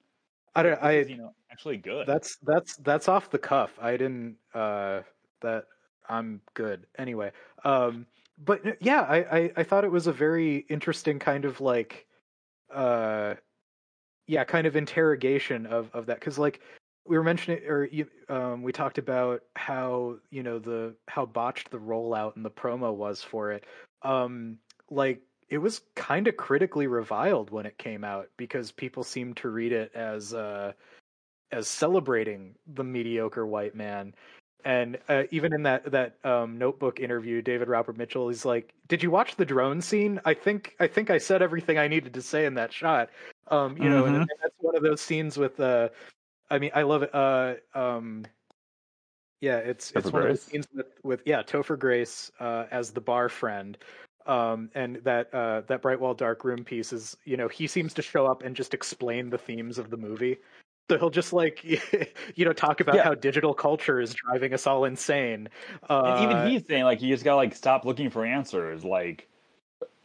I 0.54 0.62
don't. 0.62 0.82
I 0.82 1.00
you 1.00 1.16
know 1.16 1.34
actually 1.50 1.76
good. 1.76 2.06
that's 2.06 2.36
that's 2.42 2.76
that's 2.76 3.08
off 3.08 3.30
the 3.30 3.38
cuff. 3.38 3.72
I 3.80 3.92
didn't. 3.92 4.36
Uh, 4.54 5.02
that 5.42 5.64
I'm 6.08 6.40
good 6.54 6.86
anyway. 6.98 7.32
Um, 7.64 8.06
but 8.44 8.66
uh, 8.66 8.72
yeah, 8.80 9.02
I, 9.02 9.16
I 9.16 9.52
I 9.56 9.62
thought 9.62 9.84
it 9.84 9.90
was 9.90 10.06
a 10.06 10.12
very 10.12 10.58
interesting 10.68 11.18
kind 11.18 11.44
of 11.44 11.60
like, 11.60 12.06
uh, 12.74 13.34
yeah, 14.26 14.44
kind 14.44 14.66
of 14.66 14.76
interrogation 14.76 15.66
of 15.66 15.90
of 15.94 16.06
that 16.06 16.20
because 16.20 16.38
like 16.38 16.60
we 17.06 17.16
were 17.16 17.24
mentioning 17.24 17.64
or 17.66 17.86
you, 17.86 18.06
um, 18.28 18.62
we 18.62 18.72
talked 18.72 18.98
about 18.98 19.42
how 19.56 20.16
you 20.30 20.42
know 20.42 20.58
the 20.58 20.94
how 21.08 21.26
botched 21.26 21.70
the 21.70 21.78
rollout 21.78 22.36
and 22.36 22.44
the 22.44 22.50
promo 22.50 22.94
was 22.94 23.22
for 23.22 23.52
it. 23.52 23.64
Um, 24.02 24.58
like 24.90 25.22
it 25.50 25.58
was 25.58 25.82
kind 25.96 26.28
of 26.28 26.36
critically 26.36 26.86
reviled 26.86 27.50
when 27.50 27.66
it 27.66 27.76
came 27.76 28.04
out 28.04 28.28
because 28.36 28.70
people 28.70 29.02
seemed 29.02 29.36
to 29.38 29.50
read 29.50 29.72
it 29.72 29.92
as 29.94 30.32
uh, 30.32 30.72
as 31.52 31.68
celebrating 31.68 32.54
the 32.66 32.84
mediocre 32.84 33.46
white 33.46 33.74
man. 33.74 34.14
And 34.64 34.98
uh, 35.08 35.24
even 35.30 35.52
in 35.52 35.62
that 35.64 35.90
that 35.90 36.24
um, 36.24 36.58
notebook 36.58 37.00
interview, 37.00 37.42
David 37.42 37.68
Robert 37.68 37.96
Mitchell 37.96 38.28
is 38.28 38.44
like, 38.44 38.74
"Did 38.88 39.02
you 39.02 39.10
watch 39.10 39.36
the 39.36 39.44
drone 39.44 39.80
scene? 39.80 40.20
I 40.24 40.34
think 40.34 40.76
I 40.78 40.86
think 40.86 41.10
I 41.10 41.18
said 41.18 41.42
everything 41.42 41.78
I 41.78 41.88
needed 41.88 42.14
to 42.14 42.22
say 42.22 42.46
in 42.46 42.54
that 42.54 42.72
shot." 42.72 43.10
Um, 43.48 43.76
you 43.76 43.88
know, 43.90 44.04
and, 44.04 44.16
Mhm. 44.16 44.20
and 44.20 44.38
that's 44.42 44.54
one 44.60 44.76
of 44.76 44.82
those 44.82 45.00
scenes 45.00 45.36
with 45.36 45.58
uh, 45.58 45.88
I 46.50 46.58
mean, 46.58 46.70
I 46.74 46.82
love 46.82 47.02
it. 47.02 47.14
Uh, 47.14 47.54
um, 47.74 48.26
yeah, 49.40 49.58
it's 49.58 49.92
it's 49.92 50.10
Topher 50.10 50.12
one 50.12 50.22
of 50.22 50.28
those 50.28 50.42
scenes 50.42 50.68
with, 50.74 50.86
with 51.02 51.22
yeah, 51.24 51.42
Topher 51.42 51.78
Grace 51.78 52.30
uh, 52.38 52.66
as 52.70 52.90
the 52.90 53.00
bar 53.00 53.28
friend, 53.28 53.78
um, 54.30 54.70
and 54.74 54.96
that 55.02 55.34
uh, 55.34 55.62
that 55.66 55.82
bright 55.82 55.98
wall 56.00 56.14
dark 56.14 56.44
room 56.44 56.64
piece 56.64 56.92
is 56.92 57.16
you 57.24 57.36
know 57.36 57.48
he 57.48 57.66
seems 57.66 57.92
to 57.94 58.02
show 58.02 58.26
up 58.26 58.42
and 58.44 58.54
just 58.54 58.72
explain 58.74 59.28
the 59.28 59.38
themes 59.38 59.76
of 59.76 59.90
the 59.90 59.96
movie. 59.96 60.38
So 60.88 60.98
he'll 60.98 61.10
just 61.10 61.32
like 61.32 61.64
you 62.36 62.44
know 62.44 62.52
talk 62.52 62.80
about 62.80 62.96
Yeah. 62.96 63.04
how 63.04 63.14
digital 63.14 63.54
culture 63.54 64.00
is 64.00 64.14
driving 64.14 64.54
us 64.54 64.66
all 64.66 64.84
insane. 64.84 65.48
Uh, 65.88 66.02
and 66.06 66.22
even 66.22 66.46
he's 66.46 66.66
saying 66.66 66.84
like 66.84 67.02
you 67.02 67.12
just 67.12 67.24
gotta 67.24 67.36
like 67.36 67.54
stop 67.54 67.84
looking 67.84 68.08
for 68.08 68.24
answers. 68.24 68.84
Like, 68.84 69.28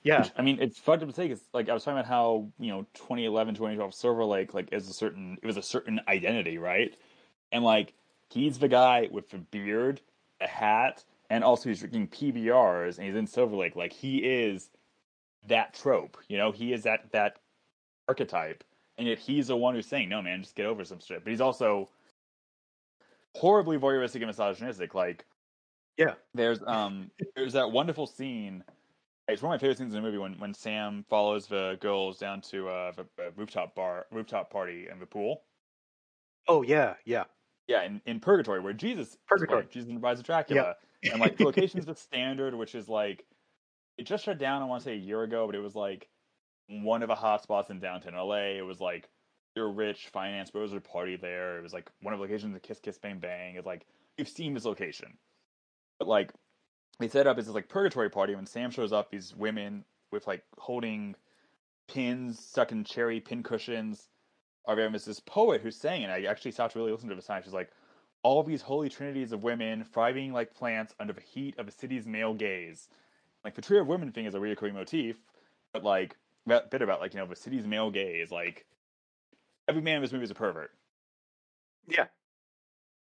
yeah, 0.04 0.30
I 0.38 0.42
mean, 0.42 0.60
it's 0.60 0.80
fucked 0.80 1.04
up 1.04 1.10
to 1.10 1.16
say. 1.16 1.30
'cause, 1.30 1.42
like 1.54 1.70
I 1.70 1.74
was 1.74 1.84
talking 1.84 2.00
about 2.00 2.08
how 2.10 2.48
you 2.60 2.70
know 2.72 2.86
2011, 2.96 3.54
2012 3.56 3.94
Silver 3.94 4.26
Lake 4.26 4.54
like 4.56 4.74
is 4.74 4.90
a 4.90 4.94
certain 4.94 5.38
it 5.42 5.46
was 5.46 5.58
a 5.58 5.62
certain 5.62 6.02
identity, 6.08 6.58
right? 6.58 6.96
And 7.52 7.64
like 7.64 7.94
he's 8.32 8.58
the 8.58 8.68
guy 8.68 9.08
with 9.12 9.30
the 9.30 9.38
beard, 9.38 10.02
a 10.42 10.48
hat, 10.48 11.04
and 11.30 11.44
also 11.44 11.70
he's 11.70 11.80
drinking 11.80 12.08
PBRs, 12.10 12.98
and 12.98 13.08
he's 13.08 13.16
in 13.16 13.28
Silver 13.28 13.56
Lake. 13.56 13.76
Like 13.76 13.94
he 13.94 14.18
is 14.20 14.70
that 15.48 15.74
trope, 15.74 16.18
you 16.28 16.38
know. 16.38 16.52
He 16.52 16.74
is 16.74 16.84
that 16.84 17.12
that 17.12 17.40
archetype, 18.08 18.64
and 18.98 19.08
yet 19.08 19.20
he's 19.20 19.48
the 19.48 19.58
one 19.58 19.76
who's 19.76 19.88
saying, 19.88 20.10
"No, 20.10 20.22
man, 20.22 20.42
just 20.44 20.56
get 20.56 20.66
over 20.66 20.84
some 20.86 21.00
shit." 21.00 21.24
But 21.24 21.32
he's 21.32 21.42
also 21.42 21.90
horribly 23.36 23.78
voyeuristic 23.78 24.16
and 24.16 24.28
misogynistic. 24.28 24.94
Like, 24.94 25.26
Yeah. 25.98 26.16
there's 26.34 26.62
um, 26.66 27.12
there's 27.36 27.54
that 27.54 27.72
wonderful 27.72 28.08
scene. 28.08 28.64
It's 29.28 29.42
one 29.42 29.52
of 29.54 29.60
my 29.60 29.60
favorite 29.62 29.80
scenes 29.80 29.94
in 29.96 30.02
the 30.04 30.08
movie 30.08 30.20
when, 30.20 30.38
when 30.40 30.54
Sam 30.54 31.04
follows 31.10 31.48
the 31.48 31.78
girls 31.82 32.20
down 32.20 32.42
to 32.42 32.70
uh, 32.70 32.92
the 32.92 33.06
the 33.18 33.32
rooftop 33.36 33.74
bar, 33.76 34.06
rooftop 34.12 34.52
party 34.52 34.88
in 34.92 35.00
the 35.00 35.06
pool. 35.08 35.42
oh 36.48 36.62
yeah, 36.62 36.94
yeah, 37.06 37.24
Yeah, 37.68 37.82
in, 37.84 38.02
in 38.06 38.20
Purgatory, 38.20 38.60
where 38.60 38.74
Jesus, 38.74 39.18
Purgatory. 39.28 39.66
Jesus 39.72 39.88
and 39.90 39.98
the 39.98 40.02
Rise 40.02 40.20
of 40.20 40.26
Dracula, 40.26 40.76
and 41.12 41.20
like 41.20 41.38
the 41.38 41.44
location's 41.46 41.86
the 41.86 41.96
standard, 41.96 42.56
which 42.56 42.76
is 42.76 42.88
like 42.88 43.26
it 43.98 44.04
just 44.06 44.26
shut 44.26 44.38
down. 44.38 44.62
I 44.62 44.66
want 44.66 44.84
to 44.84 44.90
say 44.90 44.94
a 44.94 45.00
year 45.00 45.24
ago, 45.24 45.46
but 45.46 45.56
it 45.56 45.62
was 45.62 45.76
like 45.76 46.10
one 46.68 47.02
of 47.04 47.08
the 47.08 47.16
hot 47.16 47.44
spots 47.44 47.70
in 47.70 47.80
downtown 47.80 48.16
LA. 48.16 48.58
It 48.58 48.66
was 48.66 48.80
like 48.80 49.10
your 49.56 49.72
rich 49.72 50.08
finance 50.08 50.52
bros 50.52 50.74
party 50.84 51.16
there. 51.16 51.58
It 51.58 51.64
was 51.64 51.74
like 51.74 51.90
one 52.02 52.14
of 52.14 52.20
the 52.20 52.26
locations 52.26 52.56
of 52.56 52.62
Kiss 52.62 52.80
Kiss 52.80 52.98
Bang 52.98 53.20
Bang. 53.20 53.56
It's 53.56 53.66
like 53.66 53.86
you've 54.18 54.28
seen 54.28 54.54
this 54.54 54.66
location, 54.66 55.18
but 56.00 56.08
like 56.08 56.32
they 57.00 57.08
set 57.08 57.28
up 57.28 57.38
as 57.38 57.46
this 57.46 57.56
like 57.56 57.70
purgatory 57.70 58.10
party. 58.10 58.36
When 58.36 58.46
Sam 58.46 58.72
shows 58.72 58.94
up, 58.94 59.12
these 59.12 59.36
women 59.36 59.86
with 60.12 60.28
like 60.28 60.44
holding 60.58 61.16
pins 61.88 62.40
stuck 62.40 62.72
in 62.72 62.84
cherry 62.84 63.20
pin 63.20 63.44
cushions 63.44 64.10
are 64.68 64.76
there 64.76 64.90
this 64.90 65.20
poet 65.20 65.62
who's 65.62 65.76
saying, 65.76 66.04
and 66.04 66.12
I 66.12 66.24
actually 66.24 66.52
stopped 66.52 66.74
to 66.74 66.80
really 66.80 66.92
listen 66.92 67.10
to 67.10 67.16
the 67.16 67.22
time. 67.22 67.44
She's 67.44 67.54
like, 67.54 67.70
all 68.26 68.42
these 68.42 68.64
holy 68.64 68.90
trinities 68.90 69.32
of 69.32 69.44
women 69.44 69.84
thriving 69.84 70.34
like 70.34 70.52
plants 70.52 70.96
under 71.00 71.14
the 71.14 71.22
heat 71.22 71.54
of 71.60 71.68
a 71.68 71.72
city's 71.72 72.08
male 72.08 72.34
gaze. 72.34 72.90
Like 73.44 73.54
the 73.54 73.62
tree 73.62 73.78
of 73.78 73.86
women 73.86 74.12
thing 74.12 74.26
is 74.26 74.34
a 74.34 74.40
recurring 74.40 74.74
motif, 74.74 75.18
but 75.72 75.84
like 75.84 76.18
that 76.48 76.72
bit 76.72 76.82
about 76.82 77.00
like 77.00 77.14
you 77.14 77.20
know 77.20 77.28
the 77.28 77.36
city's 77.36 77.68
male 77.68 77.92
gaze, 77.92 78.32
like 78.32 78.66
every 79.68 79.84
man 79.84 79.98
in 79.98 80.02
this 80.02 80.12
movie 80.12 80.24
is 80.24 80.32
a 80.32 80.34
pervert. 80.34 80.72
yeah, 81.88 82.08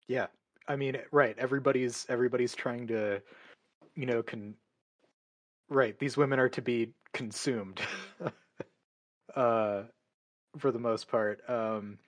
yeah. 0.07 0.29
I 0.69 0.77
mean, 0.77 0.97
right? 1.11 1.37
Everybody's 1.39 2.07
everybody's 2.09 2.55
trying 2.55 2.87
to, 2.87 3.21
you 3.97 4.07
know, 4.07 4.23
can. 4.23 4.55
Right, 5.69 5.99
these 5.99 6.17
women 6.17 6.39
are 6.39 6.49
to 6.51 6.63
be 6.63 6.93
consumed. 7.13 7.81
uh, 9.35 9.83
for 10.57 10.71
the 10.71 10.79
most 10.79 11.09
part. 11.09 11.41
Um, 11.49 11.99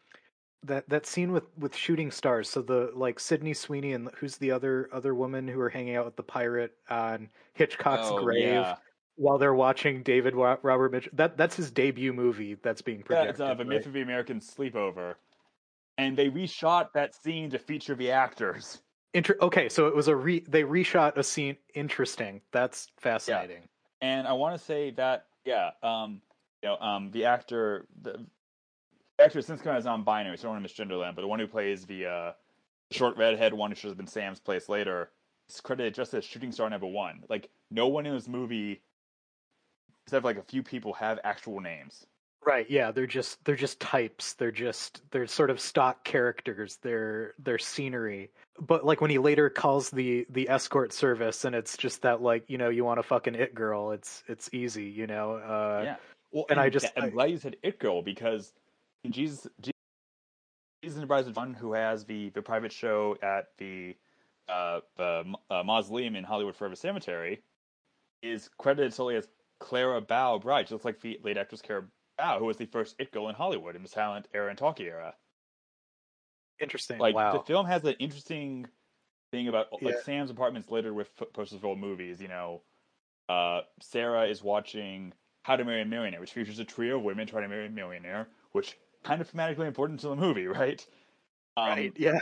that 0.64 0.88
that 0.88 1.06
scene 1.06 1.32
with 1.32 1.44
with 1.58 1.74
shooting 1.74 2.10
stars. 2.10 2.48
So 2.48 2.62
the 2.62 2.92
like 2.94 3.18
Sydney 3.20 3.54
Sweeney 3.54 3.92
and 3.92 4.10
who's 4.16 4.36
the 4.38 4.50
other 4.50 4.88
other 4.92 5.14
woman 5.14 5.48
who 5.48 5.60
are 5.60 5.68
hanging 5.70 5.96
out 5.96 6.04
with 6.04 6.16
the 6.16 6.22
pirate 6.22 6.76
on 6.88 7.30
Hitchcock's 7.54 8.08
Oh, 8.10 8.18
grave 8.22 8.44
yeah. 8.48 8.76
while 9.16 9.38
they're 9.38 9.54
watching 9.54 10.02
David 10.02 10.34
Robert 10.34 10.92
Mitchell. 10.92 11.12
That 11.14 11.36
that's 11.36 11.56
his 11.56 11.70
debut 11.70 12.12
movie 12.12 12.54
that's 12.54 12.82
being 12.82 13.00
Yeah, 13.00 13.04
projected. 13.06 13.30
it's 13.30 13.40
uh, 13.40 13.54
the 13.54 13.64
myth 13.64 13.86
of 13.86 13.92
the 13.92 14.02
American 14.02 14.40
sleepover, 14.40 15.16
and 15.98 16.16
they 16.16 16.30
reshot 16.30 16.92
that 16.94 17.14
scene 17.14 17.50
to 17.50 17.58
feature 17.58 17.94
the 17.94 18.10
actors. 18.10 18.82
Inter- 19.14 19.36
okay, 19.42 19.68
so 19.68 19.88
it 19.88 19.94
was 19.94 20.08
a 20.08 20.16
re 20.16 20.40
they 20.40 20.62
reshot 20.62 21.16
a 21.16 21.22
scene. 21.22 21.58
Interesting. 21.74 22.40
That's 22.50 22.90
fascinating. 22.98 23.68
And 24.00 24.26
I 24.26 24.32
want 24.32 24.58
to 24.58 24.64
say 24.64 24.90
that 24.92 25.26
yeah, 25.44 25.72
um, 25.82 26.22
you 26.62 26.68
know, 26.68 26.78
um, 26.78 27.10
the 27.10 27.24
actor, 27.26 27.86
the, 28.00 28.26
actor 29.18 29.42
since 29.42 29.60
come 29.60 29.72
out 29.72 29.78
is 29.78 29.84
non-binary, 29.84 30.36
so 30.38 30.48
I 30.48 30.52
don't 30.52 30.62
want 30.62 30.68
to 30.68 30.82
misgender 30.84 31.00
them, 31.00 31.14
but 31.14 31.22
the 31.22 31.28
one 31.28 31.38
who 31.38 31.46
plays 31.46 31.84
the 31.84 32.06
uh, 32.06 32.32
short 32.90 33.16
redhead 33.16 33.54
one 33.54 33.70
who 33.70 33.74
should 33.74 33.88
have 33.88 33.96
been 33.96 34.06
Sam's 34.06 34.40
place 34.40 34.68
later 34.68 35.10
is 35.48 35.60
credited 35.60 35.94
just 35.94 36.14
as 36.14 36.24
shooting 36.24 36.52
star 36.52 36.68
number 36.70 36.86
one. 36.86 37.22
Like 37.28 37.50
no 37.70 37.88
one 37.88 38.06
in 38.06 38.14
this 38.14 38.28
movie, 38.28 38.82
except 40.06 40.22
for 40.22 40.28
like 40.28 40.38
a 40.38 40.42
few 40.42 40.62
people, 40.62 40.92
have 40.94 41.18
actual 41.24 41.60
names. 41.60 42.06
Right. 42.44 42.68
Yeah. 42.68 42.90
They're 42.90 43.06
just 43.06 43.44
they're 43.44 43.54
just 43.54 43.78
types. 43.78 44.34
They're 44.34 44.50
just 44.50 45.00
they're 45.12 45.28
sort 45.28 45.48
of 45.48 45.60
stock 45.60 46.02
characters. 46.02 46.78
They're 46.82 47.34
they're 47.38 47.58
scenery. 47.58 48.30
But 48.58 48.84
like 48.84 49.00
when 49.00 49.10
he 49.10 49.18
later 49.18 49.48
calls 49.48 49.90
the 49.90 50.26
the 50.28 50.48
escort 50.48 50.92
service 50.92 51.44
and 51.44 51.54
it's 51.54 51.76
just 51.76 52.02
that 52.02 52.20
like 52.20 52.42
you 52.48 52.58
know 52.58 52.68
you 52.68 52.84
want 52.84 52.98
a 52.98 53.04
fucking 53.04 53.36
it 53.36 53.54
girl. 53.54 53.92
It's 53.92 54.24
it's 54.26 54.50
easy. 54.52 54.86
You 54.86 55.06
know. 55.06 55.34
Uh, 55.34 55.82
yeah. 55.84 55.96
Well, 56.32 56.46
and 56.48 56.58
I 56.58 56.68
just- 56.68 56.90
I'm 56.96 57.10
glad 57.10 57.30
you 57.30 57.36
said 57.36 57.56
it 57.62 57.78
girl 57.78 58.02
because 58.02 58.52
Jesus, 59.10 59.46
Jesus 59.60 59.74
and 60.94 61.02
the 61.02 61.06
Bride 61.06 61.26
of 61.26 61.36
one 61.36 61.54
who 61.54 61.72
has 61.72 62.04
the 62.04 62.30
the 62.30 62.42
private 62.42 62.72
show 62.72 63.16
at 63.22 63.46
the 63.58 63.96
uh, 64.48 64.80
the 64.96 65.24
uh, 65.50 65.62
mausoleum 65.62 66.16
in 66.16 66.24
Hollywood 66.24 66.56
Forever 66.56 66.76
Cemetery 66.76 67.42
is 68.22 68.50
credited 68.58 68.92
solely 68.92 69.16
as 69.16 69.28
Clara 69.60 70.00
Bow 70.00 70.38
Bride. 70.38 70.68
She 70.68 70.74
looks 70.74 70.84
like 70.84 71.00
the 71.00 71.18
late 71.22 71.36
actress 71.36 71.62
Clara 71.62 71.84
Bow, 72.18 72.38
who 72.38 72.46
was 72.46 72.56
the 72.56 72.66
first 72.66 72.96
it 72.98 73.12
girl 73.12 73.28
in 73.28 73.34
Hollywood 73.34 73.76
in 73.76 73.82
the 73.82 73.88
silent 73.88 74.28
era 74.34 74.50
and 74.50 74.58
talkie 74.58 74.86
era. 74.86 75.14
Interesting. 76.60 76.98
Like 76.98 77.14
wow. 77.14 77.32
the 77.32 77.40
film 77.40 77.66
has 77.66 77.84
an 77.84 77.94
interesting 77.98 78.66
thing 79.32 79.48
about 79.48 79.72
like 79.72 79.94
Yeah. 79.94 80.02
Sam's 80.04 80.30
apartment's 80.30 80.70
littered 80.70 80.94
with 80.94 81.10
posters 81.32 81.58
of 81.58 81.64
old 81.64 81.78
movies. 81.78 82.20
You 82.20 82.28
know, 82.28 82.62
uh, 83.28 83.62
Sarah 83.80 84.26
is 84.26 84.42
watching 84.42 85.12
How 85.42 85.56
to 85.56 85.64
Marry 85.64 85.82
a 85.82 85.84
Millionaire, 85.84 86.20
which 86.20 86.32
features 86.32 86.58
a 86.58 86.64
trio 86.64 86.98
of 86.98 87.02
women 87.02 87.26
trying 87.26 87.44
to 87.44 87.48
marry 87.48 87.66
a 87.66 87.70
millionaire, 87.70 88.28
which 88.52 88.76
kind 89.02 89.20
of 89.20 89.30
thematically 89.30 89.66
important 89.66 90.00
to 90.00 90.08
the 90.08 90.16
movie, 90.16 90.46
right? 90.48 90.84
Um, 91.56 91.68
right. 91.68 91.92
Yeah. 91.96 92.18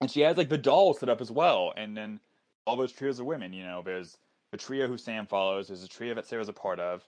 and 0.00 0.10
she 0.10 0.20
has 0.20 0.36
like 0.36 0.48
the 0.48 0.58
doll 0.58 0.94
set 0.94 1.08
up 1.08 1.20
as 1.20 1.30
well, 1.30 1.72
and 1.76 1.96
then 1.96 2.20
all 2.66 2.76
those 2.76 2.92
trios 2.92 3.18
of 3.18 3.26
women. 3.26 3.52
You 3.52 3.64
know, 3.64 3.82
there's 3.84 4.16
the 4.50 4.56
trio 4.56 4.86
who 4.86 4.98
Sam 4.98 5.26
follows. 5.26 5.68
There's 5.68 5.82
a 5.84 5.88
trio 5.88 6.14
that 6.14 6.26
Sarah's 6.26 6.48
a 6.48 6.52
part 6.52 6.80
of, 6.80 7.06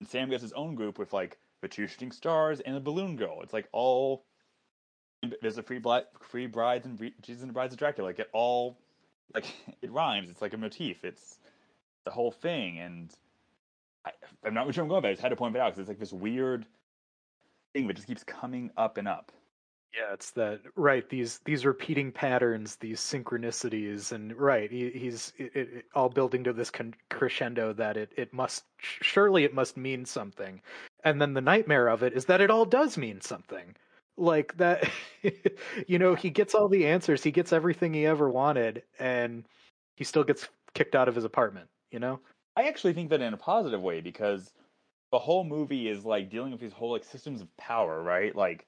and 0.00 0.08
Sam 0.08 0.30
gets 0.30 0.42
his 0.42 0.52
own 0.52 0.74
group 0.74 0.98
with 0.98 1.12
like 1.12 1.38
the 1.60 1.68
two 1.68 1.86
shooting 1.86 2.12
stars 2.12 2.60
and 2.60 2.76
the 2.76 2.80
balloon 2.80 3.16
girl. 3.16 3.40
It's 3.42 3.52
like 3.52 3.68
all 3.72 4.24
there's 5.42 5.58
a 5.58 5.62
free 5.62 5.78
bli- 5.78 6.02
free 6.20 6.46
brides 6.46 6.86
and 6.86 6.98
Jesus 7.22 7.42
and 7.42 7.50
the 7.50 7.54
Brides 7.54 7.74
of 7.74 7.78
Dracula. 7.78 8.06
Like 8.08 8.18
it 8.20 8.30
all 8.32 8.78
like 9.34 9.46
it 9.82 9.90
rhymes. 9.90 10.30
It's 10.30 10.42
like 10.42 10.54
a 10.54 10.58
motif. 10.58 11.04
It's 11.04 11.38
the 12.04 12.10
whole 12.10 12.30
thing, 12.30 12.78
and 12.78 13.12
I, 14.04 14.12
I'm 14.44 14.54
not 14.54 14.72
sure 14.72 14.82
I'm 14.82 14.88
going, 14.88 15.02
but 15.02 15.08
I 15.08 15.12
just 15.12 15.22
had 15.22 15.30
to 15.30 15.36
point 15.36 15.54
it 15.56 15.60
out 15.60 15.72
because 15.72 15.80
it's 15.80 15.88
like 15.88 15.98
this 15.98 16.12
weird 16.12 16.66
thing 17.72 17.86
that 17.86 17.94
just 17.94 18.08
keeps 18.08 18.24
coming 18.24 18.70
up 18.76 18.96
and 18.96 19.08
up. 19.08 19.32
Yeah, 19.96 20.12
it's 20.12 20.30
that 20.32 20.60
right. 20.76 21.08
These 21.08 21.40
these 21.44 21.64
repeating 21.64 22.12
patterns, 22.12 22.76
these 22.76 23.00
synchronicities, 23.00 24.12
and 24.12 24.36
right, 24.36 24.70
he, 24.70 24.90
he's 24.90 25.32
it, 25.38 25.56
it, 25.56 25.84
all 25.94 26.10
building 26.10 26.44
to 26.44 26.52
this 26.52 26.70
con- 26.70 26.94
crescendo 27.08 27.72
that 27.72 27.96
it 27.96 28.12
it 28.16 28.32
must 28.34 28.64
surely 28.78 29.44
it 29.44 29.54
must 29.54 29.78
mean 29.78 30.04
something, 30.04 30.60
and 31.04 31.20
then 31.20 31.32
the 31.32 31.40
nightmare 31.40 31.88
of 31.88 32.02
it 32.02 32.12
is 32.12 32.26
that 32.26 32.42
it 32.42 32.50
all 32.50 32.66
does 32.66 32.98
mean 32.98 33.20
something. 33.22 33.74
Like 34.18 34.56
that, 34.58 34.88
you 35.86 35.98
know, 35.98 36.14
he 36.14 36.28
gets 36.28 36.54
all 36.54 36.68
the 36.68 36.86
answers, 36.86 37.24
he 37.24 37.30
gets 37.30 37.52
everything 37.52 37.94
he 37.94 38.04
ever 38.04 38.28
wanted, 38.28 38.82
and 38.98 39.44
he 39.96 40.04
still 40.04 40.24
gets 40.24 40.48
kicked 40.74 40.94
out 40.94 41.08
of 41.08 41.14
his 41.14 41.24
apartment. 41.24 41.68
You 41.90 42.00
know, 42.00 42.20
I 42.56 42.64
actually 42.64 42.92
think 42.92 43.08
that 43.10 43.22
in 43.22 43.32
a 43.32 43.38
positive 43.38 43.80
way 43.80 44.02
because 44.02 44.52
the 45.10 45.18
whole 45.18 45.44
movie 45.44 45.88
is 45.88 46.04
like 46.04 46.30
dealing 46.30 46.52
with 46.52 46.60
these 46.60 46.72
whole 46.72 46.92
like 46.92 47.04
systems 47.04 47.40
of 47.40 47.56
power, 47.56 48.02
right? 48.02 48.34
Like 48.34 48.66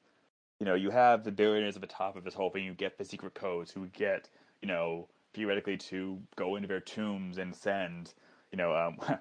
you 0.60 0.66
know, 0.66 0.74
you 0.74 0.90
have 0.90 1.24
the 1.24 1.32
billionaires 1.32 1.74
at 1.74 1.80
the 1.80 1.88
top 1.88 2.16
of 2.16 2.22
this 2.22 2.34
whole 2.34 2.50
thing. 2.50 2.64
You 2.64 2.74
get 2.74 2.98
the 2.98 3.04
secret 3.04 3.34
codes 3.34 3.72
who 3.72 3.86
get, 3.88 4.28
you 4.60 4.68
know, 4.68 5.08
theoretically 5.32 5.78
to 5.78 6.20
go 6.36 6.56
into 6.56 6.68
their 6.68 6.80
tombs 6.80 7.38
and 7.38 7.54
send, 7.54 8.12
you 8.52 8.58
know, 8.58 8.76
um, 8.76 8.98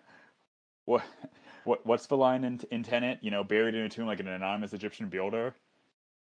what, 0.85 1.03
what, 1.63 1.85
what's 1.85 2.07
the 2.07 2.17
line 2.17 2.43
in, 2.43 2.59
in 2.71 2.83
Tenet? 2.83 3.19
You 3.21 3.31
know, 3.31 3.45
buried 3.45 3.73
in 3.73 3.85
a 3.85 3.89
tomb 3.89 4.05
like 4.05 4.19
an 4.19 4.27
anonymous 4.27 4.73
Egyptian 4.73 5.07
builder. 5.07 5.55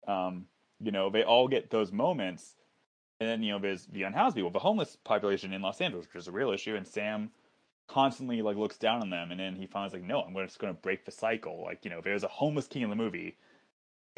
Um, 0.06 0.44
you 0.78 0.92
know, 0.92 1.08
they 1.08 1.22
all 1.22 1.48
get 1.48 1.70
those 1.70 1.90
moments. 1.90 2.54
And 3.18 3.28
then, 3.28 3.42
you 3.42 3.52
know, 3.52 3.58
there's 3.58 3.86
the 3.86 4.02
unhoused 4.02 4.36
people, 4.36 4.50
the 4.50 4.58
homeless 4.58 4.96
population 5.04 5.54
in 5.54 5.62
Los 5.62 5.80
Angeles, 5.80 6.06
which 6.06 6.20
is 6.20 6.28
a 6.28 6.32
real 6.32 6.52
issue. 6.52 6.76
And 6.76 6.86
Sam 6.86 7.30
constantly 7.88 8.42
like 8.42 8.56
looks 8.56 8.78
down 8.78 9.00
on 9.02 9.10
them. 9.10 9.30
And 9.30 9.40
then 9.40 9.56
he 9.56 9.66
finds 9.66 9.92
like, 9.92 10.04
no, 10.04 10.20
I'm 10.20 10.34
just 10.34 10.58
going 10.58 10.74
to 10.74 10.80
break 10.80 11.04
the 11.04 11.10
cycle. 11.10 11.62
Like, 11.64 11.84
you 11.84 11.90
know, 11.90 12.00
there's 12.00 12.24
a 12.24 12.28
homeless 12.28 12.68
king 12.68 12.82
in 12.82 12.90
the 12.90 12.96
movie 12.96 13.36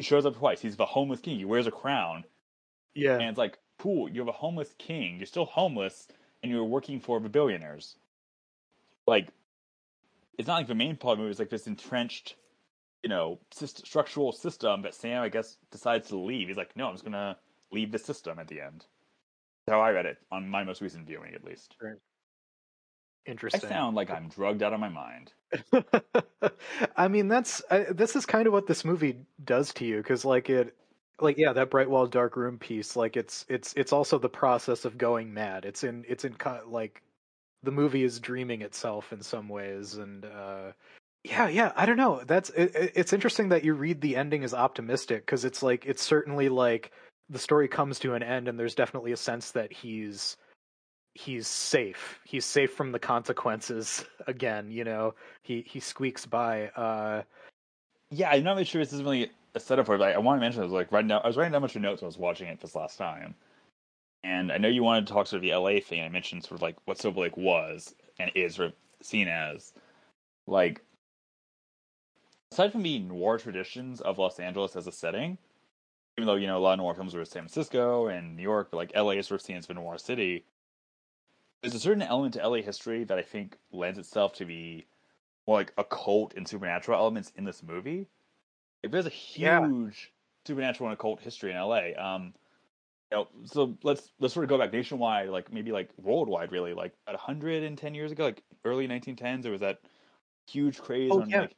he 0.01 0.03
shows 0.03 0.25
up 0.25 0.35
twice. 0.35 0.59
He's 0.59 0.75
the 0.75 0.85
homeless 0.85 1.19
king. 1.19 1.37
He 1.37 1.45
wears 1.45 1.67
a 1.67 1.71
crown. 1.71 2.23
Yeah. 2.95 3.13
And 3.13 3.29
it's 3.29 3.37
like, 3.37 3.59
cool, 3.77 4.09
you're 4.09 4.25
the 4.25 4.31
homeless 4.31 4.73
king. 4.79 5.17
You're 5.17 5.27
still 5.27 5.45
homeless, 5.45 6.07
and 6.41 6.51
you're 6.51 6.65
working 6.65 6.99
for 6.99 7.19
the 7.19 7.29
billionaires. 7.29 7.95
Like, 9.05 9.27
it's 10.39 10.47
not 10.47 10.55
like 10.55 10.67
the 10.67 10.75
main 10.75 10.95
part 10.95 11.13
of 11.13 11.17
the 11.19 11.23
movie 11.23 11.33
is 11.33 11.39
like 11.39 11.51
this 11.51 11.67
entrenched, 11.67 12.35
you 13.03 13.09
know, 13.09 13.39
syst- 13.53 13.85
structural 13.85 14.31
system 14.31 14.81
that 14.81 14.95
Sam, 14.95 15.21
I 15.21 15.29
guess, 15.29 15.57
decides 15.71 16.07
to 16.09 16.17
leave. 16.17 16.47
He's 16.47 16.57
like, 16.57 16.75
no, 16.75 16.87
I'm 16.87 16.93
just 16.93 17.03
going 17.03 17.13
to 17.13 17.37
leave 17.71 17.91
the 17.91 17.99
system 17.99 18.39
at 18.39 18.47
the 18.47 18.59
end. 18.59 18.85
That's 19.67 19.75
how 19.75 19.81
I 19.81 19.91
read 19.91 20.07
it 20.07 20.17
on 20.31 20.49
my 20.49 20.63
most 20.63 20.81
recent 20.81 21.05
viewing, 21.05 21.35
at 21.35 21.43
least. 21.43 21.75
Right. 21.79 21.97
Interesting. 23.25 23.69
I 23.69 23.73
sound 23.73 23.95
like 23.95 24.09
I'm 24.09 24.29
drugged 24.29 24.63
out 24.63 24.73
of 24.73 24.79
my 24.79 24.89
mind. 24.89 25.33
I 26.97 27.07
mean, 27.07 27.27
that's 27.27 27.61
uh, 27.69 27.85
this 27.91 28.15
is 28.15 28.25
kind 28.25 28.47
of 28.47 28.53
what 28.53 28.67
this 28.67 28.83
movie 28.83 29.25
does 29.43 29.73
to 29.75 29.85
you 29.85 29.97
because, 29.97 30.25
like 30.25 30.49
it, 30.49 30.75
like 31.19 31.37
yeah, 31.37 31.53
that 31.53 31.69
bright 31.69 31.89
wall 31.89 32.07
dark 32.07 32.35
room 32.35 32.57
piece, 32.57 32.95
like 32.95 33.15
it's 33.15 33.45
it's 33.47 33.73
it's 33.75 33.93
also 33.93 34.17
the 34.17 34.29
process 34.29 34.85
of 34.85 34.97
going 34.97 35.33
mad. 35.33 35.65
It's 35.65 35.83
in 35.83 36.03
it's 36.07 36.25
in 36.25 36.35
like 36.67 37.03
the 37.63 37.71
movie 37.71 38.03
is 38.03 38.19
dreaming 38.19 38.61
itself 38.61 39.13
in 39.13 39.21
some 39.21 39.49
ways, 39.49 39.95
and 39.95 40.25
uh, 40.25 40.71
yeah, 41.23 41.47
yeah, 41.47 41.73
I 41.75 41.85
don't 41.85 41.97
know. 41.97 42.23
That's 42.25 42.49
it, 42.51 42.71
it's 42.95 43.13
interesting 43.13 43.49
that 43.49 43.63
you 43.63 43.73
read 43.75 44.01
the 44.01 44.15
ending 44.15 44.43
as 44.43 44.53
optimistic 44.53 45.25
because 45.25 45.45
it's 45.45 45.61
like 45.61 45.85
it's 45.85 46.03
certainly 46.03 46.49
like 46.49 46.91
the 47.29 47.39
story 47.39 47.67
comes 47.67 47.99
to 47.99 48.15
an 48.15 48.23
end, 48.23 48.47
and 48.47 48.59
there's 48.59 48.75
definitely 48.75 49.11
a 49.11 49.17
sense 49.17 49.51
that 49.51 49.71
he's 49.71 50.37
he's 51.13 51.47
safe. 51.47 52.19
He's 52.23 52.45
safe 52.45 52.73
from 52.73 52.91
the 52.91 52.99
consequences 52.99 54.05
again, 54.27 54.71
you 54.71 54.83
know. 54.83 55.15
He 55.41 55.63
he 55.67 55.79
squeaks 55.79 56.25
by. 56.25 56.67
Uh 56.69 57.23
yeah, 58.09 58.29
I'm 58.29 58.43
not 58.43 58.53
really 58.53 58.65
sure 58.65 58.81
if 58.81 58.89
this 58.89 58.99
is 58.99 59.03
really 59.03 59.31
a 59.55 59.59
setup 59.59 59.85
for 59.85 59.95
it, 59.95 59.99
but 59.99 60.13
I, 60.13 60.17
want 60.17 60.37
to 60.37 60.41
mention 60.41 60.61
I 60.61 60.65
was 60.65 60.73
like 60.73 60.91
right 60.91 61.05
now 61.05 61.19
I 61.19 61.27
was 61.27 61.37
writing 61.37 61.51
down 61.51 61.59
a 61.59 61.61
bunch 61.61 61.75
of 61.75 61.81
notes 61.81 62.01
when 62.01 62.07
I 62.07 62.09
was 62.09 62.17
watching 62.17 62.47
it 62.47 62.59
this 62.59 62.75
last 62.75 62.97
time. 62.97 63.35
And 64.23 64.51
I 64.51 64.57
know 64.57 64.67
you 64.67 64.83
wanted 64.83 65.07
to 65.07 65.13
talk 65.13 65.27
sort 65.27 65.43
of 65.43 65.49
the 65.49 65.55
LA 65.55 65.79
thing. 65.79 66.03
I 66.03 66.09
mentioned 66.09 66.43
sort 66.43 66.59
of 66.59 66.61
like 66.61 66.75
what 66.85 66.99
Silver 66.99 67.21
Lake 67.21 67.37
was 67.37 67.95
and 68.19 68.31
is 68.35 68.55
sort 68.55 68.69
of 68.69 68.73
seen 69.01 69.27
as. 69.27 69.73
Like 70.47 70.81
aside 72.51 72.71
from 72.71 72.83
the 72.83 72.99
noir 72.99 73.37
traditions 73.37 74.01
of 74.01 74.19
Los 74.19 74.39
Angeles 74.39 74.75
as 74.75 74.85
a 74.85 74.91
setting, 74.91 75.37
even 76.17 76.27
though, 76.27 76.35
you 76.35 76.47
know, 76.47 76.57
a 76.57 76.59
lot 76.59 76.73
of 76.73 76.79
noir 76.79 76.93
films 76.93 77.13
were 77.13 77.21
in 77.21 77.25
San 77.25 77.43
Francisco 77.43 78.07
and 78.07 78.35
New 78.35 78.43
York, 78.43 78.69
but 78.69 78.77
like 78.77 78.91
LA 78.95 79.11
is 79.11 79.27
sort 79.27 79.41
of 79.41 79.45
seen 79.45 79.57
as 79.57 79.69
a 79.69 79.73
noir 79.73 79.97
city 79.97 80.45
there's 81.61 81.75
a 81.75 81.79
certain 81.79 82.01
element 82.01 82.33
to 82.33 82.47
LA 82.47 82.57
history 82.57 83.03
that 83.03 83.17
I 83.17 83.21
think 83.21 83.57
lends 83.71 83.99
itself 83.99 84.33
to 84.33 84.45
be 84.45 84.85
more 85.47 85.57
like 85.57 85.73
occult 85.77 86.33
and 86.35 86.47
supernatural 86.47 86.99
elements 86.99 87.31
in 87.35 87.43
this 87.43 87.61
movie. 87.63 88.07
If 88.83 88.91
there's 88.91 89.05
a 89.05 89.09
huge 89.09 89.41
yeah. 89.41 90.47
supernatural 90.47 90.89
and 90.89 90.93
occult 90.95 91.21
history 91.21 91.51
in 91.51 91.57
LA, 91.57 91.91
um, 91.97 92.33
you 93.11 93.17
know, 93.17 93.27
so 93.45 93.77
let's 93.83 94.11
let's 94.19 94.33
sort 94.33 94.43
of 94.43 94.49
go 94.49 94.57
back 94.57 94.73
nationwide, 94.73 95.29
like 95.29 95.51
maybe 95.53 95.71
like 95.71 95.89
worldwide, 95.97 96.51
really, 96.51 96.73
like 96.73 96.93
at 97.07 97.13
110 97.13 97.93
years 97.93 98.11
ago, 98.11 98.25
like 98.25 98.41
early 98.65 98.87
1910s, 98.87 99.43
there 99.43 99.51
was 99.51 99.61
that 99.61 99.79
huge 100.47 100.79
craze 100.79 101.11
oh, 101.13 101.21
on 101.21 101.29
yeah. 101.29 101.41
like 101.41 101.55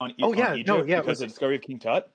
on, 0.00 0.12
oh, 0.22 0.32
on 0.32 0.38
yeah, 0.38 0.54
Egypt 0.54 0.68
no, 0.68 0.84
yeah, 0.84 0.96
because 0.96 1.06
was... 1.06 1.20
of 1.20 1.20
the 1.20 1.26
discovery 1.28 1.56
of 1.56 1.62
King 1.62 1.78
Tut. 1.78 2.10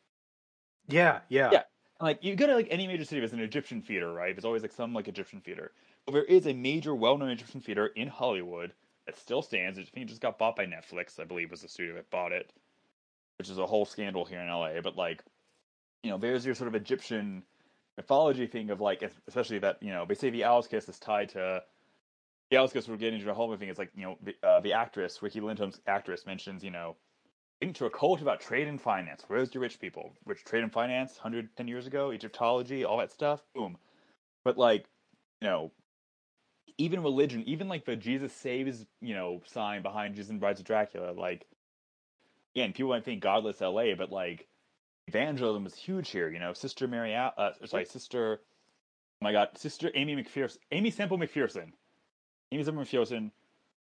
Yeah, 0.87 1.19
yeah, 1.29 1.49
yeah. 1.53 1.63
Like 2.01 2.23
you 2.23 2.35
go 2.35 2.47
to 2.47 2.55
like 2.55 2.67
any 2.71 2.87
major 2.87 3.05
city, 3.05 3.19
there's 3.19 3.33
an 3.33 3.39
Egyptian 3.39 3.81
theater, 3.81 4.11
right? 4.11 4.35
There's 4.35 4.45
always 4.45 4.63
like 4.63 4.71
some 4.71 4.93
like 4.93 5.07
Egyptian 5.07 5.39
theater. 5.41 5.71
But 6.05 6.13
there 6.13 6.23
is 6.23 6.47
a 6.47 6.53
major, 6.53 6.95
well-known 6.95 7.29
Egyptian 7.29 7.61
theater 7.61 7.87
in 7.87 8.07
Hollywood 8.07 8.73
that 9.05 9.17
still 9.17 9.43
stands. 9.43 9.77
I 9.77 9.83
think 9.83 10.05
it 10.05 10.09
just 10.09 10.21
got 10.21 10.39
bought 10.39 10.55
by 10.55 10.65
Netflix. 10.65 11.19
I 11.19 11.25
believe 11.25 11.51
was 11.51 11.61
the 11.61 11.67
studio 11.67 11.93
that 11.95 12.09
bought 12.09 12.31
it, 12.31 12.51
which 13.37 13.49
is 13.49 13.59
a 13.59 13.65
whole 13.67 13.85
scandal 13.85 14.25
here 14.25 14.39
in 14.39 14.47
LA. 14.47 14.81
But 14.81 14.95
like, 14.95 15.23
you 16.03 16.09
know, 16.09 16.17
there's 16.17 16.45
your 16.45 16.55
sort 16.55 16.69
of 16.69 16.75
Egyptian 16.75 17.43
mythology 17.97 18.47
thing 18.47 18.71
of 18.71 18.81
like, 18.81 19.03
especially 19.27 19.59
that 19.59 19.77
you 19.81 19.91
know 19.91 20.05
they 20.05 20.15
say 20.15 20.31
the 20.31 20.43
Owl's 20.43 20.67
Kiss 20.67 20.89
is 20.89 20.97
tied 20.97 21.29
to 21.29 21.61
the 22.49 22.57
Owl's 22.57 22.73
Kiss. 22.73 22.87
We're 22.87 22.97
getting 22.97 23.15
into 23.15 23.27
the 23.27 23.33
whole 23.35 23.55
thing. 23.55 23.69
It's 23.69 23.79
like 23.79 23.91
you 23.95 24.05
know 24.05 24.17
the, 24.23 24.35
uh, 24.41 24.59
the 24.61 24.73
actress 24.73 25.21
Riki 25.21 25.39
Lindhome's 25.39 25.79
actress 25.85 26.25
mentions 26.25 26.63
you 26.63 26.71
know 26.71 26.95
linked 27.61 27.77
to 27.77 27.85
a 27.85 27.89
cult 27.89 28.21
about 28.21 28.41
trade 28.41 28.67
and 28.67 28.81
finance. 28.81 29.23
Where's 29.27 29.53
your 29.53 29.61
rich 29.61 29.79
people? 29.79 30.13
Which 30.23 30.43
trade 30.43 30.63
and 30.63 30.71
finance, 30.71 31.15
110 31.15 31.67
years 31.67 31.87
ago, 31.87 32.11
Egyptology, 32.11 32.83
all 32.83 32.97
that 32.97 33.11
stuff. 33.11 33.41
Boom. 33.53 33.77
But 34.43 34.57
like, 34.57 34.85
you 35.41 35.47
know, 35.47 35.71
even 36.77 37.03
religion, 37.03 37.43
even 37.45 37.67
like 37.67 37.85
the 37.85 37.95
Jesus 37.95 38.33
saves, 38.33 38.85
you 39.01 39.13
know, 39.13 39.41
sign 39.45 39.83
behind 39.83 40.15
Jesus 40.15 40.31
and 40.31 40.39
Brides 40.39 40.59
of 40.59 40.65
Dracula, 40.65 41.11
like 41.11 41.45
again, 42.55 42.73
people 42.73 42.89
might 42.89 43.05
think 43.05 43.21
godless 43.21 43.61
LA, 43.61 43.93
but 43.95 44.11
like 44.11 44.47
evangelism 45.07 45.63
was 45.63 45.75
huge 45.75 46.09
here. 46.09 46.29
You 46.29 46.39
know, 46.39 46.53
Sister 46.53 46.87
Mary, 46.87 47.15
uh, 47.15 47.51
sorry, 47.65 47.85
Sister, 47.85 48.41
oh 48.41 49.25
my 49.25 49.31
God, 49.31 49.49
Sister 49.55 49.91
Aimee 49.93 50.15
McPherson, 50.15 50.57
Aimee 50.71 50.91
Semple 50.91 51.19
McPherson, 51.19 51.71
Aimee 52.51 52.63
Semple 52.63 52.83
McPherson, 52.83 53.31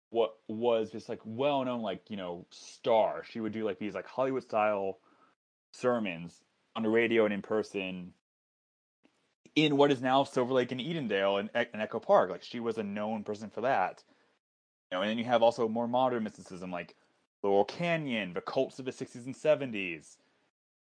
what 0.09 0.35
was 0.47 0.91
this 0.91 1.09
like 1.09 1.19
well 1.25 1.63
known 1.65 1.81
like 1.81 2.09
you 2.09 2.17
know 2.17 2.45
star. 2.51 3.23
She 3.29 3.39
would 3.39 3.53
do 3.53 3.63
like 3.63 3.79
these 3.79 3.95
like 3.95 4.07
Hollywood 4.07 4.43
style 4.43 4.99
sermons 5.71 6.43
on 6.75 6.83
the 6.83 6.89
radio 6.89 7.25
and 7.25 7.33
in 7.33 7.41
person 7.41 8.13
in 9.55 9.77
what 9.77 9.91
is 9.91 10.01
now 10.01 10.23
Silver 10.23 10.53
Lake 10.53 10.71
and 10.71 10.81
Edendale 10.81 11.39
and, 11.39 11.49
and 11.53 11.81
Echo 11.81 11.99
Park. 11.99 12.29
Like 12.29 12.43
she 12.43 12.59
was 12.59 12.77
a 12.77 12.83
known 12.83 13.23
person 13.23 13.49
for 13.49 13.61
that. 13.61 14.03
You 14.91 14.97
know, 14.97 15.01
and 15.01 15.09
then 15.09 15.17
you 15.17 15.25
have 15.25 15.41
also 15.41 15.67
more 15.67 15.87
modern 15.87 16.23
mysticism 16.23 16.71
like 16.71 16.95
Laurel 17.41 17.65
Canyon, 17.65 18.33
the 18.33 18.41
cults 18.41 18.79
of 18.79 18.85
the 18.85 18.91
60s 18.91 19.25
and 19.25 19.35
70s. 19.35 20.17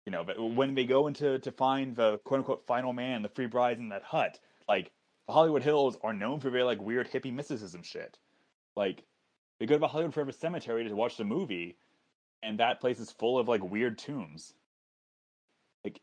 You 0.06 0.12
know, 0.12 0.24
but 0.24 0.40
when 0.40 0.74
they 0.74 0.84
go 0.84 1.06
into 1.06 1.38
to 1.38 1.52
find 1.52 1.94
the 1.94 2.18
quote 2.18 2.38
unquote 2.38 2.66
final 2.66 2.92
man, 2.92 3.22
the 3.22 3.28
free 3.28 3.46
brides 3.46 3.80
in 3.80 3.90
that 3.90 4.02
hut, 4.02 4.38
like 4.68 4.90
the 5.26 5.34
Hollywood 5.34 5.62
Hills 5.62 5.98
are 6.02 6.12
known 6.12 6.40
for 6.40 6.50
very 6.50 6.64
like 6.64 6.80
weird 6.80 7.10
hippie 7.10 7.32
mysticism 7.32 7.82
shit. 7.82 8.18
Like 8.76 9.04
they 9.60 9.66
go 9.66 9.74
to 9.74 9.78
the 9.78 9.86
Hollywood 9.86 10.14
Forever 10.14 10.32
Cemetery 10.32 10.88
to 10.88 10.94
watch 10.96 11.16
the 11.16 11.24
movie, 11.24 11.76
and 12.42 12.58
that 12.58 12.80
place 12.80 12.98
is 12.98 13.12
full 13.12 13.38
of 13.38 13.46
like 13.46 13.62
weird 13.62 13.98
tombs. 13.98 14.54
Like 15.84 16.00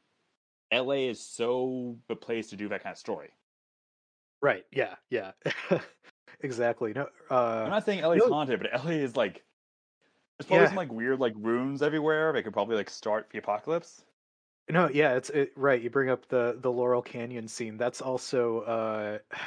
LA 0.71 1.09
is 1.09 1.19
so 1.19 1.97
the 2.07 2.15
place 2.15 2.51
to 2.51 2.55
do 2.55 2.69
that 2.69 2.83
kind 2.83 2.93
of 2.93 2.99
story. 2.99 3.31
Right. 4.41 4.63
Yeah. 4.71 4.95
Yeah. 5.09 5.31
exactly. 6.41 6.93
No. 6.93 7.07
Uh, 7.31 7.63
I'm 7.63 7.71
not 7.71 7.83
saying 7.83 8.03
LA 8.03 8.11
is 8.11 8.23
no, 8.27 8.33
haunted, 8.33 8.61
but 8.61 8.85
LA 8.85 8.91
is 8.91 9.15
like 9.15 9.43
there's 10.37 10.47
probably 10.47 10.63
yeah. 10.63 10.67
some 10.67 10.77
like 10.77 10.91
weird 10.91 11.19
like 11.19 11.33
runes 11.35 11.81
everywhere. 11.81 12.31
They 12.31 12.43
could 12.43 12.53
probably 12.53 12.75
like 12.75 12.91
start 12.91 13.27
the 13.31 13.39
apocalypse. 13.39 14.03
No, 14.69 14.89
yeah, 14.93 15.15
it's 15.15 15.29
it, 15.31 15.53
right. 15.55 15.81
You 15.81 15.89
bring 15.89 16.09
up 16.09 16.27
the 16.27 16.57
the 16.61 16.71
Laurel 16.71 17.01
Canyon 17.01 17.47
scene. 17.47 17.77
That's 17.77 18.01
also 18.01 18.59
uh, 18.61 19.17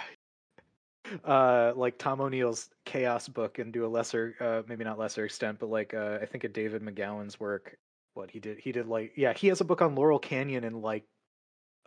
uh, 1.24 1.72
like 1.76 1.98
Tom 1.98 2.20
O'Neill's 2.20 2.70
Chaos 2.84 3.28
book, 3.28 3.58
and 3.58 3.72
do 3.72 3.84
a 3.84 3.88
lesser, 3.88 4.34
uh, 4.40 4.62
maybe 4.68 4.84
not 4.84 4.98
lesser 4.98 5.24
extent, 5.24 5.58
but 5.58 5.70
like 5.70 5.94
uh, 5.94 6.18
I 6.20 6.26
think 6.26 6.44
a 6.44 6.48
David 6.48 6.82
McGowan's 6.82 7.38
work 7.38 7.76
what 8.14 8.30
he 8.30 8.40
did. 8.40 8.58
He 8.58 8.72
did 8.72 8.86
like 8.86 9.12
yeah, 9.16 9.32
he 9.32 9.48
has 9.48 9.60
a 9.60 9.64
book 9.64 9.82
on 9.82 9.94
Laurel 9.94 10.18
Canyon 10.18 10.64
and 10.64 10.82
like 10.82 11.04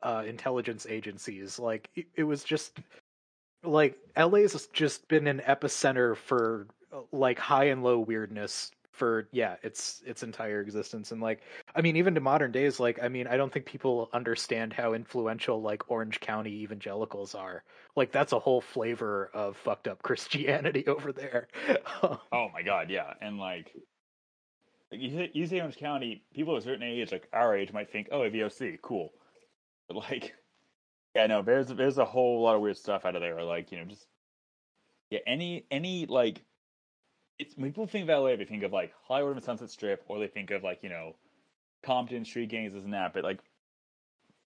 uh, 0.01 0.23
intelligence 0.27 0.85
agencies. 0.89 1.59
Like 1.59 1.89
it, 1.95 2.07
it 2.15 2.23
was 2.23 2.43
just 2.43 2.79
like 3.63 3.97
LA's 4.17 4.67
just 4.73 5.07
been 5.07 5.27
an 5.27 5.41
epicenter 5.47 6.15
for 6.15 6.67
like 7.11 7.39
high 7.39 7.65
and 7.65 7.83
low 7.83 7.99
weirdness 7.99 8.71
for 8.93 9.27
yeah 9.31 9.55
its 9.63 10.01
its 10.05 10.21
entire 10.21 10.61
existence 10.61 11.11
and 11.11 11.19
like 11.19 11.41
i 11.75 11.81
mean 11.81 11.95
even 11.95 12.13
to 12.13 12.21
modern 12.21 12.51
days 12.51 12.79
like 12.79 13.01
i 13.01 13.07
mean 13.07 13.25
i 13.25 13.35
don't 13.35 13.51
think 13.51 13.65
people 13.65 14.07
understand 14.13 14.71
how 14.71 14.93
influential 14.93 15.61
like 15.61 15.89
orange 15.89 16.19
county 16.19 16.61
evangelicals 16.61 17.35
are. 17.35 17.63
Like 17.95 18.11
that's 18.11 18.33
a 18.33 18.39
whole 18.39 18.61
flavor 18.61 19.29
of 19.33 19.57
fucked 19.57 19.87
up 19.87 20.01
christianity 20.03 20.87
over 20.87 21.11
there. 21.11 21.47
Oh 22.31 22.49
my 22.53 22.61
god 22.61 22.89
yeah 22.89 23.13
and 23.21 23.37
like 23.37 23.71
you 24.91 25.09
say, 25.09 25.31
you 25.33 25.47
say 25.47 25.59
orange 25.59 25.77
county 25.77 26.23
people 26.33 26.55
of 26.55 26.61
a 26.61 26.65
certain 26.65 26.83
age 26.83 27.11
like 27.11 27.27
our 27.33 27.57
age 27.57 27.73
might 27.73 27.91
think 27.91 28.09
oh 28.11 28.21
avoc 28.21 28.81
cool. 28.81 29.11
But 29.87 29.97
like 29.97 30.33
yeah 31.15 31.25
no 31.27 31.41
there's 31.41 31.67
there's 31.67 31.97
a 31.97 32.05
whole 32.05 32.43
lot 32.43 32.55
of 32.55 32.61
weird 32.61 32.77
stuff 32.77 33.05
out 33.05 33.15
of 33.15 33.21
there 33.21 33.43
like 33.43 33.71
you 33.71 33.79
know 33.79 33.85
just 33.85 34.05
yeah 35.09 35.19
any 35.25 35.65
any 35.71 36.05
like 36.05 36.43
it's 37.43 37.57
when 37.57 37.69
people 37.69 37.87
think 37.87 38.09
of 38.09 38.23
LA, 38.23 38.35
they 38.35 38.45
think 38.45 38.63
of 38.63 38.71
like 38.71 38.93
Hollywood 39.07 39.35
and 39.35 39.43
Sunset 39.43 39.69
Strip, 39.69 40.03
or 40.07 40.19
they 40.19 40.27
think 40.27 40.51
of 40.51 40.63
like 40.63 40.79
you 40.81 40.89
know 40.89 41.15
Compton 41.83 42.25
street 42.25 42.49
gangs, 42.49 42.73
and 42.73 42.93
that. 42.93 43.13
But 43.13 43.23
like, 43.23 43.39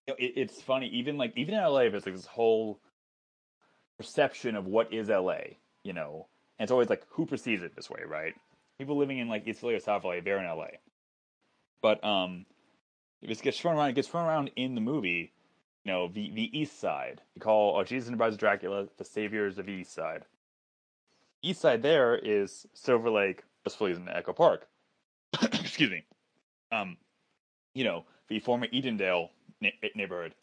you 0.08 0.14
know, 0.14 0.18
it, 0.18 0.34
it's 0.36 0.62
funny. 0.62 0.88
Even 0.88 1.18
like 1.18 1.34
even 1.36 1.54
in 1.54 1.62
LA, 1.62 1.90
there's 1.90 2.06
like 2.06 2.16
this 2.16 2.26
whole 2.26 2.80
perception 3.98 4.56
of 4.56 4.66
what 4.66 4.94
is 4.94 5.10
LA, 5.10 5.40
you 5.84 5.94
know, 5.94 6.28
and 6.58 6.66
it's 6.66 6.72
always 6.72 6.90
like 6.90 7.04
who 7.10 7.26
perceives 7.26 7.64
it 7.64 7.76
this 7.76 7.90
way, 7.90 8.02
right? 8.08 8.34
People 8.80 8.98
living 8.98 9.20
in 9.20 9.28
like 9.28 9.48
East 9.48 9.64
LA 9.64 9.72
or 9.72 9.80
South 9.80 10.04
LA, 10.04 10.16
they're 10.24 10.40
in 10.40 10.46
LA. 10.46 10.68
But 11.82 12.04
um, 12.04 12.46
if 13.22 13.30
it 13.30 13.42
gets 13.42 13.60
thrown 13.60 13.78
around, 13.78 13.90
it 13.90 13.96
gets 13.96 14.08
thrown 14.08 14.26
around 14.26 14.52
in 14.56 14.76
the 14.76 14.82
movie. 14.82 15.34
You 15.84 15.94
know, 15.94 16.08
the 16.08 16.32
the 16.32 16.58
East 16.58 16.80
Side. 16.80 17.22
You 17.36 17.42
call 17.42 17.78
oh, 17.78 17.84
Jesus 17.84 18.08
and 18.08 18.16
the 18.16 18.18
Brides 18.18 18.36
of 18.36 18.40
Dracula 18.40 18.88
the 18.98 19.06
saviors 19.06 19.60
of 19.60 19.68
the 19.68 19.74
East 19.74 19.94
Side 19.94 20.24
east 21.41 21.62
side 21.62 21.82
there 21.82 22.15
is 22.15 22.65
Silver 22.73 23.10
Lake, 23.10 23.43
Los 23.65 23.76
Feliz, 23.76 23.97
and 23.97 24.10
Echo 24.10 24.34
Park. 24.34 24.67
Excuse 25.41 25.91
me. 25.91 26.04
Um, 26.71 26.97
you 27.73 27.84
know, 27.84 28.06
the 28.28 28.39
former 28.39 28.67
Edendale 28.67 29.30
na- 29.62 29.69
neighborhood. 29.95 30.36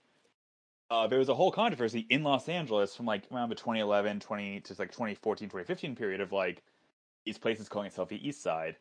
Uh, 0.90 1.06
there 1.06 1.18
was 1.18 1.28
a 1.28 1.34
whole 1.34 1.50
controversy 1.50 2.06
in 2.10 2.22
Los 2.22 2.48
Angeles 2.48 2.94
from 2.94 3.06
like 3.06 3.24
around 3.32 3.48
the 3.48 3.54
2011, 3.54 4.20
20 4.20 4.60
to 4.60 4.74
like 4.78 4.92
2014, 4.92 5.48
2015 5.48 5.96
period 5.96 6.20
of 6.20 6.32
like 6.32 6.62
these 7.24 7.38
places 7.38 7.68
calling 7.68 7.86
itself 7.86 8.08
the 8.08 8.26
East 8.26 8.42
Side 8.42 8.76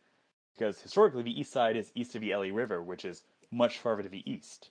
because 0.54 0.80
historically 0.82 1.24
the 1.24 1.40
East 1.40 1.52
Side 1.52 1.76
is 1.76 1.92
east 1.96 2.16
of 2.16 2.22
the 2.22 2.36
LA 2.36 2.54
River, 2.54 2.82
which 2.82 3.06
is 3.06 3.24
much 3.52 3.80
farther 3.80 4.04
to 4.04 4.10
the 4.10 4.30
east. 4.30 4.70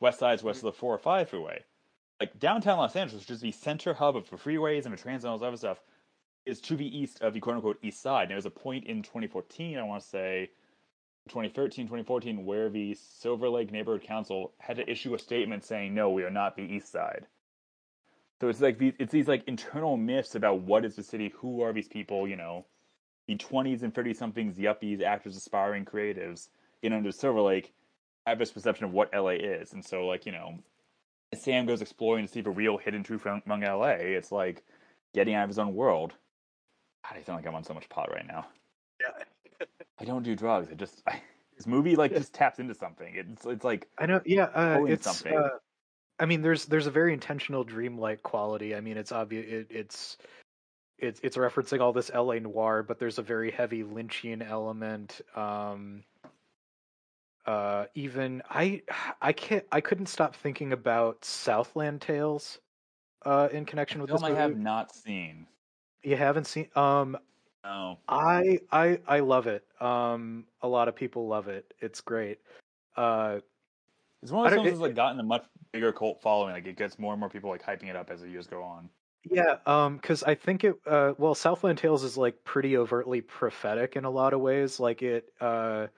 West 0.00 0.18
Side 0.18 0.34
is 0.34 0.42
west 0.42 0.58
of 0.58 0.64
the 0.64 0.72
405 0.72 1.30
freeway. 1.30 1.64
Like 2.20 2.38
downtown 2.38 2.78
Los 2.78 2.96
Angeles, 2.96 3.22
which 3.22 3.30
is 3.30 3.40
the 3.40 3.52
center 3.52 3.94
hub 3.94 4.16
of 4.16 4.28
the 4.28 4.36
freeways 4.36 4.84
and 4.84 4.92
the 4.92 4.98
transit 4.98 5.26
and 5.26 5.32
all 5.32 5.38
this 5.38 5.46
other 5.46 5.56
stuff, 5.56 5.80
is 6.46 6.60
to 6.60 6.76
the 6.76 6.98
east 6.98 7.20
of 7.22 7.34
the 7.34 7.40
quote 7.40 7.56
unquote 7.56 7.78
east 7.82 8.00
side. 8.00 8.28
There 8.28 8.36
was 8.36 8.46
a 8.46 8.50
point 8.50 8.86
in 8.86 9.02
2014, 9.02 9.78
I 9.78 9.82
want 9.82 10.02
to 10.02 10.08
say 10.08 10.50
2013, 11.28 11.86
2014, 11.86 12.44
where 12.44 12.68
the 12.68 12.94
Silver 12.94 13.48
Lake 13.48 13.72
Neighborhood 13.72 14.02
Council 14.02 14.52
had 14.58 14.76
to 14.76 14.90
issue 14.90 15.14
a 15.14 15.18
statement 15.18 15.64
saying, 15.64 15.94
no, 15.94 16.10
we 16.10 16.22
are 16.22 16.30
not 16.30 16.56
the 16.56 16.62
east 16.62 16.92
side. 16.92 17.26
So 18.40 18.48
it's 18.48 18.60
like 18.60 18.78
these, 18.78 18.94
it's 18.98 19.12
these 19.12 19.28
like 19.28 19.42
internal 19.46 19.96
myths 19.96 20.34
about 20.34 20.60
what 20.60 20.84
is 20.84 20.96
the 20.96 21.02
city, 21.02 21.32
who 21.36 21.62
are 21.62 21.72
these 21.72 21.88
people, 21.88 22.28
you 22.28 22.36
know, 22.36 22.66
the 23.26 23.36
20s 23.36 23.82
and 23.82 23.94
30 23.94 24.14
somethings, 24.14 24.56
yuppies, 24.56 25.02
actors, 25.02 25.36
aspiring 25.36 25.84
creatives, 25.84 26.48
in 26.82 26.92
under 26.92 27.10
Silver 27.10 27.40
Lake 27.40 27.72
have 28.26 28.38
this 28.38 28.52
perception 28.52 28.84
of 28.84 28.92
what 28.92 29.14
LA 29.14 29.30
is. 29.30 29.72
And 29.72 29.84
so, 29.84 30.06
like, 30.06 30.26
you 30.26 30.32
know, 30.32 30.58
Sam 31.34 31.66
goes 31.66 31.82
exploring 31.82 32.26
to 32.26 32.32
see 32.32 32.40
the 32.40 32.50
real 32.50 32.76
hidden 32.76 33.02
truth 33.02 33.26
among 33.26 33.62
LA, 33.62 33.96
it's 33.98 34.32
like 34.32 34.62
getting 35.14 35.34
out 35.34 35.44
of 35.44 35.50
his 35.50 35.58
own 35.58 35.74
world. 35.74 36.14
God, 37.08 37.18
I 37.18 37.22
feel 37.22 37.34
like 37.34 37.46
I'm 37.46 37.54
on 37.54 37.64
so 37.64 37.74
much 37.74 37.88
pot 37.88 38.10
right 38.12 38.26
now. 38.26 38.46
Yeah. 39.00 39.66
I 39.98 40.04
don't 40.04 40.22
do 40.22 40.34
drugs. 40.34 40.68
I 40.70 40.74
just 40.74 41.02
I, 41.06 41.20
this 41.56 41.66
movie 41.66 41.96
like 41.96 42.12
just 42.12 42.34
taps 42.34 42.58
into 42.58 42.74
something. 42.74 43.14
It's 43.14 43.46
it's 43.46 43.64
like 43.64 43.88
I 43.98 44.06
know. 44.06 44.20
Yeah, 44.24 44.44
uh, 44.54 44.84
it's 44.86 45.04
something. 45.04 45.36
Uh, 45.36 45.50
I 46.18 46.26
mean, 46.26 46.42
there's 46.42 46.66
there's 46.66 46.86
a 46.86 46.90
very 46.90 47.12
intentional 47.12 47.64
dreamlike 47.64 48.22
quality. 48.22 48.74
I 48.74 48.80
mean, 48.80 48.96
it's 48.96 49.12
obvious. 49.12 49.46
It, 49.46 49.66
it's 49.70 50.18
it's 50.98 51.20
it's 51.22 51.36
referencing 51.36 51.80
all 51.80 51.92
this 51.92 52.10
LA 52.14 52.38
noir, 52.38 52.82
but 52.82 52.98
there's 52.98 53.18
a 53.18 53.22
very 53.22 53.50
heavy 53.50 53.82
Lynchian 53.82 54.48
element. 54.48 55.20
Um, 55.34 56.04
uh, 57.46 57.86
even 57.94 58.42
I 58.50 58.82
I 59.20 59.32
can't 59.32 59.64
I 59.70 59.80
couldn't 59.80 60.06
stop 60.06 60.34
thinking 60.34 60.72
about 60.72 61.24
Southland 61.24 62.00
Tales 62.00 62.58
uh, 63.24 63.48
in 63.52 63.64
connection 63.64 64.00
with 64.00 64.10
this 64.10 64.20
movie. 64.20 64.34
I 64.34 64.36
have 64.40 64.56
not 64.56 64.94
seen. 64.94 65.46
You 66.02 66.16
haven't 66.16 66.46
seen 66.46 66.68
um 66.76 67.16
Oh. 67.64 67.98
I 68.08 68.60
I 68.72 69.00
I 69.06 69.20
love 69.20 69.46
it. 69.46 69.66
Um 69.80 70.46
a 70.62 70.68
lot 70.68 70.88
of 70.88 70.96
people 70.96 71.28
love 71.28 71.48
it. 71.48 71.74
It's 71.80 72.00
great. 72.00 72.40
Uh 72.96 73.40
It's 74.22 74.32
one 74.32 74.46
of 74.46 74.50
those 74.50 74.56
films 74.56 74.70
that's 74.70 74.80
like 74.80 74.94
gotten 74.96 75.20
a 75.20 75.24
much 75.24 75.46
bigger 75.72 75.92
cult 75.92 76.22
following. 76.22 76.52
Like 76.54 76.66
it 76.66 76.76
gets 76.76 76.98
more 76.98 77.12
and 77.14 77.20
more 77.20 77.30
people 77.30 77.50
like 77.50 77.62
hyping 77.62 77.88
it 77.88 77.96
up 77.96 78.10
as 78.10 78.22
the 78.22 78.30
years 78.30 78.46
go 78.48 78.62
on. 78.62 78.90
Yeah, 79.28 79.58
um, 79.66 79.96
because 79.96 80.22
I 80.22 80.34
think 80.36 80.62
it. 80.64 80.76
Uh, 80.86 81.14
well, 81.18 81.34
Southland 81.34 81.78
Tales 81.78 82.04
is 82.04 82.16
like 82.16 82.44
pretty 82.44 82.76
overtly 82.76 83.20
prophetic 83.20 83.96
in 83.96 84.04
a 84.04 84.10
lot 84.10 84.32
of 84.32 84.40
ways. 84.40 84.78
Like 84.78 85.02
it, 85.02 85.32
uh, 85.40 85.88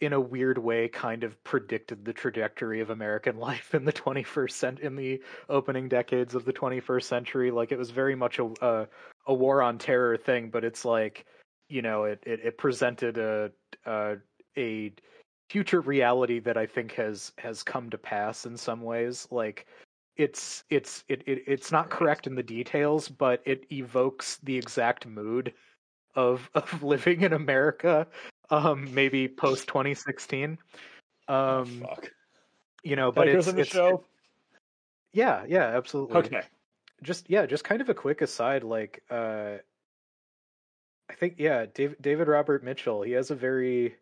in 0.00 0.12
a 0.12 0.20
weird 0.20 0.58
way, 0.58 0.88
kind 0.88 1.24
of 1.24 1.42
predicted 1.44 2.04
the 2.04 2.12
trajectory 2.12 2.80
of 2.80 2.90
American 2.90 3.36
life 3.48 3.74
in 3.74 3.84
the 3.84 3.92
21st 3.92 4.50
cent 4.52 4.80
in 4.80 4.96
the 4.96 5.22
opening 5.48 5.88
decades 5.88 6.34
of 6.34 6.44
the 6.44 6.52
21st 6.52 7.04
century. 7.04 7.50
Like 7.50 7.72
it 7.72 7.78
was 7.78 7.90
very 7.90 8.14
much 8.14 8.38
a 8.38 8.50
a, 8.60 8.88
a 9.26 9.34
war 9.34 9.62
on 9.62 9.78
terror 9.78 10.16
thing, 10.16 10.50
but 10.50 10.64
it's 10.64 10.84
like 10.84 11.26
you 11.68 11.82
know 11.82 12.04
it 12.04 12.22
it, 12.26 12.40
it 12.44 12.58
presented 12.58 13.18
a, 13.18 13.50
a 13.86 14.16
a 14.56 14.92
future 15.48 15.80
reality 15.80 16.40
that 16.40 16.56
I 16.56 16.66
think 16.66 16.92
has 16.92 17.32
has 17.38 17.62
come 17.62 17.90
to 17.90 17.98
pass 17.98 18.46
in 18.46 18.56
some 18.56 18.82
ways. 18.82 19.26
Like 19.30 19.66
it's 20.16 20.64
it's 20.70 21.04
it, 21.08 21.22
it 21.26 21.44
it's 21.46 21.72
not 21.72 21.90
correct 21.90 22.26
in 22.26 22.34
the 22.34 22.42
details, 22.42 23.08
but 23.08 23.42
it 23.44 23.66
evokes 23.70 24.38
the 24.42 24.56
exact 24.56 25.06
mood 25.06 25.52
of 26.14 26.50
of 26.54 26.82
living 26.82 27.22
in 27.22 27.32
America 27.32 28.06
um, 28.50 28.94
maybe 28.94 29.28
post 29.28 29.68
2016. 29.68 30.58
Um, 31.28 31.38
oh, 31.38 31.64
fuck. 31.64 32.10
You 32.82 32.96
know, 32.96 33.10
but 33.10 33.28
it's, 33.28 33.50
the 33.50 33.60
it's 33.60 33.70
show. 33.70 34.04
yeah, 35.12 35.44
yeah, 35.48 35.76
absolutely. 35.76 36.16
Okay. 36.16 36.42
Just 37.02 37.28
yeah, 37.28 37.46
just 37.46 37.64
kind 37.64 37.80
of 37.80 37.88
a 37.88 37.94
quick 37.94 38.22
aside. 38.22 38.62
Like, 38.62 39.02
uh, 39.10 39.56
I 41.10 41.14
think 41.14 41.34
yeah, 41.38 41.66
David 41.72 42.00
David 42.00 42.28
Robert 42.28 42.62
Mitchell. 42.62 43.02
He 43.02 43.12
has 43.12 43.30
a 43.30 43.34
very 43.34 43.96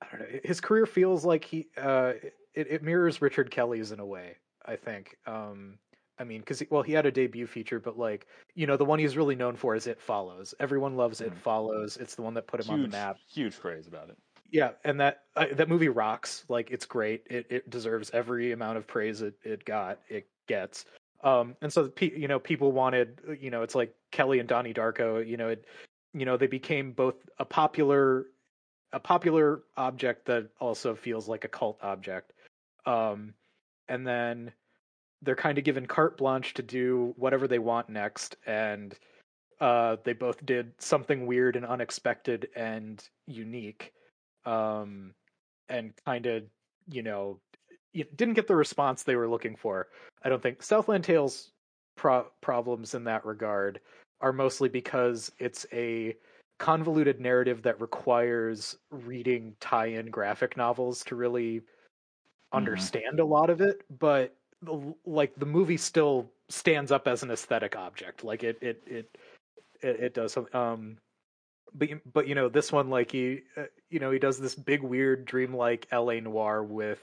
I 0.00 0.06
don't 0.10 0.20
know. 0.20 0.38
His 0.44 0.60
career 0.60 0.86
feels 0.86 1.24
like 1.24 1.44
he 1.44 1.66
uh, 1.76 2.12
it, 2.54 2.66
it 2.70 2.82
mirrors 2.82 3.20
Richard 3.20 3.50
Kelly's 3.50 3.92
in 3.92 4.00
a 4.00 4.06
way. 4.06 4.36
I 4.64 4.76
think. 4.76 5.16
Um, 5.26 5.78
I 6.18 6.24
mean, 6.24 6.40
because 6.40 6.62
well, 6.70 6.82
he 6.82 6.92
had 6.92 7.06
a 7.06 7.10
debut 7.10 7.46
feature, 7.46 7.80
but 7.80 7.98
like 7.98 8.26
you 8.54 8.66
know, 8.66 8.76
the 8.76 8.84
one 8.84 8.98
he's 8.98 9.16
really 9.16 9.34
known 9.34 9.56
for 9.56 9.74
is 9.74 9.86
It 9.86 10.00
Follows. 10.00 10.54
Everyone 10.60 10.96
loves 10.96 11.20
It 11.20 11.32
mm. 11.32 11.38
Follows. 11.38 11.96
It's 11.96 12.14
the 12.14 12.22
one 12.22 12.34
that 12.34 12.46
put 12.46 12.60
him 12.60 12.66
huge, 12.66 12.74
on 12.74 12.82
the 12.82 12.88
map. 12.88 13.16
Huge 13.28 13.58
praise 13.58 13.86
about 13.86 14.10
it. 14.10 14.16
Yeah, 14.50 14.72
and 14.84 15.00
that 15.00 15.22
uh, 15.36 15.46
that 15.54 15.68
movie 15.68 15.88
rocks. 15.88 16.44
Like 16.48 16.70
it's 16.70 16.86
great. 16.86 17.26
It 17.30 17.46
it 17.50 17.70
deserves 17.70 18.10
every 18.12 18.52
amount 18.52 18.78
of 18.78 18.86
praise 18.86 19.22
it 19.22 19.34
it 19.42 19.64
got. 19.64 20.00
It 20.08 20.28
gets. 20.46 20.84
Um, 21.24 21.56
and 21.62 21.72
so 21.72 21.90
you 22.00 22.28
know, 22.28 22.38
people 22.38 22.72
wanted 22.72 23.20
you 23.40 23.50
know, 23.50 23.62
it's 23.62 23.74
like 23.74 23.94
Kelly 24.10 24.38
and 24.38 24.48
Donnie 24.48 24.74
Darko. 24.74 25.26
You 25.26 25.36
know, 25.36 25.48
it 25.48 25.64
you 26.12 26.26
know 26.26 26.36
they 26.36 26.46
became 26.46 26.92
both 26.92 27.14
a 27.38 27.44
popular 27.44 28.26
a 28.92 29.00
popular 29.00 29.62
object 29.76 30.26
that 30.26 30.48
also 30.60 30.94
feels 30.94 31.28
like 31.28 31.44
a 31.44 31.48
cult 31.48 31.78
object. 31.82 32.32
Um, 32.84 33.34
and 33.88 34.06
then 34.06 34.52
they're 35.22 35.36
kind 35.36 35.56
of 35.56 35.64
given 35.64 35.86
carte 35.86 36.18
blanche 36.18 36.52
to 36.54 36.62
do 36.62 37.14
whatever 37.16 37.46
they 37.46 37.58
want 37.58 37.88
next 37.88 38.36
and 38.46 38.96
uh, 39.60 39.96
they 40.02 40.12
both 40.12 40.44
did 40.44 40.72
something 40.78 41.24
weird 41.24 41.54
and 41.54 41.64
unexpected 41.64 42.48
and 42.56 43.08
unique 43.26 43.92
um, 44.44 45.14
and 45.68 45.92
kind 46.04 46.26
of 46.26 46.42
you 46.90 47.02
know 47.02 47.38
didn't 48.16 48.34
get 48.34 48.48
the 48.48 48.56
response 48.56 49.02
they 49.02 49.16
were 49.16 49.28
looking 49.28 49.54
for 49.54 49.88
i 50.24 50.28
don't 50.28 50.42
think 50.42 50.62
southland 50.62 51.04
tales 51.04 51.52
pro- 51.96 52.26
problems 52.40 52.94
in 52.94 53.04
that 53.04 53.24
regard 53.24 53.80
are 54.20 54.32
mostly 54.32 54.68
because 54.68 55.30
it's 55.38 55.66
a 55.72 56.14
convoluted 56.58 57.20
narrative 57.20 57.62
that 57.62 57.80
requires 57.80 58.76
reading 58.90 59.54
tie-in 59.60 60.06
graphic 60.06 60.56
novels 60.56 61.04
to 61.04 61.14
really 61.14 61.56
mm-hmm. 61.56 62.56
understand 62.56 63.18
mm-hmm. 63.18 63.20
a 63.20 63.24
lot 63.24 63.50
of 63.50 63.60
it 63.60 63.82
but 63.98 64.34
like 65.04 65.34
the 65.36 65.46
movie 65.46 65.76
still 65.76 66.30
stands 66.48 66.92
up 66.92 67.08
as 67.08 67.22
an 67.22 67.30
aesthetic 67.30 67.76
object. 67.76 68.24
Like 68.24 68.42
it 68.44 68.58
it 68.62 68.82
it 68.86 69.18
it, 69.82 70.00
it 70.00 70.14
does. 70.14 70.36
Um, 70.52 70.98
but 71.74 71.88
but 72.12 72.28
you 72.28 72.34
know 72.34 72.48
this 72.48 72.70
one 72.72 72.90
like 72.90 73.10
he 73.12 73.40
uh, 73.56 73.64
you 73.90 73.98
know 74.00 74.10
he 74.10 74.18
does 74.18 74.38
this 74.38 74.54
big 74.54 74.82
weird 74.82 75.24
dreamlike 75.24 75.86
L.A. 75.90 76.20
noir 76.20 76.62
with 76.62 77.00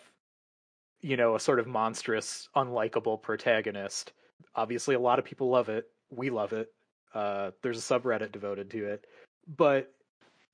you 1.02 1.18
know 1.18 1.36
a 1.36 1.40
sort 1.40 1.60
of 1.60 1.68
monstrous 1.68 2.48
unlikable 2.56 3.22
protagonist. 3.22 4.14
Obviously, 4.56 4.96
a 4.96 5.00
lot 5.00 5.20
of 5.20 5.26
people 5.26 5.50
love 5.50 5.70
it. 5.70 5.86
We 6.12 6.30
love 6.30 6.54
it. 6.54 6.72
Uh, 7.14 7.52
there's 7.64 7.78
a 7.80 7.82
subreddit 8.00 8.32
devoted 8.32 8.70
to 8.72 8.86
it, 8.86 9.06
but 9.58 9.92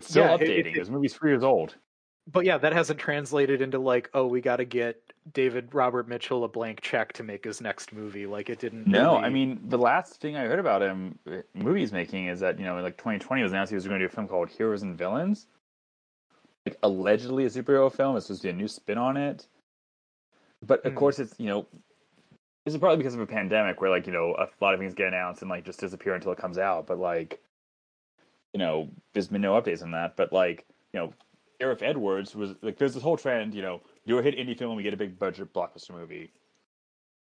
Still 0.02 0.26
Yeah, 0.26 0.34
it- 0.36 0.40
updating. 0.42 0.72
it- 0.76 0.80
this 0.80 0.90
movie's 0.90 1.14
three 1.14 1.32
years 1.32 1.44
old. 1.44 1.76
But 2.32 2.46
yeah, 2.46 2.58
that 2.58 2.74
hasn't 2.74 3.00
translated 3.00 3.62
into 3.62 3.78
like, 3.80 4.10
oh, 4.14 4.26
we 4.26 4.42
got 4.42 4.56
to 4.58 4.66
get 4.66 5.00
David 5.34 5.74
Robert 5.76 6.08
Mitchell 6.08 6.44
a 6.44 6.48
blank 6.48 6.82
check 6.82 7.14
to 7.14 7.24
make 7.24 7.44
his 7.44 7.62
next 7.62 7.94
movie. 7.94 8.26
Like 8.26 8.50
it 8.50 8.60
didn't. 8.60 8.88
No, 8.88 9.14
really- 9.16 9.26
I 9.26 9.30
mean 9.30 9.60
the 9.68 9.78
last 9.78 10.20
thing 10.22 10.36
I 10.36 10.46
heard 10.46 10.60
about 10.60 10.82
him 10.82 11.20
uh, 11.32 11.38
movies 11.54 11.92
making 11.94 12.28
is 12.28 12.40
that 12.40 12.58
you 12.60 12.66
know 12.66 12.78
in 12.78 12.84
like 12.84 12.98
2020 12.98 13.44
was 13.44 13.52
announced 13.52 13.70
he 13.70 13.76
was 13.76 13.86
going 13.88 14.00
to 14.00 14.08
do 14.08 14.12
a 14.12 14.14
film 14.16 14.28
called 14.28 14.50
Heroes 14.50 14.82
and 14.82 14.98
Villains, 14.98 15.46
like 16.66 16.78
allegedly 16.84 17.46
a 17.46 17.50
superhero 17.50 17.92
film. 17.92 18.18
It's 18.18 18.26
supposed 18.26 18.42
to 18.42 18.48
be 18.48 18.54
a 18.54 18.56
new 18.56 18.68
spin 18.68 18.98
on 18.98 19.18
it, 19.18 19.48
but 20.66 20.84
of 20.86 20.94
Hmm. 20.94 20.98
course 20.98 21.20
it's 21.20 21.40
you 21.40 21.48
know 21.48 21.68
this 22.66 22.74
is 22.74 22.80
probably 22.80 22.98
because 22.98 23.14
of 23.14 23.20
a 23.22 23.28
pandemic 23.28 23.80
where 23.82 23.92
like 23.92 24.08
you 24.08 24.14
know 24.14 24.34
a 24.40 24.48
lot 24.64 24.74
of 24.74 24.80
things 24.80 24.96
get 24.96 25.08
announced 25.08 25.44
and 25.44 25.50
like 25.52 25.64
just 25.64 25.80
disappear 25.80 26.16
until 26.16 26.32
it 26.32 26.40
comes 26.40 26.58
out. 26.58 26.88
But 26.88 26.98
like 26.98 27.40
you 28.54 28.58
know 28.60 28.90
there's 29.14 29.28
been 29.28 29.42
no 29.42 29.60
updates 29.62 29.84
on 29.84 29.92
that. 29.92 30.16
But 30.16 30.34
like 30.34 30.66
you 30.94 31.00
know 31.00 31.14
Gareth 31.60 31.82
Edwards 31.82 32.36
was 32.36 32.56
like 32.62 32.78
there's 32.78 32.94
this 32.94 33.04
whole 33.04 33.18
trend 33.18 33.54
you 33.54 33.62
know 33.62 33.82
do 34.08 34.18
a 34.18 34.24
hit 34.24 34.38
indie 34.38 34.58
film 34.58 34.72
and 34.72 34.78
we 34.78 34.84
get 34.84 34.94
a 34.94 34.98
big 34.98 35.18
budget 35.18 35.54
blockbuster 35.54 35.92
movie 35.92 36.32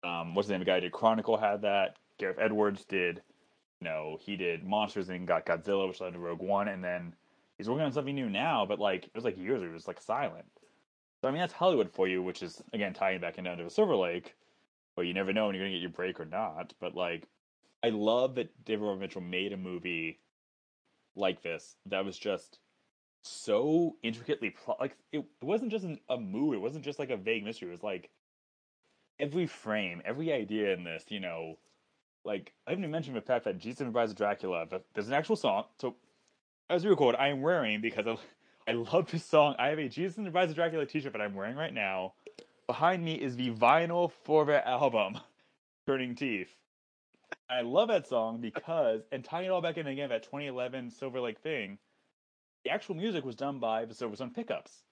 um, 0.04 0.34
what's 0.34 0.48
the 0.48 0.52
name 0.54 0.60
of 0.60 0.66
the 0.66 0.70
guy 0.70 0.80
did 0.80 0.92
Chronicle 0.92 1.36
had 1.36 1.62
that. 1.62 1.96
Gareth 2.18 2.38
Edwards 2.38 2.84
did, 2.84 3.22
you 3.80 3.86
know, 3.86 4.18
he 4.20 4.36
did 4.36 4.64
Monsters 4.64 5.08
and 5.08 5.26
got 5.26 5.46
Godzilla, 5.46 5.88
which 5.88 6.00
led 6.00 6.12
to 6.12 6.18
Rogue 6.18 6.42
One, 6.42 6.68
and 6.68 6.84
then 6.84 7.14
he's 7.56 7.68
working 7.68 7.84
on 7.84 7.92
something 7.92 8.14
new 8.14 8.28
now. 8.28 8.66
But 8.66 8.78
like 8.78 9.06
it 9.06 9.14
was 9.14 9.24
like 9.24 9.38
years, 9.38 9.62
ago, 9.62 9.70
it 9.70 9.74
was 9.74 9.88
like 9.88 10.00
silent. 10.00 10.44
So 11.20 11.28
I 11.28 11.30
mean, 11.30 11.40
that's 11.40 11.54
Hollywood 11.54 11.90
for 11.90 12.06
you, 12.06 12.22
which 12.22 12.42
is 12.42 12.62
again 12.72 12.92
tying 12.92 13.20
back 13.20 13.38
into 13.38 13.56
the 13.56 13.70
Silver 13.70 13.96
Lake, 13.96 14.34
where 14.94 15.06
you 15.06 15.14
never 15.14 15.32
know 15.32 15.46
when 15.46 15.54
you're 15.54 15.64
gonna 15.64 15.74
get 15.74 15.80
your 15.80 15.90
break 15.90 16.20
or 16.20 16.26
not. 16.26 16.74
But 16.80 16.94
like, 16.94 17.26
I 17.82 17.88
love 17.88 18.34
that 18.36 18.64
David 18.64 18.84
Robert 18.84 19.00
Mitchell 19.00 19.22
made 19.22 19.52
a 19.52 19.56
movie 19.56 20.20
like 21.16 21.42
this 21.42 21.76
that 21.86 22.04
was 22.04 22.18
just 22.18 22.58
so 23.26 23.96
intricately 24.02 24.50
plot. 24.50 24.80
Like 24.80 24.96
it, 25.12 25.24
wasn't 25.42 25.70
just 25.70 25.84
an, 25.84 25.98
a 26.08 26.16
mood. 26.16 26.56
It 26.56 26.60
wasn't 26.60 26.84
just 26.84 26.98
like 26.98 27.10
a 27.10 27.16
vague 27.16 27.44
mystery. 27.44 27.68
It 27.68 27.72
was 27.72 27.82
like 27.82 28.10
every 29.18 29.46
frame, 29.46 30.02
every 30.04 30.32
idea 30.32 30.72
in 30.74 30.84
this, 30.84 31.04
you 31.08 31.20
know, 31.20 31.58
like 32.24 32.52
I 32.66 32.70
haven't 32.70 32.84
even 32.84 32.90
mentioned 32.92 33.16
the 33.16 33.20
fact 33.20 33.44
that 33.44 33.58
Jesus 33.58 33.88
Brides 33.88 34.14
Dracula, 34.14 34.66
but 34.68 34.84
there's 34.94 35.08
an 35.08 35.14
actual 35.14 35.36
song. 35.36 35.64
So 35.80 35.96
as 36.70 36.84
we 36.84 36.90
record, 36.90 37.16
I 37.16 37.28
am 37.28 37.42
wearing 37.42 37.80
because 37.80 38.06
I, 38.06 38.16
I 38.70 38.72
love 38.72 39.10
this 39.10 39.24
song. 39.24 39.54
I 39.58 39.68
have 39.68 39.78
a 39.78 39.88
Jesus 39.88 40.16
the 40.16 40.54
Dracula 40.54 40.86
t-shirt 40.86 41.12
that 41.12 41.20
I'm 41.20 41.34
wearing 41.34 41.56
right 41.56 41.74
now. 41.74 42.14
Behind 42.66 43.04
me 43.04 43.14
is 43.14 43.36
the 43.36 43.50
vinyl 43.50 44.10
for 44.24 44.44
the 44.46 44.66
album, 44.66 45.18
Turning 45.86 46.14
Teeth. 46.14 46.48
I 47.50 47.60
love 47.60 47.88
that 47.88 48.06
song 48.06 48.40
because, 48.40 49.02
and 49.12 49.22
tying 49.22 49.46
it 49.46 49.50
all 49.50 49.60
back 49.60 49.76
in 49.76 49.86
again, 49.86 50.08
that 50.08 50.22
2011 50.22 50.90
Silver 50.90 51.20
Lake 51.20 51.38
thing, 51.40 51.78
the 52.64 52.70
actual 52.70 52.94
music 52.94 53.24
was 53.24 53.36
done 53.36 53.58
by 53.58 53.84
the 53.84 53.94
Silversun 53.94 54.34
Pickups, 54.34 54.82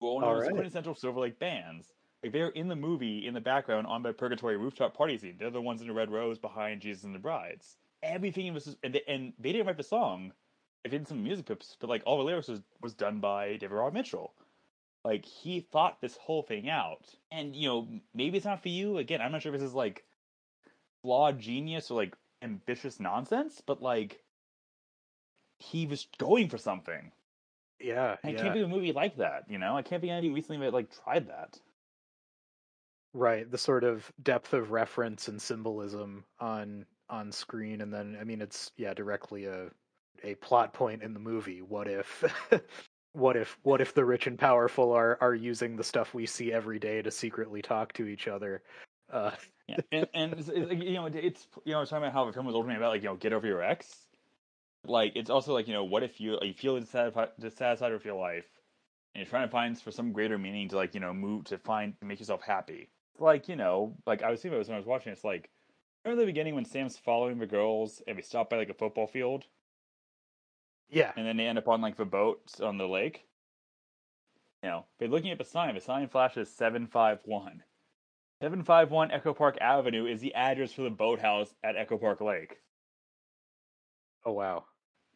who 0.00 0.08
own 0.08 0.22
those 0.22 0.42
right. 0.42 0.50
quintessential 0.50 0.94
Silver 0.94 1.20
Lake 1.20 1.38
bands. 1.38 1.92
Like 2.22 2.32
they're 2.32 2.48
in 2.48 2.68
the 2.68 2.76
movie 2.76 3.26
in 3.26 3.34
the 3.34 3.40
background 3.40 3.86
on 3.86 4.02
the 4.02 4.12
Purgatory 4.12 4.56
rooftop 4.56 4.96
party 4.96 5.18
scene. 5.18 5.36
They're 5.38 5.50
the 5.50 5.60
ones 5.60 5.80
in 5.80 5.86
the 5.86 5.92
red 5.92 6.10
rose 6.10 6.38
behind 6.38 6.80
Jesus 6.80 7.04
and 7.04 7.14
the 7.14 7.18
Brides. 7.18 7.76
Everything 8.02 8.52
was, 8.54 8.64
just, 8.64 8.78
and 8.82 8.94
they, 8.94 9.02
and 9.06 9.32
they 9.38 9.52
didn't 9.52 9.66
write 9.66 9.76
the 9.76 9.82
song. 9.82 10.32
They 10.82 10.90
did 10.90 11.06
some 11.06 11.22
music 11.22 11.46
clips, 11.46 11.76
but 11.78 11.90
like 11.90 12.02
all 12.06 12.18
the 12.18 12.24
lyrics 12.24 12.48
was 12.48 12.62
was 12.80 12.94
done 12.94 13.20
by 13.20 13.56
David 13.56 13.72
Robert 13.72 13.94
Mitchell. 13.94 14.32
Like 15.04 15.24
he 15.24 15.60
thought 15.60 16.00
this 16.00 16.16
whole 16.16 16.42
thing 16.42 16.68
out, 16.70 17.06
and 17.30 17.54
you 17.54 17.68
know 17.68 17.88
maybe 18.14 18.38
it's 18.38 18.46
not 18.46 18.62
for 18.62 18.68
you. 18.70 18.98
Again, 18.98 19.20
I'm 19.20 19.32
not 19.32 19.42
sure 19.42 19.54
if 19.54 19.60
this 19.60 19.68
is 19.68 19.74
like 19.74 20.04
flawed 21.02 21.38
genius 21.38 21.90
or 21.90 21.96
like 21.96 22.16
ambitious 22.42 22.98
nonsense, 22.98 23.62
but 23.64 23.82
like 23.82 24.22
he 25.58 25.86
was 25.86 26.06
going 26.18 26.48
for 26.48 26.58
something. 26.58 27.12
yeah, 27.80 28.16
I 28.24 28.30
yeah. 28.30 28.42
can't 28.42 28.54
be 28.54 28.62
a 28.62 28.68
movie 28.68 28.92
like 28.92 29.16
that, 29.16 29.44
you 29.48 29.58
know. 29.58 29.76
I 29.76 29.82
can't 29.82 30.02
be 30.02 30.10
any 30.10 30.30
recently 30.30 30.64
that 30.66 30.72
like 30.74 30.90
tried 31.04 31.28
that. 31.28 31.60
right 33.12 33.50
the 33.50 33.58
sort 33.58 33.84
of 33.84 34.12
depth 34.22 34.52
of 34.52 34.70
reference 34.70 35.28
and 35.28 35.40
symbolism 35.40 36.24
on 36.40 36.84
on 37.08 37.30
screen 37.32 37.80
and 37.80 37.92
then 37.92 38.16
i 38.20 38.24
mean 38.24 38.40
it's 38.42 38.72
yeah 38.76 38.92
directly 38.94 39.46
a 39.46 39.70
a 40.24 40.34
plot 40.36 40.72
point 40.72 41.02
in 41.02 41.12
the 41.14 41.20
movie 41.20 41.62
what 41.62 41.88
if 41.88 42.24
what 43.12 43.36
if 43.36 43.58
what 43.62 43.80
if 43.80 43.94
the 43.94 44.04
rich 44.04 44.26
and 44.26 44.38
powerful 44.38 44.92
are 44.92 45.16
are 45.20 45.34
using 45.34 45.76
the 45.76 45.84
stuff 45.84 46.14
we 46.14 46.26
see 46.26 46.52
every 46.52 46.78
day 46.78 47.00
to 47.02 47.10
secretly 47.10 47.62
talk 47.62 47.92
to 47.92 48.06
each 48.06 48.28
other 48.28 48.62
uh 49.12 49.30
Yeah, 49.68 49.78
and, 49.92 50.06
and 50.14 50.32
it's, 50.34 50.48
it's, 50.48 50.72
you 50.72 50.94
know, 50.94 51.06
it's 51.06 51.48
you 51.64 51.72
know, 51.72 51.78
I 51.78 51.80
was 51.80 51.90
talking 51.90 52.04
about 52.04 52.12
how 52.12 52.24
the 52.24 52.32
film 52.32 52.46
was 52.46 52.54
ultimately 52.54 52.76
about 52.76 52.90
like 52.92 53.02
you 53.02 53.08
know, 53.08 53.16
get 53.16 53.32
over 53.32 53.46
your 53.46 53.62
ex. 53.62 54.05
Like 54.88 55.12
it's 55.16 55.30
also 55.30 55.52
like 55.52 55.66
you 55.68 55.74
know, 55.74 55.84
what 55.84 56.02
if 56.02 56.20
you 56.20 56.38
you 56.42 56.54
feel 56.54 56.78
dissatisfied, 56.78 57.30
dissatisfied 57.40 57.92
with 57.92 58.04
your 58.04 58.14
life, 58.16 58.46
and 59.14 59.22
you're 59.22 59.30
trying 59.30 59.46
to 59.46 59.50
find 59.52 59.78
for 59.80 59.90
some 59.90 60.12
greater 60.12 60.38
meaning 60.38 60.68
to 60.68 60.76
like 60.76 60.94
you 60.94 61.00
know 61.00 61.12
move 61.12 61.44
to 61.46 61.58
find 61.58 61.94
make 62.02 62.20
yourself 62.20 62.42
happy. 62.42 62.90
Like 63.18 63.48
you 63.48 63.56
know, 63.56 63.96
like 64.06 64.22
I 64.22 64.30
was 64.30 64.40
thinking 64.40 64.54
about 64.54 64.60
this 64.62 64.68
when 64.68 64.76
I 64.76 64.80
was 64.80 64.86
watching. 64.86 65.12
It's 65.12 65.24
like 65.24 65.50
remember 66.04 66.22
in 66.22 66.26
the 66.26 66.32
beginning 66.32 66.54
when 66.54 66.64
Sam's 66.64 66.98
following 66.98 67.38
the 67.38 67.46
girls 67.46 68.02
and 68.06 68.16
we 68.16 68.22
stop 68.22 68.50
by 68.50 68.56
like 68.56 68.70
a 68.70 68.74
football 68.74 69.06
field, 69.06 69.44
yeah 70.88 71.12
and 71.16 71.26
then 71.26 71.36
they 71.36 71.46
end 71.46 71.58
up 71.58 71.68
on 71.68 71.80
like 71.80 71.96
the 71.96 72.04
boat 72.04 72.40
on 72.62 72.78
the 72.78 72.88
lake. 72.88 73.26
You 74.62 74.70
know, 74.70 74.86
they're 74.98 75.08
looking 75.08 75.30
at 75.30 75.38
the 75.38 75.44
sign. 75.44 75.74
The 75.74 75.80
sign 75.80 76.08
flashes 76.08 76.50
seven 76.52 76.86
five 76.86 77.20
one. 77.24 77.62
751 78.42 79.10
Echo 79.12 79.32
Park 79.32 79.56
Avenue 79.60 80.06
is 80.06 80.20
the 80.20 80.34
address 80.34 80.72
for 80.72 80.82
the 80.82 80.90
boathouse 80.90 81.54
at 81.64 81.76
Echo 81.76 81.96
Park 81.98 82.20
Lake. 82.20 82.60
oh 84.24 84.32
wow 84.32 84.64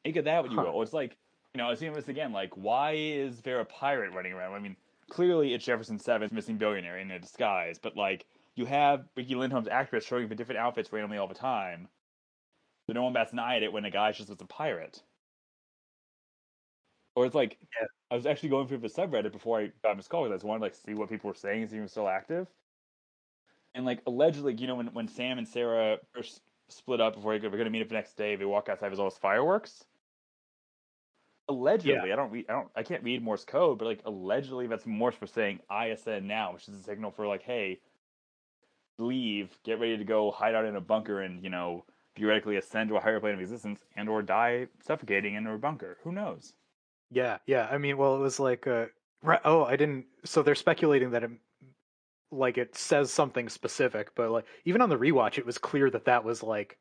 Think 0.04 0.16
of 0.16 0.24
that 0.24 0.42
what 0.42 0.52
you 0.52 0.58
Huh. 0.58 0.64
will. 0.64 0.82
It's 0.82 0.92
like, 0.92 1.18
you 1.54 1.58
know, 1.58 1.66
I 1.66 1.70
was 1.70 1.78
seeing 1.78 1.92
this 1.92 2.08
again, 2.08 2.32
like, 2.32 2.56
why 2.56 2.92
is 2.92 3.42
there 3.42 3.60
a 3.60 3.64
pirate 3.66 4.12
running 4.12 4.32
around? 4.32 4.54
I 4.54 4.58
mean, 4.60 4.76
clearly 5.08 5.52
it's 5.54 5.64
Jefferson 5.64 5.98
Sevence 5.98 6.32
missing 6.32 6.58
billionaire 6.58 6.98
in 6.98 7.10
a 7.10 7.18
disguise, 7.18 7.78
but 7.78 7.96
like, 7.96 8.26
you 8.54 8.66
have 8.66 9.08
Riki 9.16 9.34
Lindhome's 9.34 9.68
actress 9.68 10.04
showing 10.04 10.24
up 10.24 10.30
in 10.30 10.36
different 10.36 10.58
outfits 10.60 10.92
randomly 10.92 11.18
all 11.18 11.28
the 11.28 11.34
time. 11.34 11.88
So 12.86 12.92
no 12.94 13.04
one 13.04 13.12
bats 13.12 13.32
an 13.32 13.38
eye 13.38 13.56
at 13.56 13.62
it 13.62 13.72
when 13.72 13.84
a 13.84 13.90
guy's 13.90 14.16
just 14.16 14.28
with 14.30 14.40
a 14.42 14.46
pirate. 14.46 15.02
Or 17.14 17.26
it's 17.26 17.34
like, 17.34 17.58
Yeah. 17.80 17.86
I 18.10 18.14
was 18.16 18.26
actually 18.26 18.48
going 18.48 18.66
through 18.66 18.78
the 18.78 18.88
subreddit 18.88 19.32
before 19.32 19.60
I 19.60 19.68
got 19.82 19.96
this 19.96 20.08
call 20.08 20.24
because 20.24 20.32
I 20.32 20.36
just 20.36 20.44
wanted 20.44 20.60
to 20.60 20.64
like 20.64 20.74
see 20.74 20.94
what 20.94 21.08
people 21.08 21.28
were 21.28 21.34
saying, 21.34 21.68
see 21.68 21.76
if 21.76 21.80
it 21.80 21.82
was 21.82 21.90
still 21.92 22.08
active. 22.08 22.48
And 23.74 23.84
like 23.86 24.02
allegedly, 24.06 24.54
you 24.54 24.66
know, 24.66 24.74
when 24.76 24.88
when 24.94 25.08
Sam 25.08 25.38
and 25.38 25.46
Sarah 25.46 25.98
first 26.12 26.42
split 26.68 27.00
up 27.00 27.14
before 27.14 27.38
they 27.38 27.46
were 27.46 27.56
going 27.56 27.66
to 27.66 27.70
meet 27.70 27.82
up 27.82 27.88
the 27.88 27.94
next 27.94 28.14
day, 28.16 28.34
they 28.36 28.44
walk 28.44 28.68
outside. 28.68 28.88
There's 28.88 28.98
all 28.98 29.08
those 29.10 29.18
fireworks. 29.18 29.84
Allegedly, 31.50 32.12
I 32.12 32.16
don't 32.16 32.30
read. 32.30 32.46
I 32.48 32.52
don't. 32.52 32.68
I 32.76 32.82
can't 32.82 33.02
read 33.02 33.22
Morse 33.22 33.44
code, 33.44 33.78
but 33.78 33.86
like 33.86 34.00
allegedly, 34.04 34.66
that's 34.66 34.86
Morse 34.86 35.14
for 35.14 35.26
saying 35.26 35.60
ISN 35.70 36.26
now, 36.26 36.52
which 36.52 36.68
is 36.68 36.74
a 36.74 36.82
signal 36.82 37.10
for 37.10 37.26
like, 37.26 37.42
hey, 37.42 37.80
leave, 38.98 39.56
get 39.64 39.80
ready 39.80 39.96
to 39.98 40.04
go 40.04 40.30
hide 40.30 40.54
out 40.54 40.64
in 40.64 40.76
a 40.76 40.80
bunker, 40.80 41.20
and 41.22 41.42
you 41.42 41.50
know, 41.50 41.84
theoretically 42.16 42.56
ascend 42.56 42.88
to 42.90 42.96
a 42.96 43.00
higher 43.00 43.20
plane 43.20 43.34
of 43.34 43.40
existence, 43.40 43.80
and 43.96 44.08
or 44.08 44.22
die 44.22 44.68
suffocating 44.86 45.34
in 45.34 45.46
a 45.46 45.58
bunker. 45.58 45.98
Who 46.04 46.12
knows? 46.12 46.52
Yeah, 47.10 47.38
yeah. 47.46 47.68
I 47.70 47.78
mean, 47.78 47.96
well, 47.96 48.14
it 48.14 48.20
was 48.20 48.38
like, 48.38 48.66
uh, 48.66 48.86
right, 49.22 49.40
oh, 49.44 49.64
I 49.64 49.76
didn't. 49.76 50.06
So 50.24 50.42
they're 50.42 50.54
speculating 50.54 51.10
that 51.10 51.24
it, 51.24 51.30
like, 52.30 52.56
it 52.58 52.76
says 52.76 53.12
something 53.12 53.48
specific, 53.48 54.14
but 54.14 54.30
like, 54.30 54.44
even 54.64 54.80
on 54.80 54.88
the 54.88 54.98
rewatch, 54.98 55.36
it 55.38 55.44
was 55.46 55.58
clear 55.58 55.90
that 55.90 56.04
that 56.04 56.22
was 56.24 56.42
like 56.42 56.78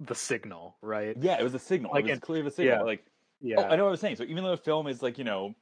the 0.00 0.14
signal, 0.14 0.76
right? 0.80 1.16
Yeah, 1.20 1.40
it 1.40 1.42
was 1.42 1.54
a 1.54 1.58
signal. 1.58 1.92
Like 1.92 2.04
it 2.04 2.10
was 2.10 2.14
in- 2.14 2.20
clear 2.20 2.42
the 2.42 2.50
signal. 2.50 2.76
yeah. 2.78 2.82
Like 2.82 3.04
Oh, 3.44 3.48
yeah, 3.48 3.60
Oh, 3.60 3.64
I 3.64 3.76
know 3.76 3.84
what 3.84 3.88
I 3.88 3.92
was 3.92 4.00
saying. 4.00 4.16
So 4.16 4.24
even 4.24 4.42
though 4.44 4.50
the 4.50 4.56
film 4.56 4.86
is 4.86 5.02
like, 5.02 5.18
you 5.18 5.24
know, 5.24 5.54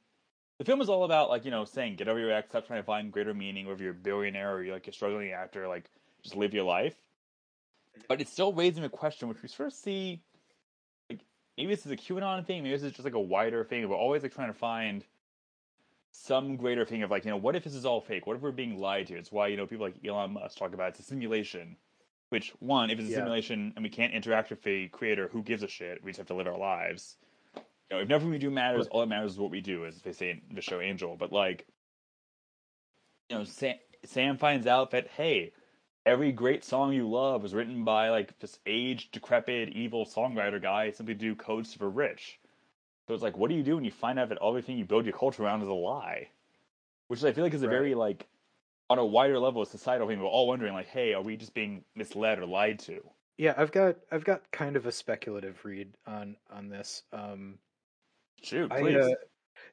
the 0.59 0.65
film 0.65 0.81
is 0.81 0.89
all 0.89 1.03
about 1.03 1.29
like, 1.29 1.45
you 1.45 1.51
know, 1.51 1.65
saying 1.65 1.95
get 1.95 2.07
over 2.07 2.19
your 2.19 2.31
ex, 2.31 2.49
stop 2.49 2.65
trying 2.67 2.79
to 2.79 2.85
find 2.85 3.11
greater 3.11 3.33
meaning, 3.33 3.67
whether 3.67 3.83
you're 3.83 3.91
a 3.91 3.95
billionaire 3.95 4.53
or 4.53 4.63
you're 4.63 4.73
like 4.73 4.87
a 4.87 4.91
struggling 4.93 5.31
actor, 5.31 5.67
like 5.67 5.89
just 6.21 6.35
live 6.35 6.53
your 6.53 6.63
life. 6.63 6.95
Mm-hmm. 7.97 8.03
But 8.07 8.21
it's 8.21 8.31
still 8.31 8.53
raising 8.53 8.83
a 8.83 8.89
question 8.89 9.27
which 9.27 9.41
we 9.41 9.49
sort 9.49 9.67
of 9.67 9.73
see 9.73 10.21
like 11.09 11.21
maybe 11.57 11.73
this 11.73 11.85
is 11.85 11.91
a 11.91 11.97
QAnon 11.97 12.45
thing, 12.45 12.63
maybe 12.63 12.75
this 12.75 12.83
is 12.83 12.91
just 12.91 13.03
like 13.03 13.13
a 13.13 13.19
wider 13.19 13.63
thing. 13.63 13.87
We're 13.87 13.95
always 13.95 14.23
like 14.23 14.33
trying 14.33 14.51
to 14.53 14.57
find 14.57 15.03
some 16.11 16.55
greater 16.57 16.85
thing 16.85 17.03
of 17.03 17.11
like, 17.11 17.25
you 17.25 17.31
know, 17.31 17.37
what 17.37 17.55
if 17.55 17.63
this 17.63 17.73
is 17.73 17.85
all 17.85 17.99
fake? 17.99 18.27
What 18.27 18.35
if 18.35 18.41
we're 18.41 18.51
being 18.51 18.77
lied 18.79 19.07
to? 19.07 19.15
It's 19.17 19.31
why, 19.31 19.47
you 19.47 19.57
know, 19.57 19.65
people 19.65 19.85
like 19.85 19.95
Elon 20.05 20.33
Musk 20.33 20.57
talk 20.57 20.73
about 20.73 20.89
it's 20.89 20.99
a 20.99 21.03
simulation. 21.03 21.75
Which 22.29 22.51
one, 22.59 22.89
if 22.89 22.99
it's 22.99 23.07
a 23.09 23.11
Yeah. 23.11 23.17
simulation 23.17 23.73
and 23.75 23.83
we 23.83 23.89
can't 23.89 24.13
interact 24.13 24.49
with 24.49 24.61
the 24.63 24.87
creator, 24.89 25.27
who 25.27 25.43
gives 25.43 25.63
a 25.63 25.67
shit? 25.67 26.03
We 26.03 26.11
just 26.11 26.19
have 26.19 26.27
to 26.27 26.35
live 26.35 26.47
our 26.47 26.57
lives. 26.57 27.17
You 27.89 27.97
know, 27.97 28.03
if 28.03 28.09
nothing 28.09 28.29
we 28.29 28.37
do 28.39 28.49
matters, 28.49 28.87
all 28.87 29.01
that 29.01 29.07
matters 29.07 29.33
is 29.33 29.39
what 29.39 29.51
we 29.51 29.61
do, 29.61 29.85
as 29.85 30.01
they 30.01 30.13
say 30.13 30.31
in 30.31 30.41
the 30.55 30.61
show 30.61 30.79
Angel. 30.81 31.15
But 31.15 31.31
like, 31.31 31.67
you 33.29 33.37
know, 33.37 33.43
Sam, 33.43 33.75
Sam 34.05 34.37
finds 34.37 34.67
out 34.67 34.91
that 34.91 35.07
hey, 35.07 35.53
every 36.05 36.31
great 36.31 36.63
song 36.63 36.93
you 36.93 37.09
love 37.09 37.41
was 37.43 37.53
written 37.53 37.83
by 37.83 38.09
like 38.09 38.37
this 38.39 38.59
aged, 38.65 39.11
decrepit, 39.11 39.69
evil 39.69 40.05
songwriter 40.05 40.61
guy 40.61 40.91
simply 40.91 41.13
to 41.15 41.19
do 41.19 41.35
codes 41.35 41.73
for 41.73 41.79
the 41.79 41.87
rich. 41.87 42.39
So 43.07 43.13
it's 43.13 43.23
like, 43.23 43.37
what 43.37 43.49
do 43.49 43.55
you 43.55 43.63
do 43.63 43.75
when 43.75 43.85
you 43.85 43.91
find 43.91 44.17
out 44.19 44.29
that 44.29 44.37
everything 44.45 44.77
you 44.77 44.85
build 44.85 45.05
your 45.05 45.17
culture 45.17 45.43
around 45.43 45.61
is 45.61 45.67
a 45.67 45.73
lie? 45.73 46.29
Which 47.07 47.23
I 47.23 47.33
feel 47.33 47.43
like 47.43 47.53
is 47.53 47.63
a 47.63 47.67
Right. 47.67 47.77
very 47.77 47.95
like 47.95 48.27
on 48.89 48.99
a 48.99 49.05
wider 49.05 49.39
level 49.39 49.61
a 49.61 49.65
societal 49.65 50.07
thing. 50.07 50.19
We're 50.19 50.25
all 50.27 50.47
wondering 50.47 50.73
like, 50.73 50.87
hey, 50.87 51.13
are 51.13 51.21
we 51.21 51.37
just 51.37 51.53
being 51.53 51.85
misled 51.95 52.39
or 52.39 52.45
lied 52.45 52.79
to? 52.79 53.01
yeah. 53.37 53.53
I've 53.57 53.71
got 53.71 53.97
I've 54.11 54.23
got 54.25 54.51
kind 54.51 54.75
of 54.75 54.85
a 54.85 54.91
speculative 54.91 55.63
read 55.65 55.97
on 56.05 56.37
on 56.51 56.69
this. 56.69 57.03
Um, 57.11 57.59
Shoot, 58.43 58.71
I, 58.71 58.93
uh, 58.95 59.09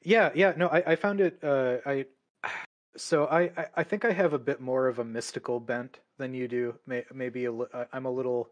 yeah, 0.02 0.30
yeah. 0.34 0.52
No, 0.56 0.68
I, 0.68 0.92
I 0.92 0.96
found 0.96 1.20
it. 1.20 1.42
Uh, 1.42 1.78
I 1.84 2.06
so 2.96 3.26
I, 3.26 3.42
I, 3.56 3.66
I 3.78 3.82
think 3.82 4.04
I 4.04 4.12
have 4.12 4.32
a 4.32 4.38
bit 4.38 4.60
more 4.60 4.86
of 4.88 4.98
a 5.00 5.04
mystical 5.04 5.58
bent 5.60 5.98
than 6.18 6.34
you 6.34 6.46
do. 6.48 6.74
May, 6.86 7.04
maybe 7.12 7.46
a, 7.46 7.52
li- 7.52 7.66
I- 7.74 7.86
I'm 7.92 8.06
a 8.06 8.10
little 8.10 8.50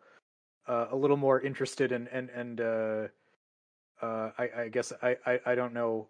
uh, 0.66 0.86
a 0.90 0.96
little 0.96 1.16
more 1.16 1.40
interested 1.40 1.92
in 1.92 2.08
and 2.08 2.30
and 2.30 2.60
uh, 2.60 3.08
uh, 4.02 4.30
I, 4.38 4.50
I 4.62 4.68
guess 4.68 4.92
I, 5.02 5.16
I, 5.24 5.40
I 5.46 5.54
don't 5.54 5.72
know 5.72 6.08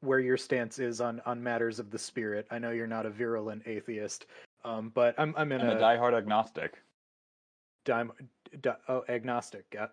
where 0.00 0.20
your 0.20 0.36
stance 0.36 0.78
is 0.78 1.00
on 1.00 1.20
on 1.24 1.42
matters 1.42 1.78
of 1.78 1.90
the 1.90 1.98
spirit. 1.98 2.46
I 2.50 2.58
know 2.58 2.70
you're 2.70 2.86
not 2.86 3.06
a 3.06 3.10
virulent 3.10 3.62
atheist, 3.66 4.26
um, 4.64 4.92
but 4.94 5.14
I'm 5.18 5.34
I'm 5.36 5.50
in 5.52 5.62
I'm 5.62 5.70
a 5.70 5.76
a 5.76 5.80
diehard 5.80 6.14
agnostic. 6.16 6.74
dim, 7.84 8.12
di, 8.60 8.70
oh 8.88 9.04
agnostic. 9.08 9.64
Yeah. 9.72 9.86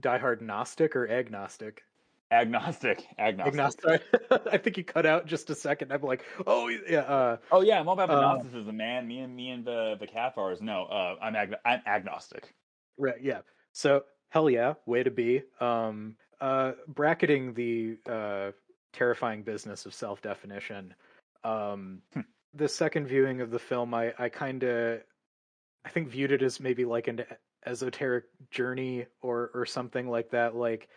Diehard 0.00 0.40
Gnostic 0.40 0.96
or 0.96 1.08
agnostic? 1.08 1.82
Agnostic. 2.30 3.04
Agnostic. 3.18 3.54
Agnostic. 3.54 4.02
I 4.52 4.56
think 4.58 4.76
you 4.78 4.84
cut 4.84 5.04
out 5.06 5.26
just 5.26 5.50
a 5.50 5.54
second. 5.54 5.92
I'm 5.92 6.02
like, 6.02 6.24
oh 6.46 6.68
yeah. 6.68 7.00
Uh, 7.00 7.36
Oh 7.50 7.60
yeah, 7.62 7.80
I'm 7.80 7.88
all 7.88 7.94
about 7.94 8.10
Uh, 8.10 8.14
agnosticism, 8.20 8.76
man. 8.76 9.06
Me 9.08 9.20
and 9.20 9.34
me 9.34 9.50
and 9.50 9.64
the 9.64 9.96
the 9.98 10.06
Cathars. 10.06 10.60
No, 10.60 10.84
uh, 10.84 11.16
I'm 11.20 11.34
ag- 11.36 11.56
I'm 11.64 11.80
agnostic. 11.86 12.54
right. 12.98 13.20
Yeah. 13.20 13.40
So 13.72 14.04
hell 14.30 14.48
yeah, 14.48 14.74
way 14.86 15.02
to 15.02 15.10
be. 15.10 15.42
Um, 15.60 16.16
uh, 16.40 16.72
bracketing 16.88 17.52
the 17.54 17.98
uh, 18.08 18.52
terrifying 18.92 19.42
business 19.42 19.86
of 19.86 19.94
self 19.94 20.22
definition. 20.22 20.94
Um, 21.44 22.02
Hmm. 22.14 22.20
the 22.54 22.68
second 22.68 23.06
viewing 23.06 23.40
of 23.40 23.50
the 23.50 23.58
film, 23.58 23.92
I 23.94 24.12
I 24.18 24.28
kind 24.28 24.62
of, 24.62 25.00
I 25.84 25.88
think 25.88 26.08
viewed 26.08 26.32
it 26.32 26.42
as 26.42 26.60
maybe 26.60 26.84
like 26.84 27.08
an 27.08 27.24
esoteric 27.66 28.24
journey 28.50 29.06
or 29.20 29.50
or 29.54 29.66
something 29.66 30.08
like 30.08 30.30
that. 30.30 30.54
Like 30.54 30.88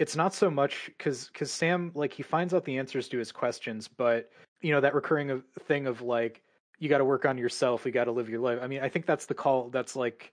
it's 0.00 0.16
not 0.16 0.32
so 0.32 0.50
much 0.50 0.86
because 0.86 1.28
because 1.28 1.52
Sam 1.52 1.92
like 1.94 2.14
he 2.14 2.22
finds 2.22 2.54
out 2.54 2.64
the 2.64 2.78
answers 2.78 3.06
to 3.10 3.18
his 3.18 3.30
questions, 3.30 3.86
but 3.86 4.30
you 4.62 4.72
know 4.72 4.80
that 4.80 4.94
recurring 4.94 5.42
thing 5.66 5.86
of 5.86 6.00
like 6.00 6.42
you 6.78 6.88
got 6.88 6.98
to 6.98 7.04
work 7.04 7.26
on 7.26 7.36
yourself, 7.36 7.84
you 7.84 7.92
got 7.92 8.04
to 8.04 8.12
live 8.12 8.30
your 8.30 8.40
life. 8.40 8.60
I 8.62 8.66
mean, 8.66 8.80
I 8.80 8.88
think 8.88 9.04
that's 9.04 9.26
the 9.26 9.34
call. 9.34 9.68
That's 9.68 9.94
like 9.94 10.32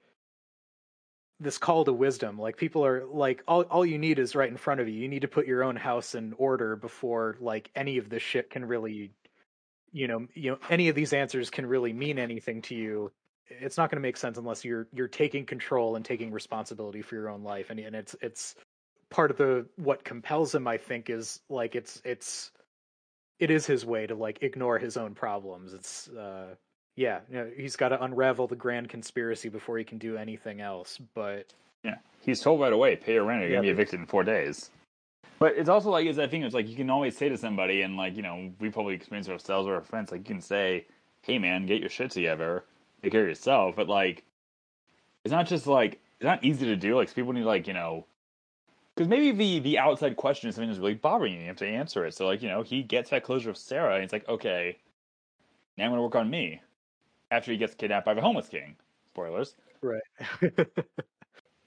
this 1.41 1.57
call 1.57 1.83
to 1.83 1.91
wisdom. 1.91 2.39
Like 2.39 2.55
people 2.55 2.85
are 2.85 3.05
like 3.05 3.43
all 3.45 3.63
all 3.63 3.85
you 3.85 3.97
need 3.97 4.19
is 4.19 4.35
right 4.35 4.49
in 4.49 4.55
front 4.55 4.79
of 4.79 4.87
you. 4.87 4.95
You 4.95 5.09
need 5.09 5.23
to 5.23 5.27
put 5.27 5.45
your 5.45 5.65
own 5.65 5.75
house 5.75 6.15
in 6.15 6.33
order 6.37 6.77
before 6.77 7.35
like 7.41 7.69
any 7.75 7.97
of 7.97 8.09
this 8.09 8.23
shit 8.23 8.49
can 8.49 8.63
really 8.63 9.11
you 9.91 10.07
know, 10.07 10.27
you 10.33 10.51
know 10.51 10.59
any 10.69 10.87
of 10.87 10.95
these 10.95 11.11
answers 11.11 11.49
can 11.49 11.65
really 11.65 11.91
mean 11.91 12.19
anything 12.19 12.61
to 12.63 12.75
you. 12.75 13.11
It's 13.49 13.77
not 13.77 13.91
going 13.91 13.97
to 13.97 14.07
make 14.07 14.15
sense 14.15 14.37
unless 14.37 14.63
you're 14.63 14.87
you're 14.93 15.09
taking 15.09 15.45
control 15.45 15.97
and 15.97 16.05
taking 16.05 16.31
responsibility 16.31 17.01
for 17.01 17.15
your 17.15 17.27
own 17.29 17.43
life 17.43 17.69
and 17.69 17.81
and 17.81 17.97
it's 17.97 18.15
it's 18.21 18.55
part 19.09 19.31
of 19.31 19.37
the 19.37 19.65
what 19.77 20.03
compels 20.03 20.53
him 20.53 20.67
I 20.67 20.77
think 20.77 21.09
is 21.09 21.39
like 21.49 21.75
it's 21.75 22.01
it's 22.03 22.51
it 23.39 23.51
is 23.51 23.65
his 23.65 23.85
way 23.85 24.07
to 24.07 24.15
like 24.15 24.39
ignore 24.41 24.79
his 24.79 24.97
own 24.97 25.13
problems. 25.13 25.73
It's 25.73 26.09
uh 26.09 26.55
yeah, 26.95 27.19
you 27.29 27.35
know, 27.37 27.51
he's 27.55 27.75
got 27.75 27.89
to 27.89 28.03
unravel 28.03 28.47
the 28.47 28.55
grand 28.55 28.89
conspiracy 28.89 29.49
before 29.49 29.77
he 29.77 29.83
can 29.83 29.99
do 29.99 30.17
anything 30.17 30.61
else. 30.61 30.99
But 31.13 31.53
Yeah, 31.83 31.97
he's 32.21 32.41
told 32.41 32.59
right 32.59 32.73
away, 32.73 32.95
pay 32.95 33.13
your 33.13 33.23
rent, 33.25 33.41
or 33.41 33.45
you're 33.45 33.51
Yeah, 33.51 33.57
gonna 33.57 33.67
be 33.67 33.71
evicted 33.71 33.99
in 33.99 34.07
four 34.07 34.23
days. 34.23 34.71
But 35.39 35.55
it's 35.55 35.69
also 35.69 35.91
like 35.91 36.07
is 36.07 36.15
that 36.15 36.31
thing. 36.31 36.41
It's 36.43 36.55
like 36.55 36.67
you 36.67 36.75
can 36.75 36.89
always 36.89 37.15
say 37.15 37.29
to 37.29 37.37
somebody, 37.37 37.83
and 37.83 37.95
like 37.95 38.15
you 38.15 38.23
know, 38.23 38.51
we 38.59 38.69
probably 38.71 38.95
experience 38.95 39.29
ourselves 39.29 39.67
or 39.67 39.75
our 39.75 39.81
friends. 39.81 40.11
Like 40.11 40.21
you 40.21 40.35
can 40.35 40.41
say, 40.41 40.87
"Hey, 41.21 41.37
man, 41.37 41.67
get 41.67 41.79
your 41.79 41.89
shit 41.89 42.09
together, 42.11 42.63
take 43.03 43.11
care 43.11 43.21
of 43.21 43.27
yourself." 43.27 43.75
But 43.75 43.87
like, 43.87 44.23
it's 45.23 45.31
not 45.31 45.45
just 45.45 45.67
like 45.67 45.99
it's 46.19 46.25
not 46.25 46.43
easy 46.43 46.65
to 46.65 46.75
do. 46.75 46.95
Like 46.95 47.13
people 47.13 47.33
need 47.33 47.43
like 47.43 47.67
you 47.67 47.73
know, 47.73 48.07
because 48.97 49.07
maybe 49.07 49.31
the 49.31 49.59
the 49.59 49.77
outside 49.77 50.15
question 50.17 50.49
is 50.49 50.55
something 50.55 50.69
that's 50.69 50.79
really 50.79 50.95
bothering 50.95 51.33
you. 51.33 51.41
You 51.41 51.47
have 51.47 51.57
to 51.57 51.67
answer 51.67 52.03
it. 52.05 52.15
So 52.15 52.25
like 52.25 52.41
you 52.41 52.49
know, 52.49 52.63
he 52.63 52.81
gets 52.81 53.11
that 53.11 53.23
closure 53.23 53.51
of 53.51 53.57
Sarah, 53.57 53.95
and 53.95 54.03
it's 54.03 54.11
like, 54.11 54.27
okay, 54.27 54.77
now 55.77 55.85
I'm 55.85 55.91
gonna 55.91 56.01
work 56.01 56.15
on 56.15 56.29
me. 56.29 56.61
After 57.29 57.51
he 57.51 57.57
gets 57.57 57.75
kidnapped 57.75 58.05
by 58.05 58.13
the 58.13 58.21
homeless 58.21 58.47
king. 58.47 58.75
Spoilers. 59.09 59.55
right. 59.81 60.01
you 60.41 60.51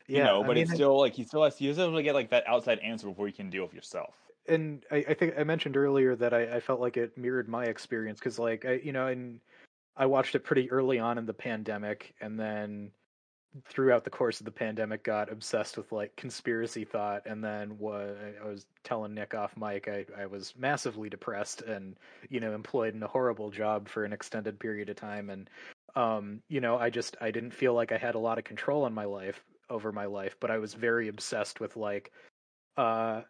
yeah, 0.09 0.25
know, 0.25 0.43
I 0.43 0.47
but 0.47 0.57
mean, 0.57 0.63
it's 0.63 0.73
still 0.73 0.99
like 0.99 1.15
he 1.15 1.23
still 1.25 1.45
has 1.45 1.57
he 1.57 1.73
still 1.73 1.91
has 1.91 1.97
to 1.97 2.03
get 2.03 2.15
like 2.15 2.31
that 2.31 2.47
outside 2.49 2.79
answer 2.81 3.07
before 3.07 3.29
you 3.29 3.35
can 3.35 3.51
deal 3.51 3.63
with 3.63 3.75
yourself. 3.75 4.15
and 4.49 4.85
I, 4.91 5.05
I 5.09 5.15
think 5.15 5.35
I 5.39 5.45
mentioned 5.45 5.77
earlier 5.77 6.17
that 6.17 6.35
I, 6.35 6.57
I 6.57 6.61
felt 6.61 6.81
like 6.81 6.97
it 6.97 7.17
mirrored 7.17 7.49
my 7.49 7.65
experience 7.65 8.19
because, 8.19 8.39
like, 8.39 8.65
I, 8.65 8.81
you 8.83 8.93
know, 8.93 9.07
and 9.07 9.41
I 9.97 10.07
watched 10.07 10.35
it 10.35 10.41
pretty 10.41 10.71
early 10.71 10.99
on 10.99 11.19
in 11.19 11.27
the 11.27 11.35
pandemic, 11.35 12.15
and 12.21 12.39
then 12.39 12.91
throughout 13.69 14.05
the 14.05 14.11
course 14.11 14.41
of 14.41 14.45
the 14.45 14.53
pandemic, 14.53 15.03
got 15.05 15.31
obsessed 15.31 15.77
with 15.77 15.93
like 15.93 16.15
conspiracy 16.17 16.85
thought, 16.85 17.23
and 17.27 17.43
then 17.43 17.79
what 17.79 18.17
I 18.43 18.47
was 18.49 18.67
telling 18.85 19.15
Nick 19.15 19.35
off 19.35 19.57
mic, 19.57 19.89
I, 19.89 20.07
I 20.21 20.27
was 20.27 20.55
massively 20.57 21.09
depressed 21.09 21.63
and 21.63 21.97
you 22.29 22.41
know 22.41 22.55
employed 22.55 22.95
in 22.95 23.03
a 23.03 23.09
horrible 23.09 23.51
job 23.51 23.89
for 23.89 24.05
an 24.05 24.13
extended 24.13 24.59
period 24.59 24.89
of 24.89 24.97
time, 24.97 25.31
and 25.31 25.51
um, 25.97 26.43
you 26.49 26.61
know, 26.61 26.77
I 26.77 26.91
just 26.91 27.17
I 27.21 27.31
didn't 27.31 27.53
feel 27.55 27.75
like 27.75 27.93
I 27.93 27.99
had 27.99 28.15
a 28.15 28.21
lot 28.21 28.39
of 28.39 28.45
control 28.45 28.85
on 28.85 28.95
my 28.95 29.05
life 29.05 29.45
over 29.69 29.93
my 29.93 30.07
life, 30.07 30.37
but 30.41 30.51
I 30.51 30.59
was 30.59 30.75
very 30.75 31.09
obsessed 31.09 31.61
with 31.61 31.77
like, 31.77 32.13
uh 32.77 33.23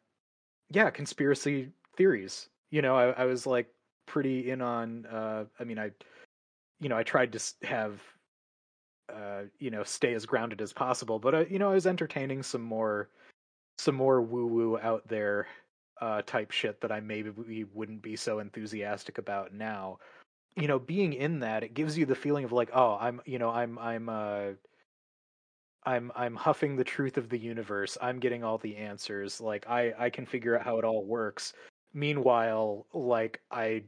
yeah 0.70 0.90
conspiracy 0.90 1.70
theories. 1.96 2.48
You 2.70 2.82
know 2.82 2.96
I, 2.96 3.10
I 3.10 3.24
was 3.24 3.46
like 3.46 3.68
pretty 4.06 4.50
in 4.50 4.60
on 4.60 5.06
uh 5.06 5.44
i 5.60 5.64
mean 5.64 5.78
i 5.78 5.90
you 6.80 6.88
know 6.88 6.96
i 6.96 7.02
tried 7.04 7.32
to 7.32 7.40
have 7.62 8.00
uh 9.14 9.42
you 9.58 9.70
know 9.70 9.82
stay 9.82 10.14
as 10.14 10.26
grounded 10.26 10.61
as 10.61 10.72
possible 10.72 11.18
but 11.18 11.34
uh, 11.34 11.44
you 11.48 11.58
know 11.58 11.70
i 11.70 11.74
was 11.74 11.86
entertaining 11.86 12.42
some 12.42 12.62
more 12.62 13.08
some 13.78 13.94
more 13.94 14.22
woo 14.22 14.46
woo 14.46 14.78
out 14.78 15.06
there 15.08 15.46
uh 16.00 16.22
type 16.22 16.50
shit 16.50 16.80
that 16.80 16.92
i 16.92 17.00
maybe 17.00 17.64
wouldn't 17.72 18.02
be 18.02 18.16
so 18.16 18.38
enthusiastic 18.38 19.18
about 19.18 19.54
now 19.54 19.98
you 20.56 20.66
know 20.66 20.78
being 20.78 21.12
in 21.12 21.40
that 21.40 21.62
it 21.62 21.74
gives 21.74 21.96
you 21.96 22.06
the 22.06 22.14
feeling 22.14 22.44
of 22.44 22.52
like 22.52 22.70
oh 22.74 22.96
i'm 23.00 23.20
you 23.24 23.38
know 23.38 23.50
i'm 23.50 23.78
i'm 23.78 24.08
uh 24.08 24.50
I'm 25.84 26.12
I'm 26.14 26.34
huffing 26.36 26.76
the 26.76 26.84
truth 26.84 27.16
of 27.16 27.28
the 27.28 27.38
universe. 27.38 27.96
I'm 28.02 28.18
getting 28.18 28.44
all 28.44 28.58
the 28.58 28.76
answers. 28.76 29.40
Like 29.40 29.66
I 29.68 29.94
I 29.98 30.11
can 30.11 30.26
figure 30.26 30.58
out 30.58 30.64
how 30.64 30.78
it 30.78 30.84
all 30.84 31.04
works. 31.04 31.54
Meanwhile, 31.94 32.86
like 32.92 33.40
I 33.50 33.84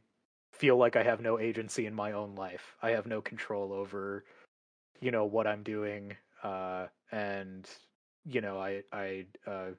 feel 0.52 0.76
like 0.76 0.96
I 0.96 1.02
have 1.02 1.20
no 1.20 1.38
agency 1.38 1.86
in 1.86 1.94
my 1.94 2.12
own 2.12 2.34
life. 2.34 2.76
I 2.82 2.90
have 2.90 3.06
no 3.06 3.20
control 3.20 3.72
over 3.72 4.24
you 5.03 5.11
know 5.11 5.26
what 5.26 5.46
I'm 5.46 5.62
doing 5.62 6.16
uh 6.42 6.86
and 7.11 7.68
you 8.24 8.40
know 8.40 8.59
I 8.59 8.82
I 8.92 9.26
uh 9.46 9.70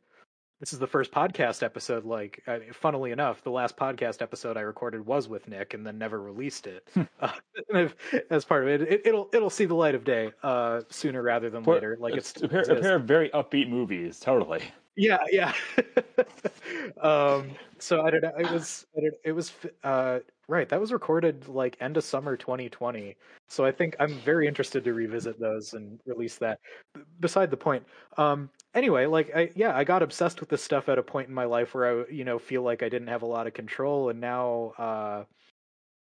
this 0.59 0.71
is 0.71 0.79
the 0.79 0.87
first 0.87 1.11
podcast 1.11 1.61
episode 1.61 2.05
like 2.05 2.41
I, 2.47 2.59
funnily 2.71 3.11
enough 3.11 3.43
the 3.43 3.49
last 3.51 3.75
podcast 3.75 4.21
episode 4.21 4.55
i 4.55 4.61
recorded 4.61 5.05
was 5.05 5.27
with 5.27 5.45
nick 5.49 5.73
and 5.73 5.85
then 5.85 5.97
never 5.97 6.21
released 6.21 6.67
it 6.67 6.87
uh, 7.19 7.89
as 8.29 8.45
part 8.45 8.63
of 8.63 8.69
it. 8.69 8.81
it 8.83 9.01
it'll 9.05 9.29
it'll 9.33 9.49
see 9.49 9.65
the 9.65 9.73
light 9.75 9.93
of 9.93 10.05
day 10.05 10.31
uh 10.41 10.81
sooner 10.89 11.21
rather 11.21 11.49
than 11.49 11.63
But 11.63 11.73
later 11.75 11.97
like 11.99 12.15
it's, 12.15 12.41
a 12.41 12.47
pair, 12.47 12.61
a 12.61 12.79
pair 12.79 12.95
of 12.95 13.03
very 13.03 13.29
upbeat 13.31 13.67
movies, 13.67 14.21
totally. 14.21 14.61
yeah 14.95 15.17
yeah 15.31 15.53
um 17.01 17.51
so 17.79 18.01
i 18.01 18.09
don't 18.09 18.21
know 18.21 18.31
it 18.37 18.49
was 18.53 18.85
it 19.25 19.31
was 19.33 19.51
uh 19.83 20.19
right 20.47 20.67
that 20.69 20.79
was 20.79 20.91
recorded 20.91 21.47
like 21.47 21.77
end 21.79 21.95
of 21.95 22.03
summer 22.03 22.35
2020 22.35 23.15
so 23.47 23.63
i 23.63 23.71
think 23.71 23.95
i'm 23.99 24.13
very 24.19 24.47
interested 24.47 24.83
to 24.83 24.93
revisit 24.93 25.39
those 25.39 25.73
and 25.73 25.99
release 26.05 26.37
that. 26.37 26.59
B- 26.93 27.01
beside 27.19 27.49
the 27.49 27.57
point 27.57 27.83
um 28.17 28.49
anyway 28.73 29.05
like 29.05 29.31
i 29.35 29.49
yeah 29.55 29.75
i 29.75 29.83
got 29.83 30.03
obsessed 30.03 30.39
with 30.39 30.49
this 30.49 30.63
stuff 30.63 30.89
at 30.89 30.97
a 30.97 31.03
point 31.03 31.29
in 31.29 31.33
my 31.33 31.45
life 31.45 31.73
where 31.73 32.01
i 32.03 32.11
you 32.11 32.25
know 32.25 32.39
feel 32.39 32.61
like 32.61 32.83
i 32.83 32.89
didn't 32.89 33.07
have 33.07 33.21
a 33.21 33.27
lot 33.27 33.47
of 33.47 33.53
control 33.53 34.09
and 34.09 34.19
now 34.19 34.73
uh 34.77 35.23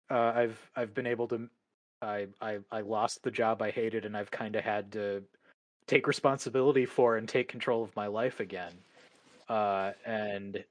uh 0.10 0.32
i've 0.36 0.72
i've 0.76 0.94
been 0.94 1.08
able 1.08 1.28
to 1.28 1.48
i 2.02 2.28
i 2.42 2.58
i 2.72 2.82
lost 2.82 3.22
the 3.24 3.32
job 3.32 3.62
i 3.62 3.70
hated 3.70 4.06
and 4.06 4.18
i've 4.18 4.32
kind 4.32 4.56
of 4.56 4.64
had 4.64 4.92
to 4.92 5.24
take 5.88 6.08
responsibility 6.08 6.86
for 6.86 7.18
and 7.18 7.30
take 7.30 7.48
control 7.48 7.84
of 7.84 7.96
my 7.96 8.08
life 8.08 8.40
again 8.40 8.74
uh 9.50 9.92
and 10.06 10.64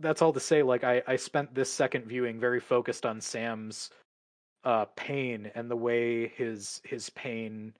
that's 0.00 0.22
all 0.22 0.32
to 0.32 0.40
say 0.40 0.62
like 0.62 0.84
i 0.84 1.02
i 1.06 1.16
spent 1.16 1.54
this 1.54 1.72
second 1.72 2.04
viewing 2.06 2.40
very 2.40 2.60
focused 2.60 3.06
on 3.06 3.20
sam's 3.20 3.90
uh 4.64 4.84
pain 4.96 5.50
and 5.54 5.70
the 5.70 5.76
way 5.76 6.28
his 6.28 6.80
his 6.84 7.10
pain 7.10 7.72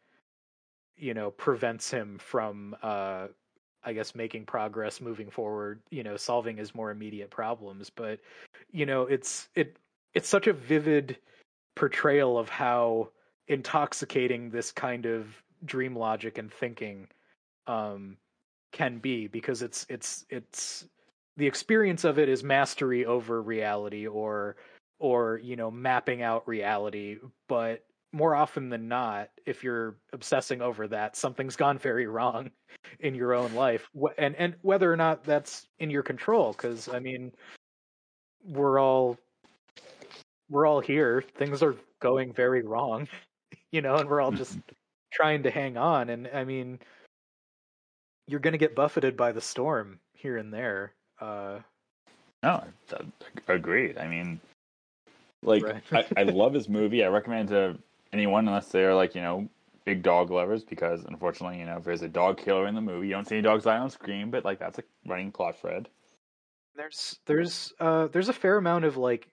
you 0.96 1.14
know 1.14 1.30
prevents 1.30 1.90
him 1.90 2.18
from 2.18 2.76
uh 2.82 3.26
i 3.84 3.92
guess 3.92 4.14
making 4.14 4.44
progress 4.44 5.00
moving 5.00 5.30
forward 5.30 5.80
you 5.90 6.02
know 6.02 6.16
solving 6.16 6.56
his 6.56 6.74
more 6.74 6.90
immediate 6.90 7.30
problems. 7.30 7.90
But 7.90 8.20
you 8.70 8.86
know 8.86 9.02
it's 9.02 9.48
it 9.54 9.76
it's 10.14 10.28
such 10.28 10.46
a 10.46 10.52
vivid 10.52 11.16
portrayal 11.76 12.38
of 12.38 12.48
how 12.48 13.10
intoxicating 13.48 14.50
this 14.50 14.72
kind 14.72 15.06
of 15.06 15.26
dream 15.64 15.96
logic 15.96 16.38
and 16.38 16.52
thinking 16.52 17.08
um 17.66 18.16
can 18.72 18.98
be 18.98 19.26
because 19.26 19.62
it's 19.62 19.86
it's 19.88 20.24
it's 20.30 20.86
the 21.36 21.46
experience 21.46 22.04
of 22.04 22.18
it 22.18 22.28
is 22.28 22.42
mastery 22.42 23.06
over 23.06 23.42
reality 23.42 24.06
or 24.06 24.56
or 24.98 25.40
you 25.42 25.56
know 25.56 25.70
mapping 25.70 26.22
out 26.22 26.46
reality 26.46 27.18
but 27.48 27.84
more 28.12 28.34
often 28.34 28.68
than 28.68 28.88
not, 28.88 29.30
if 29.46 29.62
you're 29.62 29.96
obsessing 30.12 30.60
over 30.60 30.88
that, 30.88 31.16
something's 31.16 31.56
gone 31.56 31.78
very 31.78 32.06
wrong 32.06 32.50
in 33.00 33.14
your 33.14 33.34
own 33.34 33.52
life, 33.54 33.88
and 34.18 34.34
and 34.36 34.54
whether 34.62 34.92
or 34.92 34.96
not 34.96 35.24
that's 35.24 35.66
in 35.78 35.90
your 35.90 36.02
control, 36.02 36.52
because 36.52 36.88
I 36.88 36.98
mean, 36.98 37.32
we're 38.44 38.80
all 38.80 39.16
we're 40.48 40.66
all 40.66 40.80
here. 40.80 41.22
Things 41.36 41.62
are 41.62 41.76
going 42.00 42.32
very 42.32 42.62
wrong, 42.62 43.08
you 43.72 43.80
know, 43.80 43.96
and 43.96 44.08
we're 44.08 44.20
all 44.20 44.32
just 44.32 44.52
mm-hmm. 44.58 44.74
trying 45.12 45.44
to 45.44 45.50
hang 45.50 45.76
on. 45.76 46.10
And 46.10 46.28
I 46.34 46.44
mean, 46.44 46.80
you're 48.26 48.40
going 48.40 48.52
to 48.52 48.58
get 48.58 48.74
buffeted 48.74 49.16
by 49.16 49.32
the 49.32 49.40
storm 49.40 50.00
here 50.14 50.36
and 50.36 50.52
there. 50.52 50.94
Uh, 51.20 51.58
no, 52.42 52.64
agreed. 53.48 53.98
I 53.98 54.08
mean, 54.08 54.40
like 55.42 55.62
right. 55.62 55.82
I, 55.92 56.06
I 56.16 56.22
love 56.24 56.52
this 56.52 56.68
movie. 56.68 57.04
I 57.04 57.08
recommend 57.08 57.48
to 57.50 57.78
anyone 58.12 58.48
unless 58.48 58.68
they're 58.68 58.94
like 58.94 59.14
you 59.14 59.20
know 59.20 59.48
big 59.84 60.02
dog 60.02 60.30
lovers 60.30 60.64
because 60.64 61.04
unfortunately 61.04 61.58
you 61.58 61.64
know 61.64 61.76
if 61.76 61.84
there's 61.84 62.02
a 62.02 62.08
dog 62.08 62.38
killer 62.38 62.66
in 62.66 62.74
the 62.74 62.80
movie 62.80 63.06
you 63.06 63.14
don't 63.14 63.26
see 63.26 63.36
any 63.36 63.42
dogs 63.42 63.64
die 63.64 63.78
on 63.78 63.88
screen 63.88 64.30
but 64.30 64.44
like 64.44 64.58
that's 64.58 64.78
a 64.78 64.82
running 65.06 65.32
plot 65.32 65.58
thread. 65.58 65.88
There's 66.76 67.18
there's 67.26 67.72
uh 67.80 68.08
there's 68.08 68.28
a 68.28 68.34
fair 68.34 68.56
amount 68.56 68.84
of 68.84 68.96
like 68.96 69.28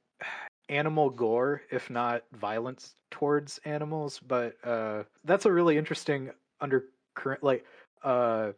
animal 0.69 1.09
gore 1.09 1.61
if 1.71 1.89
not 1.89 2.23
violence 2.33 2.95
towards 3.09 3.59
animals 3.63 4.19
but 4.19 4.55
uh 4.65 5.03
that's 5.23 5.45
a 5.45 5.51
really 5.51 5.77
interesting 5.77 6.29
undercurrent 6.59 7.41
like 7.41 7.63
uh 8.03 8.51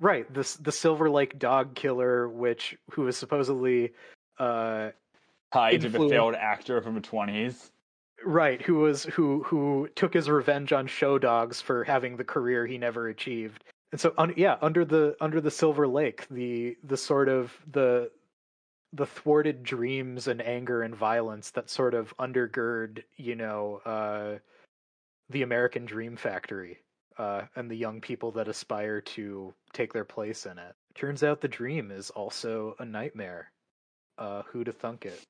right 0.00 0.32
the 0.32 0.56
the 0.60 0.72
silver 0.72 1.10
lake 1.10 1.38
dog 1.38 1.74
killer 1.74 2.28
which 2.28 2.76
who 2.90 3.02
was 3.02 3.16
supposedly 3.16 3.92
uh 4.38 4.90
tied 5.52 5.80
influ- 5.80 5.82
to 5.82 5.88
the 5.88 6.08
failed 6.08 6.34
actor 6.34 6.80
from 6.80 6.94
the 6.94 7.00
20s 7.00 7.70
right 8.24 8.62
who 8.62 8.76
was 8.76 9.04
who 9.04 9.42
who 9.42 9.88
took 9.94 10.14
his 10.14 10.28
revenge 10.30 10.72
on 10.72 10.86
show 10.86 11.18
dogs 11.18 11.60
for 11.60 11.84
having 11.84 12.16
the 12.16 12.24
career 12.24 12.66
he 12.66 12.78
never 12.78 13.08
achieved. 13.08 13.64
And 13.90 14.00
so 14.00 14.14
un, 14.16 14.32
yeah 14.36 14.56
under 14.62 14.84
the 14.84 15.16
under 15.20 15.40
the 15.40 15.50
silver 15.50 15.86
lake 15.86 16.26
the 16.30 16.76
the 16.84 16.96
sort 16.96 17.28
of 17.28 17.52
the 17.70 18.10
the 18.92 19.06
thwarted 19.06 19.62
dreams 19.62 20.28
and 20.28 20.42
anger 20.42 20.82
and 20.82 20.94
violence 20.94 21.50
that 21.50 21.70
sort 21.70 21.94
of 21.94 22.16
undergird 22.18 23.02
you 23.16 23.34
know 23.34 23.80
uh 23.84 24.38
the 25.30 25.42
american 25.42 25.84
dream 25.86 26.16
factory 26.16 26.78
uh 27.18 27.42
and 27.56 27.70
the 27.70 27.76
young 27.76 28.00
people 28.00 28.30
that 28.30 28.48
aspire 28.48 29.00
to 29.00 29.52
take 29.72 29.92
their 29.92 30.04
place 30.04 30.46
in 30.46 30.58
it 30.58 30.74
turns 30.94 31.22
out 31.22 31.40
the 31.40 31.48
dream 31.48 31.90
is 31.90 32.10
also 32.10 32.74
a 32.78 32.84
nightmare 32.84 33.50
uh 34.18 34.42
who 34.50 34.64
to 34.64 34.72
thunk 34.72 35.06
it 35.06 35.26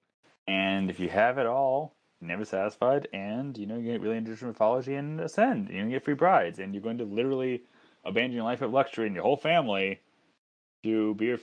and 0.47 0.91
if 0.91 0.99
you 0.99 1.09
have 1.09 1.39
it 1.39 1.47
all 1.47 1.95
never 2.23 2.45
satisfied, 2.45 3.09
and 3.13 3.59
you 3.59 3.67
know 3.67 3.77
you 3.77 3.93
get 3.93 4.01
really 4.01 4.17
into 4.17 4.47
mythology 4.47 4.95
and 4.95 5.21
ascend. 5.21 5.69
You 5.69 5.89
get 5.91 6.05
free 6.05 6.15
brides, 6.15 6.59
and 6.59 6.73
you're 6.73 6.83
going 6.83 6.99
to 6.99 7.05
literally 7.05 7.63
abandon 8.05 8.33
your 8.33 8.45
life 8.45 8.63
of 8.63 8.73
luxury 8.73 9.07
and 9.07 9.15
your 9.15 9.25
whole 9.25 9.37
family 9.37 10.01
to 10.85 11.15
be 11.15 11.37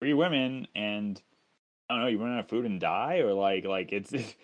free 0.00 0.14
women. 0.14 0.66
And 0.74 1.20
I 1.88 1.94
don't 1.94 2.02
know, 2.02 2.08
you 2.08 2.18
run 2.18 2.34
out 2.34 2.40
of 2.40 2.48
food 2.48 2.64
and 2.64 2.80
die, 2.80 3.18
or 3.18 3.34
like 3.34 3.64
like 3.64 3.92
it's 3.92 4.12
it's, 4.12 4.34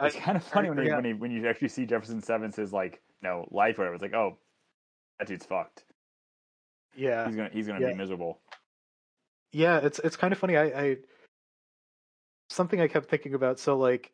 it's 0.00 0.16
kind 0.16 0.36
of 0.36 0.44
funny 0.44 0.68
when 0.68 0.84
you, 0.84 0.94
when 0.94 1.04
you 1.04 1.16
when 1.16 1.30
you 1.30 1.48
actually 1.48 1.68
see 1.68 1.86
Jefferson 1.86 2.20
Sevence 2.20 2.58
like 2.72 3.00
no 3.22 3.48
life 3.50 3.78
or 3.78 3.82
whatever. 3.82 3.94
It's 3.94 4.02
like 4.02 4.14
oh, 4.14 4.36
that 5.18 5.28
dude's 5.28 5.46
fucked. 5.46 5.84
Yeah, 6.96 7.26
he's 7.26 7.36
gonna 7.36 7.50
he's 7.52 7.66
gonna 7.66 7.80
yeah. 7.80 7.92
be 7.92 7.94
miserable. 7.94 8.40
Yeah, 9.52 9.78
it's 9.78 9.98
it's 10.00 10.16
kind 10.16 10.32
of 10.32 10.38
funny. 10.38 10.56
I, 10.56 10.64
I 10.64 10.96
something 12.50 12.80
I 12.80 12.88
kept 12.88 13.08
thinking 13.08 13.34
about. 13.34 13.58
So 13.58 13.76
like 13.76 14.12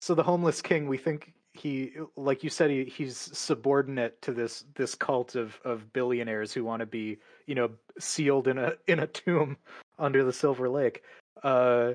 so 0.00 0.14
the 0.14 0.22
homeless 0.22 0.62
king, 0.62 0.88
we 0.88 0.98
think 0.98 1.32
he, 1.52 1.92
like 2.16 2.44
you 2.44 2.50
said, 2.50 2.70
he, 2.70 2.84
he's 2.84 3.16
subordinate 3.16 4.20
to 4.22 4.32
this 4.32 4.64
this 4.74 4.94
cult 4.94 5.34
of 5.34 5.58
of 5.64 5.92
billionaires 5.92 6.52
who 6.52 6.64
want 6.64 6.80
to 6.80 6.86
be, 6.86 7.18
you 7.46 7.54
know, 7.54 7.70
sealed 7.98 8.48
in 8.48 8.58
a 8.58 8.74
in 8.86 9.00
a 9.00 9.06
tomb 9.06 9.56
under 9.98 10.24
the 10.24 10.32
Silver 10.32 10.68
Lake, 10.68 11.02
uh, 11.42 11.92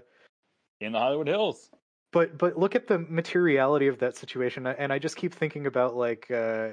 in 0.79 0.91
the 0.91 0.99
Hollywood 0.99 1.27
Hills. 1.27 1.69
But 2.11 2.38
but 2.38 2.57
look 2.57 2.75
at 2.75 2.88
the 2.88 2.99
materiality 2.99 3.88
of 3.88 3.99
that 3.99 4.17
situation, 4.17 4.67
and 4.67 4.91
I 4.91 4.99
just 4.99 5.15
keep 5.15 5.34
thinking 5.34 5.67
about 5.67 5.95
like. 5.95 6.29
Uh, 6.29 6.69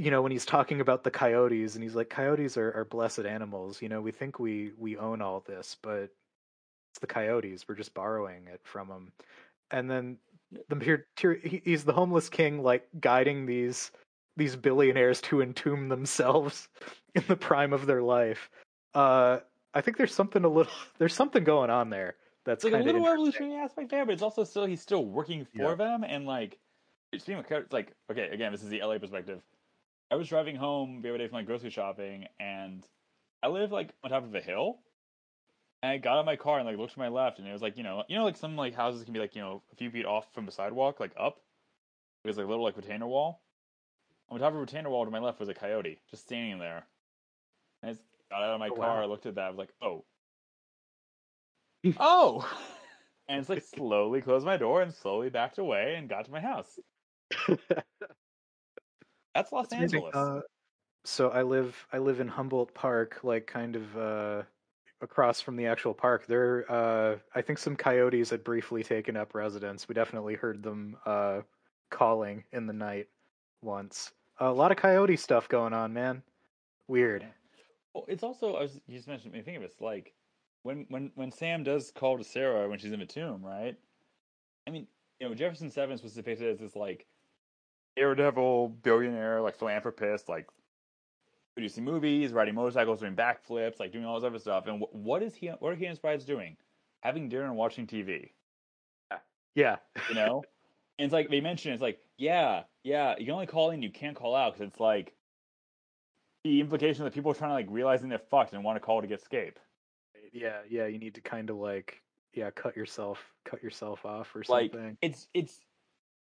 you 0.00 0.10
know 0.10 0.22
when 0.22 0.32
he's 0.32 0.46
talking 0.46 0.80
about 0.80 1.04
the 1.04 1.10
coyotes 1.10 1.74
and 1.74 1.84
he's 1.84 1.94
like 1.94 2.08
coyotes 2.08 2.56
are, 2.56 2.72
are 2.72 2.86
blessed 2.86 3.20
animals. 3.20 3.82
You 3.82 3.90
know 3.90 4.00
we 4.00 4.12
think 4.12 4.38
we 4.38 4.72
we 4.78 4.96
own 4.96 5.20
all 5.20 5.40
this 5.46 5.76
but 5.82 6.08
it's 6.92 7.00
the 7.00 7.06
coyotes. 7.06 7.68
We're 7.68 7.74
just 7.74 7.92
borrowing 7.92 8.46
it 8.46 8.60
from 8.64 8.88
them 8.88 9.12
and 9.70 9.90
then 9.90 10.16
the 10.68 11.04
he's 11.42 11.84
the 11.84 11.92
homeless 11.92 12.28
king 12.28 12.62
like 12.62 12.88
guiding 12.98 13.44
these 13.44 13.90
these 14.36 14.56
billionaires 14.56 15.20
to 15.20 15.42
entomb 15.42 15.88
themselves 15.88 16.68
in 17.14 17.22
the 17.28 17.36
prime 17.36 17.72
of 17.72 17.86
their 17.86 18.02
life. 18.02 18.50
Uh 18.94 19.40
i 19.72 19.80
think 19.80 19.96
there's 19.96 20.14
something 20.14 20.44
a 20.44 20.48
little 20.48 20.72
there's 20.98 21.14
something 21.14 21.44
going 21.44 21.70
on 21.70 21.90
there 21.90 22.16
that's 22.44 22.64
like 22.64 22.72
a 22.72 22.78
little 22.78 23.06
evolutionary 23.06 23.54
aspect 23.54 23.90
there 23.90 24.04
but 24.04 24.12
it's 24.12 24.22
also 24.22 24.42
still 24.42 24.64
he's 24.64 24.80
still 24.80 25.04
working 25.04 25.44
for 25.44 25.70
yeah. 25.70 25.74
them 25.74 26.02
and 26.02 26.26
like 26.26 26.58
speaking 27.16 27.36
of 27.36 27.46
like 27.70 27.92
okay 28.10 28.28
again 28.32 28.50
this 28.50 28.64
is 28.64 28.68
the 28.68 28.82
la 28.82 28.98
perspective 28.98 29.40
i 30.10 30.14
was 30.16 30.28
driving 30.28 30.56
home 30.56 31.00
the 31.02 31.08
other 31.08 31.18
day 31.18 31.26
from 31.28 31.36
like 31.36 31.46
grocery 31.46 31.70
shopping 31.70 32.26
and 32.38 32.86
i 33.42 33.48
live 33.48 33.72
like 33.72 33.90
on 34.02 34.10
top 34.10 34.24
of 34.24 34.34
a 34.34 34.40
hill 34.40 34.78
and 35.82 35.92
I 35.92 35.98
got 35.98 36.14
out 36.14 36.20
of 36.20 36.26
my 36.26 36.36
car 36.36 36.58
and 36.58 36.66
like 36.66 36.76
looked 36.76 36.92
to 36.94 36.98
my 36.98 37.08
left, 37.08 37.38
and 37.38 37.48
it 37.48 37.52
was 37.52 37.62
like 37.62 37.76
you 37.76 37.82
know, 37.82 38.04
you 38.08 38.16
know, 38.16 38.24
like 38.24 38.36
some 38.36 38.56
like 38.56 38.74
houses 38.74 39.04
can 39.04 39.12
be 39.12 39.20
like 39.20 39.34
you 39.34 39.40
know 39.40 39.62
a 39.72 39.76
few 39.76 39.90
feet 39.90 40.04
off 40.04 40.26
from 40.34 40.46
the 40.46 40.52
sidewalk, 40.52 41.00
like 41.00 41.12
up. 41.18 41.40
It 42.24 42.28
was 42.28 42.36
like 42.36 42.46
a 42.46 42.48
little 42.48 42.64
like 42.64 42.76
retainer 42.76 43.06
wall. 43.06 43.40
On 44.28 44.38
top 44.38 44.50
of 44.52 44.56
a 44.56 44.60
retainer 44.60 44.90
wall 44.90 45.04
to 45.04 45.10
my 45.10 45.18
left 45.18 45.40
was 45.40 45.48
a 45.48 45.54
coyote 45.54 45.98
just 46.10 46.24
standing 46.24 46.58
there. 46.58 46.86
And 47.82 47.90
I 47.90 47.92
just 47.94 48.04
got 48.30 48.42
out 48.42 48.54
of 48.54 48.60
my 48.60 48.68
oh, 48.68 48.76
car, 48.76 49.00
wow. 49.00 49.06
looked 49.06 49.26
at 49.26 49.36
that, 49.36 49.46
I 49.46 49.48
was 49.48 49.58
like, 49.58 49.72
oh, 49.82 50.04
oh, 51.98 52.48
and 53.28 53.40
it's 53.40 53.48
like 53.48 53.64
slowly 53.64 54.20
closed 54.20 54.44
my 54.44 54.58
door 54.58 54.82
and 54.82 54.92
slowly 54.92 55.30
backed 55.30 55.58
away 55.58 55.94
and 55.96 56.08
got 56.08 56.26
to 56.26 56.30
my 56.30 56.40
house. 56.40 56.78
That's 59.34 59.52
Los 59.52 59.68
That's 59.68 59.82
Angeles. 59.82 60.14
Uh, 60.14 60.40
so 61.04 61.30
I 61.30 61.42
live 61.42 61.86
I 61.92 61.98
live 61.98 62.20
in 62.20 62.28
Humboldt 62.28 62.74
Park, 62.74 63.20
like 63.22 63.46
kind 63.46 63.76
of 63.76 63.96
uh 63.96 64.42
across 65.00 65.40
from 65.40 65.56
the 65.56 65.66
actual 65.66 65.94
park. 65.94 66.26
There, 66.26 66.70
uh, 66.70 67.16
I 67.34 67.42
think 67.42 67.58
some 67.58 67.76
coyotes 67.76 68.30
had 68.30 68.44
briefly 68.44 68.82
taken 68.82 69.16
up 69.16 69.34
residence. 69.34 69.88
We 69.88 69.94
definitely 69.94 70.34
heard 70.34 70.62
them 70.62 70.96
uh, 71.06 71.40
calling 71.90 72.44
in 72.52 72.66
the 72.66 72.72
night 72.72 73.08
once. 73.62 74.12
A 74.38 74.50
lot 74.50 74.70
of 74.70 74.76
coyote 74.76 75.16
stuff 75.16 75.48
going 75.48 75.72
on, 75.72 75.92
man. 75.92 76.22
Weird. 76.88 77.26
Well, 77.94 78.04
it's 78.08 78.22
also 78.22 78.54
I 78.54 78.62
was, 78.62 78.80
you 78.86 78.96
just 78.96 79.08
mentioned 79.08 79.32
me 79.32 79.42
think 79.42 79.56
of 79.56 79.62
it, 79.62 79.66
it's 79.66 79.80
like 79.80 80.12
when 80.62 80.86
when 80.88 81.12
when 81.14 81.30
Sam 81.30 81.62
does 81.62 81.90
call 81.90 82.18
to 82.18 82.24
Sarah 82.24 82.68
when 82.68 82.78
she's 82.78 82.92
in 82.92 83.00
the 83.00 83.06
tomb, 83.06 83.44
right? 83.44 83.76
I 84.66 84.70
mean, 84.70 84.86
you 85.18 85.28
know, 85.28 85.34
Jefferson 85.34 85.70
Sevence 85.70 86.02
was 86.02 86.14
depicted 86.14 86.48
as 86.48 86.60
this 86.60 86.76
like 86.76 87.06
daredevil 88.00 88.68
billionaire, 88.82 89.42
like 89.42 89.56
philanthropist, 89.56 90.28
like 90.28 90.48
producing 91.54 91.84
movies, 91.84 92.32
riding 92.32 92.54
motorcycles, 92.54 93.00
doing 93.00 93.14
backflips, 93.14 93.78
like 93.78 93.92
doing 93.92 94.06
all 94.06 94.18
this 94.18 94.26
other 94.26 94.38
stuff. 94.38 94.66
And 94.66 94.82
what 94.92 95.22
is 95.22 95.34
he? 95.34 95.48
What 95.48 95.72
are 95.72 95.76
he 95.76 95.84
and 95.84 95.90
his 95.90 95.98
inspired 95.98 96.24
doing? 96.24 96.56
Having 97.00 97.28
dinner 97.28 97.44
and 97.44 97.56
watching 97.56 97.86
TV. 97.86 98.30
Yeah, 99.54 99.76
you 100.08 100.14
know. 100.14 100.44
and 100.98 101.04
it's 101.04 101.12
like 101.12 101.28
they 101.28 101.40
mentioned, 101.40 101.74
it's 101.74 101.82
like, 101.82 101.98
yeah, 102.16 102.62
yeah, 102.84 103.16
you 103.18 103.26
can 103.26 103.34
only 103.34 103.46
call 103.46 103.70
in, 103.70 103.82
you 103.82 103.90
can't 103.90 104.16
call 104.16 104.34
out 104.34 104.54
because 104.54 104.68
it's 104.68 104.80
like 104.80 105.12
the 106.44 106.60
implication 106.60 107.04
that 107.04 107.12
people 107.12 107.32
are 107.32 107.34
trying 107.34 107.50
to 107.50 107.54
like 107.54 107.66
realizing 107.68 108.08
they're 108.08 108.18
fucked 108.18 108.54
and 108.54 108.64
want 108.64 108.76
to 108.76 108.80
call 108.80 109.02
to 109.02 109.06
get 109.06 109.20
escape. 109.20 109.58
Yeah, 110.32 110.60
yeah, 110.70 110.86
you 110.86 110.98
need 110.98 111.16
to 111.16 111.20
kind 111.20 111.50
of 111.50 111.56
like 111.56 112.00
yeah, 112.32 112.50
cut 112.50 112.76
yourself, 112.76 113.18
cut 113.44 113.62
yourself 113.62 114.06
off 114.06 114.34
or 114.34 114.44
something. 114.44 114.80
Like 114.80 114.96
it's 115.02 115.26
it's 115.34 115.60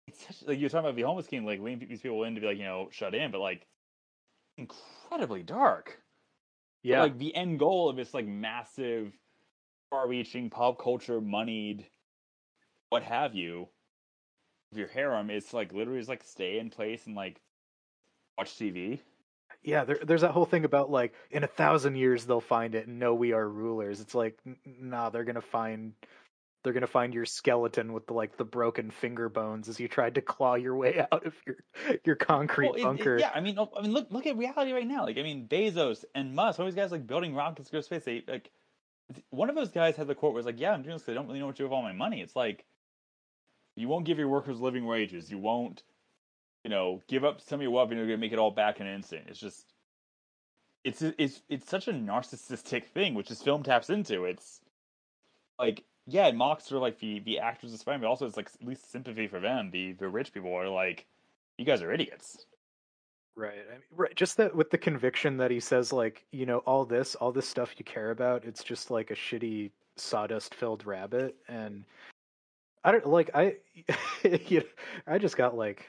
it's 0.08 0.26
such, 0.26 0.48
like 0.48 0.60
you're 0.60 0.70
talking 0.70 0.86
about 0.86 0.96
the 0.96 1.04
homeless 1.04 1.28
king, 1.28 1.46
like 1.46 1.62
leading 1.62 1.88
these 1.88 2.02
people 2.02 2.24
in 2.24 2.36
to 2.36 2.42
be 2.42 2.48
like 2.48 2.58
you 2.58 2.64
know 2.64 2.88
shut 2.92 3.14
in, 3.14 3.32
but 3.32 3.40
like 3.42 3.68
incredibly 4.58 5.44
dark. 5.44 6.02
Yeah. 6.84 6.98
But, 7.00 7.04
like 7.04 7.18
the 7.18 7.36
end 7.36 7.60
goal 7.60 7.90
of 7.90 7.96
this 7.96 8.14
like 8.14 8.28
massive, 8.28 9.14
far-reaching 9.90 10.50
pop 10.50 10.82
culture 10.82 11.20
moneyed, 11.20 11.86
what 12.90 13.04
have 13.04 13.36
you, 13.36 13.68
of 14.72 14.78
your 14.78 14.88
harem 14.88 15.30
is 15.30 15.54
like 15.54 15.74
literally 15.74 16.00
just 16.00 16.10
like 16.10 16.24
stay 16.24 16.60
in 16.60 16.70
place 16.70 17.06
and 17.08 17.16
like 17.16 17.42
watch 18.38 18.52
TV. 18.56 19.00
Yeah, 19.64 19.84
there, 19.84 20.00
there's 20.04 20.22
that 20.22 20.32
whole 20.32 20.46
thing 20.46 20.66
about 20.66 20.90
like 20.90 21.14
in 21.32 21.44
a 21.44 21.48
thousand 21.48 21.96
years 21.96 22.26
they'll 22.26 22.40
find 22.40 22.76
it 22.76 22.88
and 22.88 23.00
know 23.00 23.14
we 23.14 23.34
are 23.34 23.48
rulers. 23.48 24.00
It's 24.00 24.16
like, 24.16 24.40
nah, 24.66 25.10
they're 25.10 25.24
gonna 25.24 25.42
find 25.42 25.94
they're 26.68 26.74
gonna 26.74 26.88
find 26.88 27.14
your 27.14 27.26
skeleton 27.26 27.94
with 27.94 28.08
the 28.08 28.14
like 28.14 28.36
the 28.36 28.44
broken 28.44 28.92
finger 28.92 29.30
bones 29.30 29.70
as 29.70 29.80
you 29.80 29.88
tried 29.88 30.16
to 30.16 30.22
claw 30.22 30.56
your 30.56 30.76
way 30.76 31.00
out 31.12 31.26
of 31.26 31.34
your 31.46 31.56
your 32.06 32.16
concrete 32.16 32.72
well, 32.72 32.76
it, 32.76 32.84
bunker. 32.84 33.16
It, 33.16 33.22
yeah, 33.22 33.32
I 33.34 33.40
mean, 33.40 33.58
oh, 33.58 33.72
I 33.78 33.82
mean, 33.82 33.94
look 33.94 34.12
look 34.12 34.28
at 34.28 34.38
reality 34.38 34.74
right 34.74 34.86
now. 34.86 35.06
Like, 35.06 35.18
I 35.18 35.24
mean, 35.24 35.48
Bezos 35.48 36.04
and 36.14 36.36
Musk, 36.36 36.60
all 36.60 36.66
these 36.66 36.76
guys 36.76 36.92
like 36.92 37.08
building 37.08 37.34
rockets 37.34 37.70
to 37.70 37.74
go 37.74 37.80
to 37.80 37.84
space. 37.84 38.04
They 38.04 38.24
like 38.28 38.52
one 39.30 39.50
of 39.50 39.56
those 39.56 39.72
guys 39.72 39.96
had 39.96 40.08
the 40.08 40.16
quote 40.16 40.34
where 40.34 40.40
it's 40.40 40.46
like, 40.46 40.60
"Yeah, 40.60 40.74
I'm 40.74 40.84
doing 40.84 40.96
this 40.96 41.04
because 41.04 41.14
I 41.14 41.16
don't 41.16 41.28
really 41.28 41.40
know 41.40 41.46
what 41.48 41.56
to 41.56 41.64
do 41.64 41.66
with 41.66 41.74
all 41.74 41.82
my 41.84 41.94
money." 41.94 42.22
It's 42.22 42.36
like 42.36 42.66
You 43.76 43.88
won't 43.88 44.06
give 44.06 44.18
your 44.20 44.28
workers 44.30 44.60
living 44.60 44.86
wages. 44.86 45.32
You 45.32 45.38
won't, 45.38 45.84
you 46.64 46.70
know, 46.70 47.02
give 47.08 47.24
up 47.24 47.42
some 47.42 47.60
of 47.60 47.62
your 47.64 47.72
wealth 47.72 47.90
and 47.92 47.98
you're 47.98 48.08
gonna 48.08 48.18
make 48.18 48.34
it 48.34 48.40
all 48.40 48.52
back 48.52 48.80
in 48.82 48.88
an 48.88 48.96
instant. 48.96 49.24
It's 49.30 49.40
just, 49.40 49.74
it's 50.84 51.02
it's 51.02 51.42
it's 51.50 51.70
such 51.70 51.88
a 51.88 51.94
narcissistic 51.94 52.86
thing, 52.88 53.14
which 53.14 53.30
this 53.30 53.42
film 53.42 53.64
taps 53.64 53.90
into. 53.90 54.26
It's 54.26 54.62
like, 55.60 55.84
yeah, 56.08 56.28
it 56.28 56.36
mocks 56.36 56.66
sort 56.66 56.78
of 56.78 56.82
like 56.82 57.00
the 57.00 57.20
the 57.20 57.40
actors 57.40 57.74
is 57.74 57.84
fine, 57.84 58.00
but 58.00 58.08
also 58.08 58.26
it's 58.26 58.38
like 58.38 58.50
at 58.60 58.68
least 58.68 58.92
sympathy 58.92 59.28
for 59.28 59.40
them. 59.40 59.70
The 59.72 59.92
the 59.94 60.08
rich 60.08 60.34
people 60.34 60.54
are 60.54 60.70
like, 60.70 61.06
you 61.58 61.66
guys 61.66 61.82
are 61.82 61.92
idiots. 61.92 62.46
Right. 63.36 63.60
I 63.70 63.74
mean, 63.74 63.82
right. 63.96 64.16
Just 64.16 64.38
that 64.38 64.56
with 64.56 64.72
the 64.72 64.80
conviction 64.80 65.38
that 65.38 65.52
he 65.52 65.60
says, 65.60 65.94
like, 65.94 66.26
you 66.32 66.48
know, 66.48 66.60
all 66.60 66.86
this, 66.86 67.14
all 67.14 67.32
this 67.32 67.48
stuff 67.48 67.76
you 67.78 67.86
care 67.86 68.10
about, 68.10 68.46
it's 68.46 68.64
just 68.64 68.90
like 68.90 69.12
a 69.12 69.16
shitty 69.16 69.70
sawdust 69.96 70.56
filled 70.56 70.88
rabbit. 70.88 71.36
And 71.48 71.86
I 72.84 72.92
don't 72.92 73.06
like, 73.06 73.30
I, 73.36 73.58
you 74.24 74.62
know, 74.62 74.66
I 75.06 75.20
just 75.20 75.38
got 75.38 75.56
like, 75.56 75.86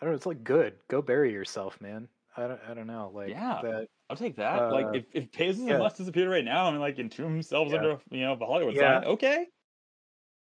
I 0.00 0.04
don't 0.04 0.12
know. 0.12 0.16
It's 0.16 0.26
like 0.26 0.42
good. 0.42 0.74
Go 0.88 1.02
bury 1.02 1.32
yourself, 1.32 1.78
man. 1.82 2.08
I 2.36 2.46
don't, 2.46 2.60
I 2.68 2.74
don't 2.74 2.86
know. 2.86 3.10
Like, 3.14 3.28
Yeah. 3.30 3.60
that, 3.62 3.88
I'll 4.08 4.16
take 4.16 4.36
that. 4.36 4.62
Uh, 4.62 4.72
like 4.72 4.86
if 4.94 5.04
if 5.12 5.30
Bezos 5.32 5.66
yeah. 5.66 5.74
and 5.74 5.78
Musk 5.80 5.96
disappeared 5.96 6.28
right 6.30 6.44
now 6.44 6.68
and 6.68 6.80
like 6.80 6.98
entomb 6.98 7.32
themselves 7.32 7.72
Yeah. 7.72 7.78
under 7.78 8.00
you 8.10 8.20
know 8.20 8.36
the 8.36 8.46
Hollywood 8.46 8.74
Yeah. 8.74 9.00
sign, 9.00 9.08
okay. 9.10 9.46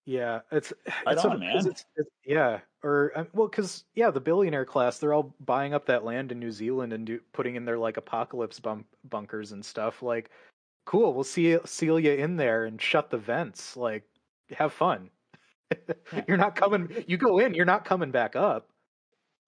yeah, 0.07 0.41
it's, 0.51 0.73
Right 1.07 1.15
it's, 1.17 1.25
on, 1.25 1.37
a- 1.37 1.39
man. 1.39 1.57
it's, 1.57 1.85
it's 1.97 2.11
yeah. 2.25 2.61
Or, 2.85 3.13
um, 3.17 3.27
well, 3.33 3.49
cause 3.49 3.85
yeah, 3.95 4.11
the 4.11 4.21
billionaire 4.21 4.65
class, 4.65 4.99
they're 4.99 5.13
all 5.13 5.35
buying 5.41 5.75
up 5.75 5.85
that 5.87 6.05
land 6.05 6.31
in 6.31 6.39
New 6.39 6.53
Zealand 6.53 6.93
and 6.93 7.05
do, 7.07 7.21
putting 7.33 7.57
in 7.57 7.65
their 7.65 7.79
like 7.79 7.97
apocalypse 7.97 8.61
bum- 8.61 8.85
bunkers 9.09 9.51
and 9.53 9.65
stuff. 9.65 10.01
Like, 10.03 10.31
cool. 10.87 11.13
We'll 11.13 11.25
see, 11.25 11.59
seal 11.65 11.99
you 11.99 12.13
in 12.13 12.37
there 12.37 12.67
and 12.67 12.81
shut 12.81 13.11
the 13.11 13.19
vents. 13.19 13.77
Like, 13.77 14.05
have 14.53 14.73
fun. 14.73 15.11
you're 16.29 16.37
not 16.39 16.55
coming. 16.57 17.05
You 17.09 17.17
go 17.17 17.41
in. 17.41 17.53
You're 17.53 17.67
not 17.67 17.85
coming 17.85 18.11
back 18.13 18.37
up. 18.37 18.69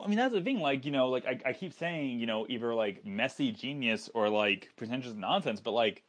I 0.05 0.09
mean 0.09 0.19
that's 0.19 0.33
the 0.35 0.41
thing. 0.41 0.61
Like 0.61 0.85
you 0.85 0.91
know, 0.91 1.09
like 1.09 1.27
I, 1.27 1.41
I 1.47 1.53
keep 1.53 1.73
saying, 1.73 2.19
you 2.19 2.27
know, 2.27 2.47
either 2.49 2.75
like 2.75 3.05
messy 3.05 3.53
genius 3.53 4.11
or 4.15 4.29
like 4.29 4.71
pretentious 4.77 5.15
nonsense. 5.15 5.61
But 5.61 5.73
like, 5.73 6.03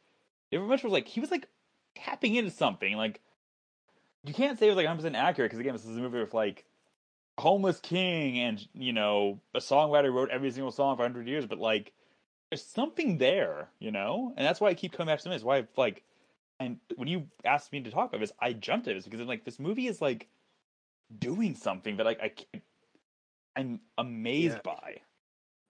it 0.50 0.58
very 0.58 0.68
much 0.68 0.82
was 0.84 0.92
like 0.92 1.06
he 1.06 1.20
was 1.20 1.30
like 1.30 1.48
tapping 1.94 2.34
into 2.34 2.50
something. 2.50 2.96
Like 2.96 3.20
you 4.24 4.34
can't 4.34 4.58
say 4.58 4.66
it 4.66 4.70
was 4.70 4.76
like 4.76 4.86
100 4.86 4.98
percent 4.98 5.16
accurate 5.16 5.50
because 5.50 5.60
again, 5.60 5.72
this 5.72 5.84
is 5.84 5.96
a 5.96 6.00
movie 6.00 6.20
with 6.20 6.34
like 6.34 6.64
homeless 7.38 7.80
king 7.80 8.38
and 8.38 8.66
you 8.74 8.92
know 8.92 9.40
a 9.54 9.58
songwriter 9.58 10.12
wrote 10.12 10.30
every 10.30 10.50
single 10.50 10.72
song 10.72 10.96
for 10.96 11.02
100 11.02 11.28
years. 11.28 11.46
But 11.46 11.58
like, 11.58 11.92
there's 12.50 12.64
something 12.64 13.18
there, 13.18 13.68
you 13.78 13.90
know, 13.90 14.32
and 14.36 14.46
that's 14.46 14.60
why 14.60 14.68
I 14.68 14.74
keep 14.74 14.92
coming 14.92 15.12
back 15.12 15.20
to 15.20 15.28
this. 15.28 15.42
Why 15.42 15.58
I've 15.58 15.68
like, 15.76 16.02
and 16.60 16.78
when 16.96 17.08
you 17.08 17.28
asked 17.44 17.72
me 17.72 17.80
to 17.80 17.90
talk 17.90 18.08
about 18.08 18.20
this, 18.20 18.32
I 18.40 18.52
jumped 18.52 18.88
at 18.88 18.94
this 18.94 19.04
because 19.04 19.20
I'm 19.20 19.26
like, 19.26 19.44
this 19.44 19.58
movie 19.58 19.86
is 19.86 20.00
like 20.00 20.28
doing 21.18 21.54
something 21.54 21.96
that 21.96 22.06
like 22.06 22.20
I 22.20 22.32
I'm 23.56 23.80
amazed 23.98 24.54
Yeah. 24.54 24.60
by. 24.64 24.96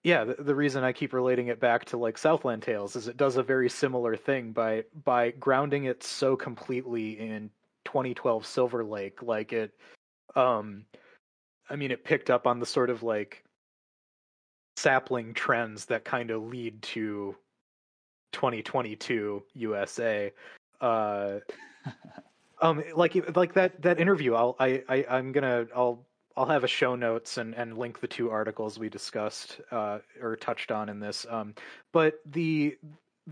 yeah 0.03 0.23
the, 0.25 0.35
the 0.35 0.55
reason 0.55 0.83
i 0.83 0.91
keep 0.91 1.13
relating 1.13 1.47
it 1.47 1.59
back 1.59 1.85
to 1.85 1.97
like 1.97 2.17
southland 2.17 2.61
tales 2.61 2.95
is 2.95 3.07
it 3.07 3.17
does 3.17 3.37
a 3.37 3.43
very 3.43 3.69
similar 3.69 4.15
thing 4.15 4.51
by 4.51 4.83
by 5.05 5.31
grounding 5.31 5.85
it 5.85 6.03
so 6.03 6.35
completely 6.35 7.19
in 7.19 7.49
2012 7.85 8.45
silver 8.45 8.83
lake 8.83 9.21
like 9.21 9.53
it 9.53 9.71
um 10.35 10.85
i 11.69 11.75
mean 11.75 11.91
it 11.91 12.03
picked 12.03 12.29
up 12.29 12.47
on 12.47 12.59
the 12.59 12.65
sort 12.65 12.89
of 12.89 13.03
like 13.03 13.43
sapling 14.77 15.33
trends 15.33 15.85
that 15.85 16.03
kind 16.03 16.31
of 16.31 16.43
lead 16.43 16.81
to 16.81 17.35
2022 18.33 19.43
usa 19.53 20.31
uh 20.81 21.39
um 22.61 22.83
like 22.95 23.15
like 23.37 23.53
that 23.53 23.79
that 23.81 23.99
interview 23.99 24.33
i'll 24.33 24.55
i, 24.59 24.83
I 24.89 25.05
i'm 25.09 25.31
gonna 25.31 25.65
i'll 25.75 26.05
I'll 26.35 26.45
have 26.45 26.63
a 26.63 26.67
show 26.67 26.95
notes 26.95 27.37
and, 27.37 27.53
and 27.53 27.77
link 27.77 27.99
the 27.99 28.07
two 28.07 28.31
articles 28.31 28.79
we 28.79 28.89
discussed 28.89 29.61
uh, 29.71 29.99
or 30.21 30.35
touched 30.35 30.71
on 30.71 30.89
in 30.89 30.99
this. 30.99 31.25
Um, 31.29 31.53
but 31.91 32.19
the 32.25 32.77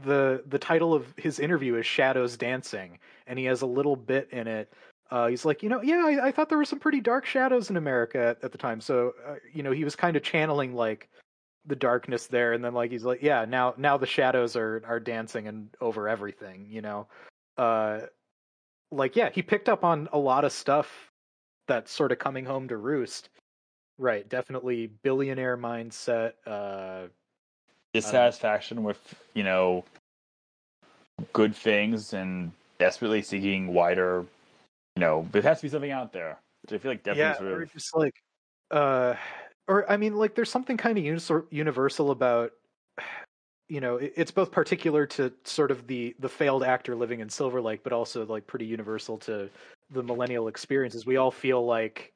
the 0.03 0.43
the 0.47 0.59
title 0.59 0.93
of 0.93 1.13
his 1.17 1.39
interview 1.39 1.75
is 1.75 1.85
Shadows 1.85 2.37
Dancing, 2.37 2.99
and 3.27 3.37
he 3.37 3.45
has 3.45 3.61
a 3.61 3.65
little 3.65 3.95
bit 3.95 4.29
in 4.31 4.47
it. 4.47 4.71
Uh, 5.09 5.27
he's 5.27 5.43
like, 5.43 5.61
you 5.61 5.67
know, 5.67 5.81
yeah, 5.81 6.03
I, 6.05 6.27
I 6.27 6.31
thought 6.31 6.47
there 6.47 6.57
were 6.57 6.63
some 6.65 6.79
pretty 6.79 7.01
dark 7.01 7.25
shadows 7.25 7.69
in 7.69 7.75
America 7.75 8.17
at, 8.17 8.43
at 8.45 8.51
the 8.53 8.57
time. 8.57 8.79
So, 8.79 9.13
uh, 9.27 9.35
you 9.51 9.61
know, 9.61 9.71
he 9.71 9.83
was 9.83 9.93
kind 9.93 10.15
of 10.15 10.23
channeling 10.23 10.73
like 10.73 11.09
the 11.65 11.75
darkness 11.75 12.27
there, 12.27 12.53
and 12.53 12.63
then 12.63 12.73
like 12.73 12.91
he's 12.91 13.03
like, 13.03 13.21
yeah, 13.21 13.45
now 13.45 13.73
now 13.77 13.97
the 13.97 14.05
shadows 14.05 14.55
are 14.55 14.81
are 14.85 14.99
dancing 14.99 15.47
and 15.47 15.69
over 15.81 16.07
everything. 16.07 16.67
You 16.69 16.81
know, 16.81 17.07
uh, 17.57 18.01
like 18.91 19.15
yeah, 19.15 19.29
he 19.33 19.41
picked 19.41 19.69
up 19.69 19.83
on 19.83 20.07
a 20.13 20.19
lot 20.19 20.45
of 20.45 20.51
stuff 20.51 21.11
that's 21.72 21.91
sort 21.91 22.11
of 22.11 22.19
coming 22.19 22.45
home 22.45 22.67
to 22.67 22.78
roost. 22.78 23.30
Right, 23.97 24.28
definitely 24.28 24.88
billionaire 25.03 25.57
mindset. 25.57 26.34
Uh, 26.45 27.07
dissatisfaction 27.93 28.84
with 28.84 29.15
you 29.34 29.43
know 29.43 29.84
good 31.34 31.55
things 31.55 32.13
and 32.13 32.51
desperately 32.80 33.22
seeking 33.22 33.67
wider 33.67 34.26
you 34.95 35.01
know 35.01 35.28
there 35.34 35.41
has 35.41 35.59
to 35.59 35.63
be 35.63 35.69
something 35.69 35.91
out 35.91 36.13
there 36.13 36.39
which 36.63 36.74
i 36.74 36.82
feel 36.82 36.89
like 36.89 37.03
definitely 37.03 37.22
yeah, 37.22 37.38
sort 37.38 37.51
or 37.51 37.61
of 37.63 37.74
just 37.74 37.95
like, 37.95 38.15
uh, 38.72 39.13
or 39.67 39.89
I 39.89 39.97
mean, 39.97 40.15
like, 40.15 40.36
there's 40.36 40.49
something 40.49 40.78
kind 40.78 40.97
of 40.97 41.47
universal 41.51 42.11
about, 42.11 42.51
you 43.69 43.80
know, 43.80 43.97
it's 43.97 44.32
both 44.32 44.51
particular 44.51 45.05
to 45.07 45.32
sort 45.43 45.72
of 45.72 45.88
the 45.88 46.15
the 46.19 46.30
failed 46.30 46.63
actor 46.63 46.95
living 46.95 47.22
in 47.22 47.30
Silver 47.30 47.61
Lake, 47.61 47.82
but 47.84 47.93
also 47.93 48.26
like 48.26 48.47
pretty 48.47 48.65
universal 48.65 49.17
to 49.19 49.49
the 49.91 50.03
millennial 50.03 50.47
experiences. 50.47 51.05
We 51.05 51.17
all 51.17 51.31
feel 51.31 51.65
like, 51.65 52.13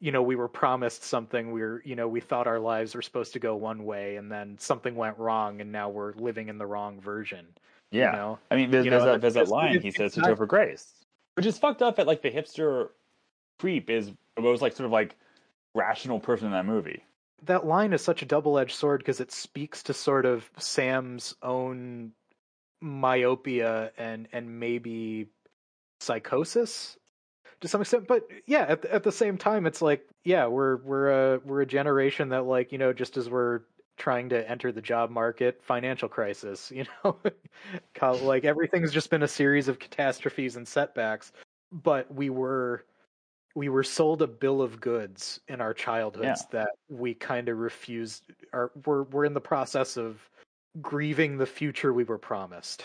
you 0.00 0.10
know, 0.12 0.22
we 0.22 0.34
were 0.36 0.48
promised 0.48 1.04
something. 1.04 1.52
We're, 1.52 1.82
you 1.84 1.94
know, 1.94 2.08
we 2.08 2.20
thought 2.20 2.46
our 2.46 2.58
lives 2.58 2.94
were 2.94 3.02
supposed 3.02 3.32
to 3.34 3.38
go 3.38 3.54
one 3.56 3.84
way, 3.84 4.16
and 4.16 4.30
then 4.32 4.56
something 4.58 4.94
went 4.96 5.18
wrong, 5.18 5.60
and 5.60 5.70
now 5.72 5.88
we're 5.90 6.12
living 6.14 6.48
in 6.48 6.58
the 6.58 6.66
wrong 6.66 7.00
version. 7.00 7.46
yeah 7.90 8.10
You 8.10 8.16
know? 8.16 8.38
i 8.50 8.56
mean 8.56 8.70
there's, 8.70 8.84
You 8.84 8.90
there's, 8.90 9.04
know, 9.04 9.12
that, 9.12 9.20
there's 9.20 9.34
that 9.34 9.48
line 9.48 9.80
he 9.80 9.88
it's 9.88 9.96
says 9.96 10.14
to 10.14 10.20
not- 10.20 10.30
Topher 10.30 10.48
grace 10.48 10.86
which 11.34 11.46
is 11.46 11.58
fucked 11.58 11.82
up 11.82 11.98
at 11.98 12.06
like 12.06 12.20
the 12.22 12.30
hipster 12.30 12.88
creep 13.58 13.88
is 13.90 14.10
was 14.36 14.60
like 14.62 14.74
sort 14.76 14.86
of 14.86 14.92
like 14.92 15.14
rational 15.74 16.18
person 16.20 16.46
in 16.46 16.52
that 16.52 16.66
movie 16.66 17.04
that 17.44 17.64
line 17.66 17.92
is 17.92 18.02
such 18.02 18.22
a 18.22 18.26
double-edged 18.26 18.74
sword 18.74 19.00
because 19.00 19.20
it 19.20 19.32
speaks 19.32 19.82
to 19.84 19.92
sort 19.94 20.26
of 20.26 20.48
Sam's 20.58 21.34
own 21.42 22.12
myopia 22.80 23.92
and 23.96 24.28
and 24.32 24.58
maybe 24.60 25.26
psychosis 26.00 26.96
to 27.62 27.68
some 27.68 27.80
extent. 27.80 28.06
But 28.06 28.28
yeah, 28.46 28.66
at 28.68 28.82
the, 28.82 28.92
at 28.92 29.02
the 29.02 29.12
same 29.12 29.38
time, 29.38 29.66
it's 29.66 29.80
like 29.80 30.06
yeah, 30.24 30.46
we're 30.46 30.76
we're 30.78 31.08
a 31.08 31.38
we're 31.38 31.62
a 31.62 31.66
generation 31.66 32.28
that 32.28 32.44
like 32.44 32.72
you 32.72 32.78
know 32.78 32.92
just 32.92 33.16
as 33.16 33.30
we're 33.30 33.60
trying 33.96 34.28
to 34.30 34.50
enter 34.50 34.72
the 34.72 34.82
job 34.82 35.10
market, 35.10 35.60
financial 35.62 36.08
crisis, 36.08 36.70
you 36.74 36.84
know, 37.04 37.16
like 38.22 38.44
everything's 38.44 38.92
just 38.92 39.10
been 39.10 39.22
a 39.22 39.28
series 39.28 39.68
of 39.68 39.78
catastrophes 39.78 40.56
and 40.56 40.68
setbacks. 40.68 41.32
But 41.72 42.12
we 42.12 42.28
were 42.28 42.84
we 43.54 43.68
were 43.68 43.84
sold 43.84 44.22
a 44.22 44.26
bill 44.26 44.60
of 44.60 44.80
goods 44.80 45.40
in 45.48 45.60
our 45.60 45.74
childhoods 45.74 46.46
that 46.50 46.70
we 46.88 47.14
kind 47.14 47.48
of 47.48 47.58
refused 47.58 48.24
or 48.52 48.72
we're 48.84 49.04
we're 49.04 49.24
in 49.24 49.34
the 49.34 49.40
process 49.40 49.96
of 49.96 50.28
grieving 50.80 51.38
the 51.38 51.46
future 51.46 51.92
we 51.92 52.04
were 52.04 52.18
promised. 52.18 52.84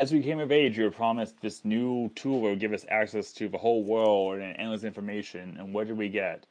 As 0.00 0.12
we 0.12 0.22
came 0.22 0.40
of 0.40 0.50
age, 0.50 0.78
we 0.78 0.84
were 0.84 0.90
promised 0.90 1.42
this 1.42 1.62
new 1.62 2.10
tool 2.14 2.40
that 2.40 2.48
would 2.48 2.58
give 2.58 2.72
us 2.72 2.86
access 2.88 3.32
to 3.32 3.50
the 3.50 3.58
whole 3.58 3.84
world 3.84 4.40
and 4.40 4.56
endless 4.56 4.82
information. 4.82 5.58
And 5.58 5.74
what 5.74 5.88
did 5.88 5.98
we 5.98 6.08
get? 6.08 6.46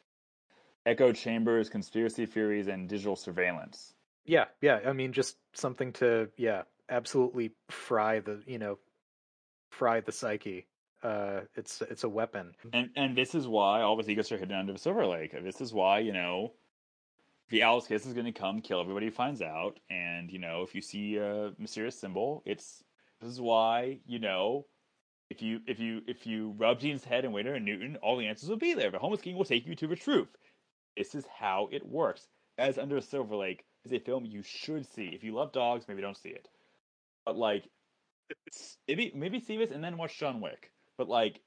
Echo 0.86 1.12
chambers, 1.12 1.68
conspiracy 1.68 2.28
theories, 2.28 2.68
and 2.68 2.88
digital 2.88 3.16
surveillance. 3.16 3.96
Yeah, 4.24 4.46
yeah, 4.62 4.82
I 4.86 4.94
mean 4.94 5.14
just 5.14 5.38
something 5.54 5.94
to 5.94 6.30
yeah, 6.38 6.62
absolutely 6.90 7.50
fry 7.72 8.20
the, 8.20 8.44
you 8.46 8.60
know, 8.60 8.78
fry 9.72 10.02
the 10.02 10.12
psyche. 10.12 10.68
Uh 11.02 11.42
it's 11.56 11.82
it's 11.82 12.04
a 12.04 12.10
weapon. 12.10 12.54
And 12.72 12.92
and 12.96 13.18
this 13.18 13.34
is 13.34 13.48
why 13.48 13.82
all 13.82 13.98
the 13.98 14.04
secrets 14.04 14.32
are 14.32 14.38
hidden 14.38 14.56
under 14.56 14.74
the 14.74 14.80
Silver 14.80 15.08
Lake. 15.08 15.32
This 15.44 15.60
is 15.60 15.74
why 15.74 16.00
you 16.00 16.14
know 16.14 16.54
the 17.50 17.64
Owl's 17.64 17.88
Kiss 17.88 18.06
is 18.06 18.14
going 18.14 18.32
to 18.32 18.32
come 18.32 18.62
kill 18.62 18.80
everybody 18.80 19.08
who 19.08 19.12
finds 19.12 19.42
out. 19.42 19.80
And 19.90 20.30
you 20.30 20.38
know 20.38 20.62
if 20.62 20.76
you 20.76 20.82
see 20.82 21.18
a 21.18 21.52
mysterious 21.58 22.00
symbol, 22.00 22.44
it's 22.46 22.84
this 23.22 23.32
is 23.32 23.42
why 23.42 24.00
you 24.06 24.20
know 24.20 24.66
if 25.30 25.42
you 25.42 25.60
if 25.68 25.80
you 25.80 26.02
if 26.08 26.26
you 26.26 26.56
rub 26.58 26.80
Gene's 26.80 27.04
head 27.04 27.24
and 27.24 27.34
Waiter 27.34 27.54
and 27.54 27.66
Newton, 27.66 27.98
all 27.98 28.18
the 28.18 28.28
answers 28.28 28.50
will 28.50 28.58
be 28.58 28.74
there. 28.74 28.92
The 28.92 29.00
homeless 29.00 29.22
king 29.22 29.38
will 29.38 29.46
take 29.46 29.68
you 29.68 29.76
to 29.76 29.88
the 29.88 29.96
truth. 29.96 30.30
This 30.98 31.14
is 31.16 31.26
how 31.40 31.70
it 31.72 31.88
works. 31.88 32.28
As 32.58 32.78
Under 32.78 33.00
Silver 33.00 33.36
Lake 33.36 33.64
is 33.86 33.94
a 33.94 34.00
film 34.00 34.26
you 34.26 34.42
should 34.44 34.86
see. 34.92 35.12
If 35.14 35.24
you 35.24 35.34
love 35.34 35.52
dogs, 35.52 35.86
maybe 35.88 36.02
don't 36.02 36.18
see 36.18 36.30
it. 36.30 36.48
But 37.26 37.38
like 37.38 37.70
maybe 38.88 39.12
maybe 39.16 39.40
see 39.40 39.58
this 39.58 39.72
and 39.72 39.84
then 39.84 39.98
watch 39.98 40.18
John 40.18 40.42
Wick. 40.42 40.72
But 40.98 41.08
like 41.08 41.40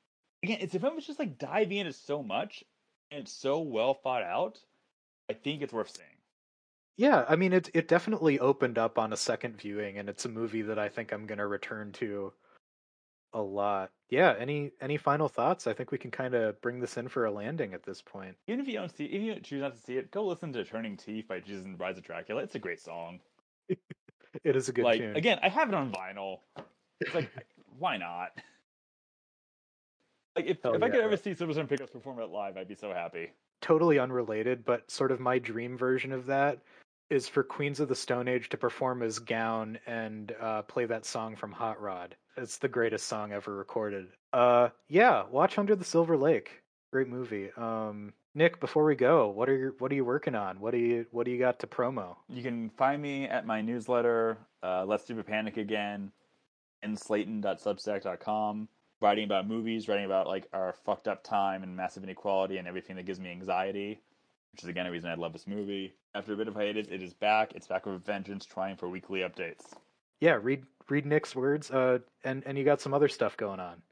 again, 0.42 0.58
it's 0.60 0.74
a 0.74 0.80
film 0.80 0.94
that's 0.94 1.06
just 1.06 1.18
like 1.18 1.38
diving 1.38 1.78
into 1.78 1.92
so 1.92 2.22
much 2.22 2.64
and 3.10 3.22
it's 3.22 3.32
so 3.32 3.60
well 3.60 3.94
thought 3.94 4.22
out. 4.22 4.58
I 5.28 5.34
think 5.34 5.62
it's 5.62 5.72
worth 5.72 5.90
seeing. 5.90 6.11
Yeah, 6.97 7.24
I 7.28 7.36
mean 7.36 7.53
it 7.53 7.70
it 7.74 7.88
definitely 7.88 8.38
opened 8.38 8.78
up 8.78 8.99
on 8.99 9.12
a 9.12 9.16
second 9.16 9.57
viewing 9.57 9.99
and 9.99 10.09
it's 10.09 10.24
a 10.24 10.28
movie 10.28 10.62
that 10.62 10.78
I 10.78 10.88
think 10.88 11.12
I'm 11.12 11.26
going 11.26 11.38
to 11.38 11.47
return 11.47 11.93
to 11.93 12.32
a 13.32 13.40
lot. 13.40 13.90
Yeah. 14.11 14.34
Any 14.38 14.72
any 14.80 14.97
final 14.97 15.28
thoughts? 15.28 15.66
I 15.66 15.72
think 15.72 15.90
we 15.90 15.99
can 15.99 16.11
kind 16.11 16.34
of 16.34 16.61
bring 16.61 16.80
this 16.80 16.97
in 16.97 17.09
for 17.09 17.24
a 17.24 17.30
landing 17.30 17.74
at 17.74 17.82
this 17.82 18.03
point. 18.03 18.36
Even 18.47 18.61
if 18.61 18.68
you 18.68 18.74
don't 18.74 18.95
see, 18.95 19.07
if 19.07 19.22
you 19.22 19.40
choose 19.40 19.62
not 19.62 19.74
to 19.74 19.80
see 19.80 19.97
it, 19.97 20.11
go 20.11 20.24
listen 20.26 20.53
to 20.53 20.64
"Turning 20.64 20.97
Teeth" 20.97 21.26
by 21.28 21.40
Jesus 21.40 21.64
and 21.64 21.78
Brides 21.78 21.99
of 21.99 22.05
Dracula. 22.05 22.43
It's 22.43 22.55
a 22.55 22.59
great 22.59 22.80
song. 22.80 23.20
it 23.68 24.57
is 24.57 24.68
a 24.68 24.72
good 24.72 24.84
like 24.84 24.99
tune. 25.01 25.16
again, 25.16 25.38
I 25.43 25.49
have 25.49 25.68
it 25.68 25.74
on 25.74 25.93
vinyl. 25.93 26.38
It's 27.01 27.14
like, 27.14 27.30
why 27.78 27.97
not? 27.97 28.32
Like 30.36 30.47
if, 30.47 30.62
Hell 30.62 30.74
if 30.74 30.82
I 30.82 30.88
could 30.88 31.01
ever 31.01 31.16
see 31.16 31.32
Silversun 31.32 31.68
Pickups 31.68 31.93
perform 31.93 32.18
it 32.18 32.30
live, 32.30 32.57
I'd 32.57 32.68
be 32.68 32.74
so 32.74 32.93
happy. 32.93 33.30
totally 33.61 33.99
unrelated, 33.99 34.64
but 34.64 34.90
sort 34.90 35.11
of 35.11 35.20
my 35.20 35.38
dream 35.38 35.76
version 35.76 36.12
of 36.12 36.26
that 36.26 36.59
is 37.12 37.28
for 37.28 37.42
Queens 37.42 37.78
of 37.78 37.88
the 37.88 37.94
Stone 37.94 38.26
Age 38.26 38.48
to 38.48 38.56
perform 38.56 39.02
as 39.02 39.18
Gown 39.18 39.78
and 39.86 40.34
uh, 40.40 40.62
play 40.62 40.86
that 40.86 41.04
song 41.04 41.36
from 41.36 41.52
Hot 41.52 41.78
Rod. 41.78 42.16
It's 42.38 42.56
the 42.56 42.68
greatest 42.68 43.06
song 43.06 43.32
ever 43.32 43.54
recorded. 43.54 44.08
Uh, 44.32 44.70
yeah, 44.88 45.24
watch 45.30 45.58
Under 45.58 45.76
the 45.76 45.84
Silver 45.84 46.16
Lake. 46.16 46.62
Great 46.90 47.08
movie. 47.08 47.50
Um, 47.58 48.14
Nick, 48.34 48.60
before 48.60 48.84
we 48.84 48.94
go, 48.94 49.28
what 49.28 49.50
are 49.50 49.56
you 49.56 49.74
what 49.78 49.92
are 49.92 49.94
you 49.94 50.06
working 50.06 50.34
on? 50.34 50.58
What 50.58 50.70
do 50.70 50.78
you 50.78 51.04
what 51.10 51.26
do 51.26 51.32
you 51.32 51.38
got 51.38 51.58
to 51.58 51.66
promo? 51.66 52.16
You 52.30 52.42
can 52.42 52.70
find 52.70 53.02
me 53.02 53.26
at 53.26 53.44
my 53.44 53.60
newsletter, 53.60 54.38
uh, 54.62 54.86
Let's 54.86 55.04
Do 55.04 55.18
a 55.18 55.22
Panic 55.22 55.58
Again, 55.58 56.10
in 56.82 56.96
slayton.substack.com, 56.96 58.68
writing 59.02 59.24
about 59.24 59.46
movies, 59.46 59.86
writing 59.86 60.06
about 60.06 60.28
like 60.28 60.48
our 60.54 60.72
fucked 60.86 61.08
up 61.08 61.22
time 61.22 61.62
and 61.62 61.76
massive 61.76 62.04
inequality 62.04 62.56
and 62.56 62.66
everything 62.66 62.96
that 62.96 63.04
gives 63.04 63.20
me 63.20 63.30
anxiety, 63.30 64.00
which 64.52 64.62
is 64.62 64.68
again 64.70 64.86
a 64.86 64.90
reason 64.90 65.10
I 65.10 65.14
love 65.14 65.34
this 65.34 65.46
movie. 65.46 65.92
After 66.14 66.34
a 66.34 66.36
bit 66.36 66.48
of 66.48 66.54
hiatus, 66.54 66.88
it 66.90 67.02
is 67.02 67.14
back. 67.14 67.52
It's 67.54 67.66
back 67.66 67.86
with 67.86 67.94
a 67.94 67.98
vengeance, 67.98 68.44
trying 68.44 68.76
for 68.76 68.88
weekly 68.88 69.20
updates. 69.20 69.72
Yeah, 70.20 70.38
read 70.40 70.64
read 70.88 71.06
Nick's 71.06 71.34
words. 71.34 71.70
Uh, 71.70 72.00
and 72.24 72.42
and 72.46 72.58
you 72.58 72.64
got 72.64 72.80
some 72.80 72.92
other 72.92 73.08
stuff 73.08 73.36
going 73.36 73.60
on. 73.60 73.82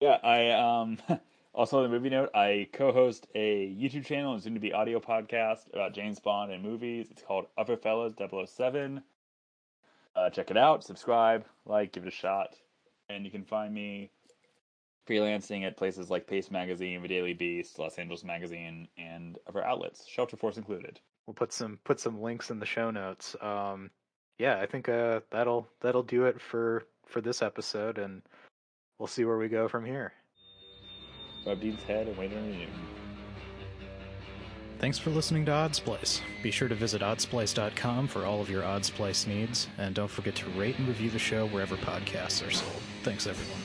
Yeah, 0.00 0.18
I 0.22 0.50
um 0.50 0.98
also 1.54 1.78
on 1.78 1.82
the 1.84 1.88
movie 1.88 2.10
note, 2.10 2.30
I 2.34 2.68
co-host 2.72 3.26
a 3.34 3.68
YouTube 3.68 4.06
channel 4.06 4.32
and 4.32 4.42
soon 4.42 4.54
to 4.54 4.60
be 4.60 4.72
audio 4.72 5.00
podcast 5.00 5.72
about 5.72 5.94
James 5.94 6.18
Bond 6.18 6.50
and 6.50 6.62
movies. 6.62 7.08
It's 7.10 7.22
called 7.22 7.46
Upper 7.58 7.76
Fellas 7.76 8.14
007. 8.18 9.02
Uh, 10.16 10.30
check 10.30 10.50
it 10.50 10.56
out, 10.56 10.84
subscribe, 10.84 11.44
like, 11.66 11.92
give 11.92 12.04
it 12.04 12.08
a 12.08 12.12
shot, 12.12 12.54
and 13.08 13.24
you 13.24 13.32
can 13.32 13.42
find 13.42 13.74
me 13.74 14.10
freelancing 15.08 15.64
at 15.64 15.76
places 15.76 16.08
like 16.08 16.26
Paste 16.26 16.52
Magazine, 16.52 17.02
The 17.02 17.08
Daily 17.08 17.32
Beast, 17.32 17.78
Los 17.80 17.98
Angeles 17.98 18.22
Magazine, 18.22 18.86
and 18.96 19.38
other 19.48 19.64
outlets, 19.64 20.06
Shelterforce 20.08 20.56
included. 20.56 21.00
We'll 21.26 21.34
put 21.34 21.52
some 21.52 21.78
put 21.84 22.00
some 22.00 22.20
links 22.20 22.50
in 22.50 22.58
the 22.58 22.66
show 22.66 22.90
notes. 22.90 23.34
Um, 23.40 23.90
yeah, 24.38 24.60
I 24.60 24.66
think 24.66 24.88
uh, 24.88 25.20
that'll 25.30 25.68
that'll 25.80 26.02
do 26.02 26.24
it 26.24 26.40
for 26.40 26.84
for 27.06 27.20
this 27.20 27.42
episode, 27.42 27.98
and 27.98 28.22
we'll 28.98 29.06
see 29.06 29.24
where 29.24 29.38
we 29.38 29.48
go 29.48 29.68
from 29.68 29.84
here. 29.84 30.12
Rub 31.46 31.60
Dean's 31.60 31.82
head 31.82 32.08
and 32.08 32.16
wait 32.16 32.32
on 32.32 32.52
you. 32.52 32.66
Thanks 34.78 34.98
for 34.98 35.10
listening 35.10 35.44
to 35.46 35.52
Odds 35.52 35.78
Place. 35.78 36.20
Be 36.42 36.50
sure 36.50 36.68
to 36.68 36.74
visit 36.74 37.00
oddsplace.com 37.00 38.08
for 38.08 38.26
all 38.26 38.40
of 38.40 38.50
your 38.50 38.64
Odds 38.64 38.90
Place 38.90 39.26
needs, 39.26 39.68
and 39.78 39.94
don't 39.94 40.10
forget 40.10 40.34
to 40.36 40.50
rate 40.50 40.78
and 40.78 40.88
review 40.88 41.10
the 41.10 41.18
show 41.18 41.46
wherever 41.46 41.76
podcasts 41.76 42.46
are 42.46 42.50
sold. 42.50 42.82
Thanks, 43.02 43.26
everyone. 43.26 43.60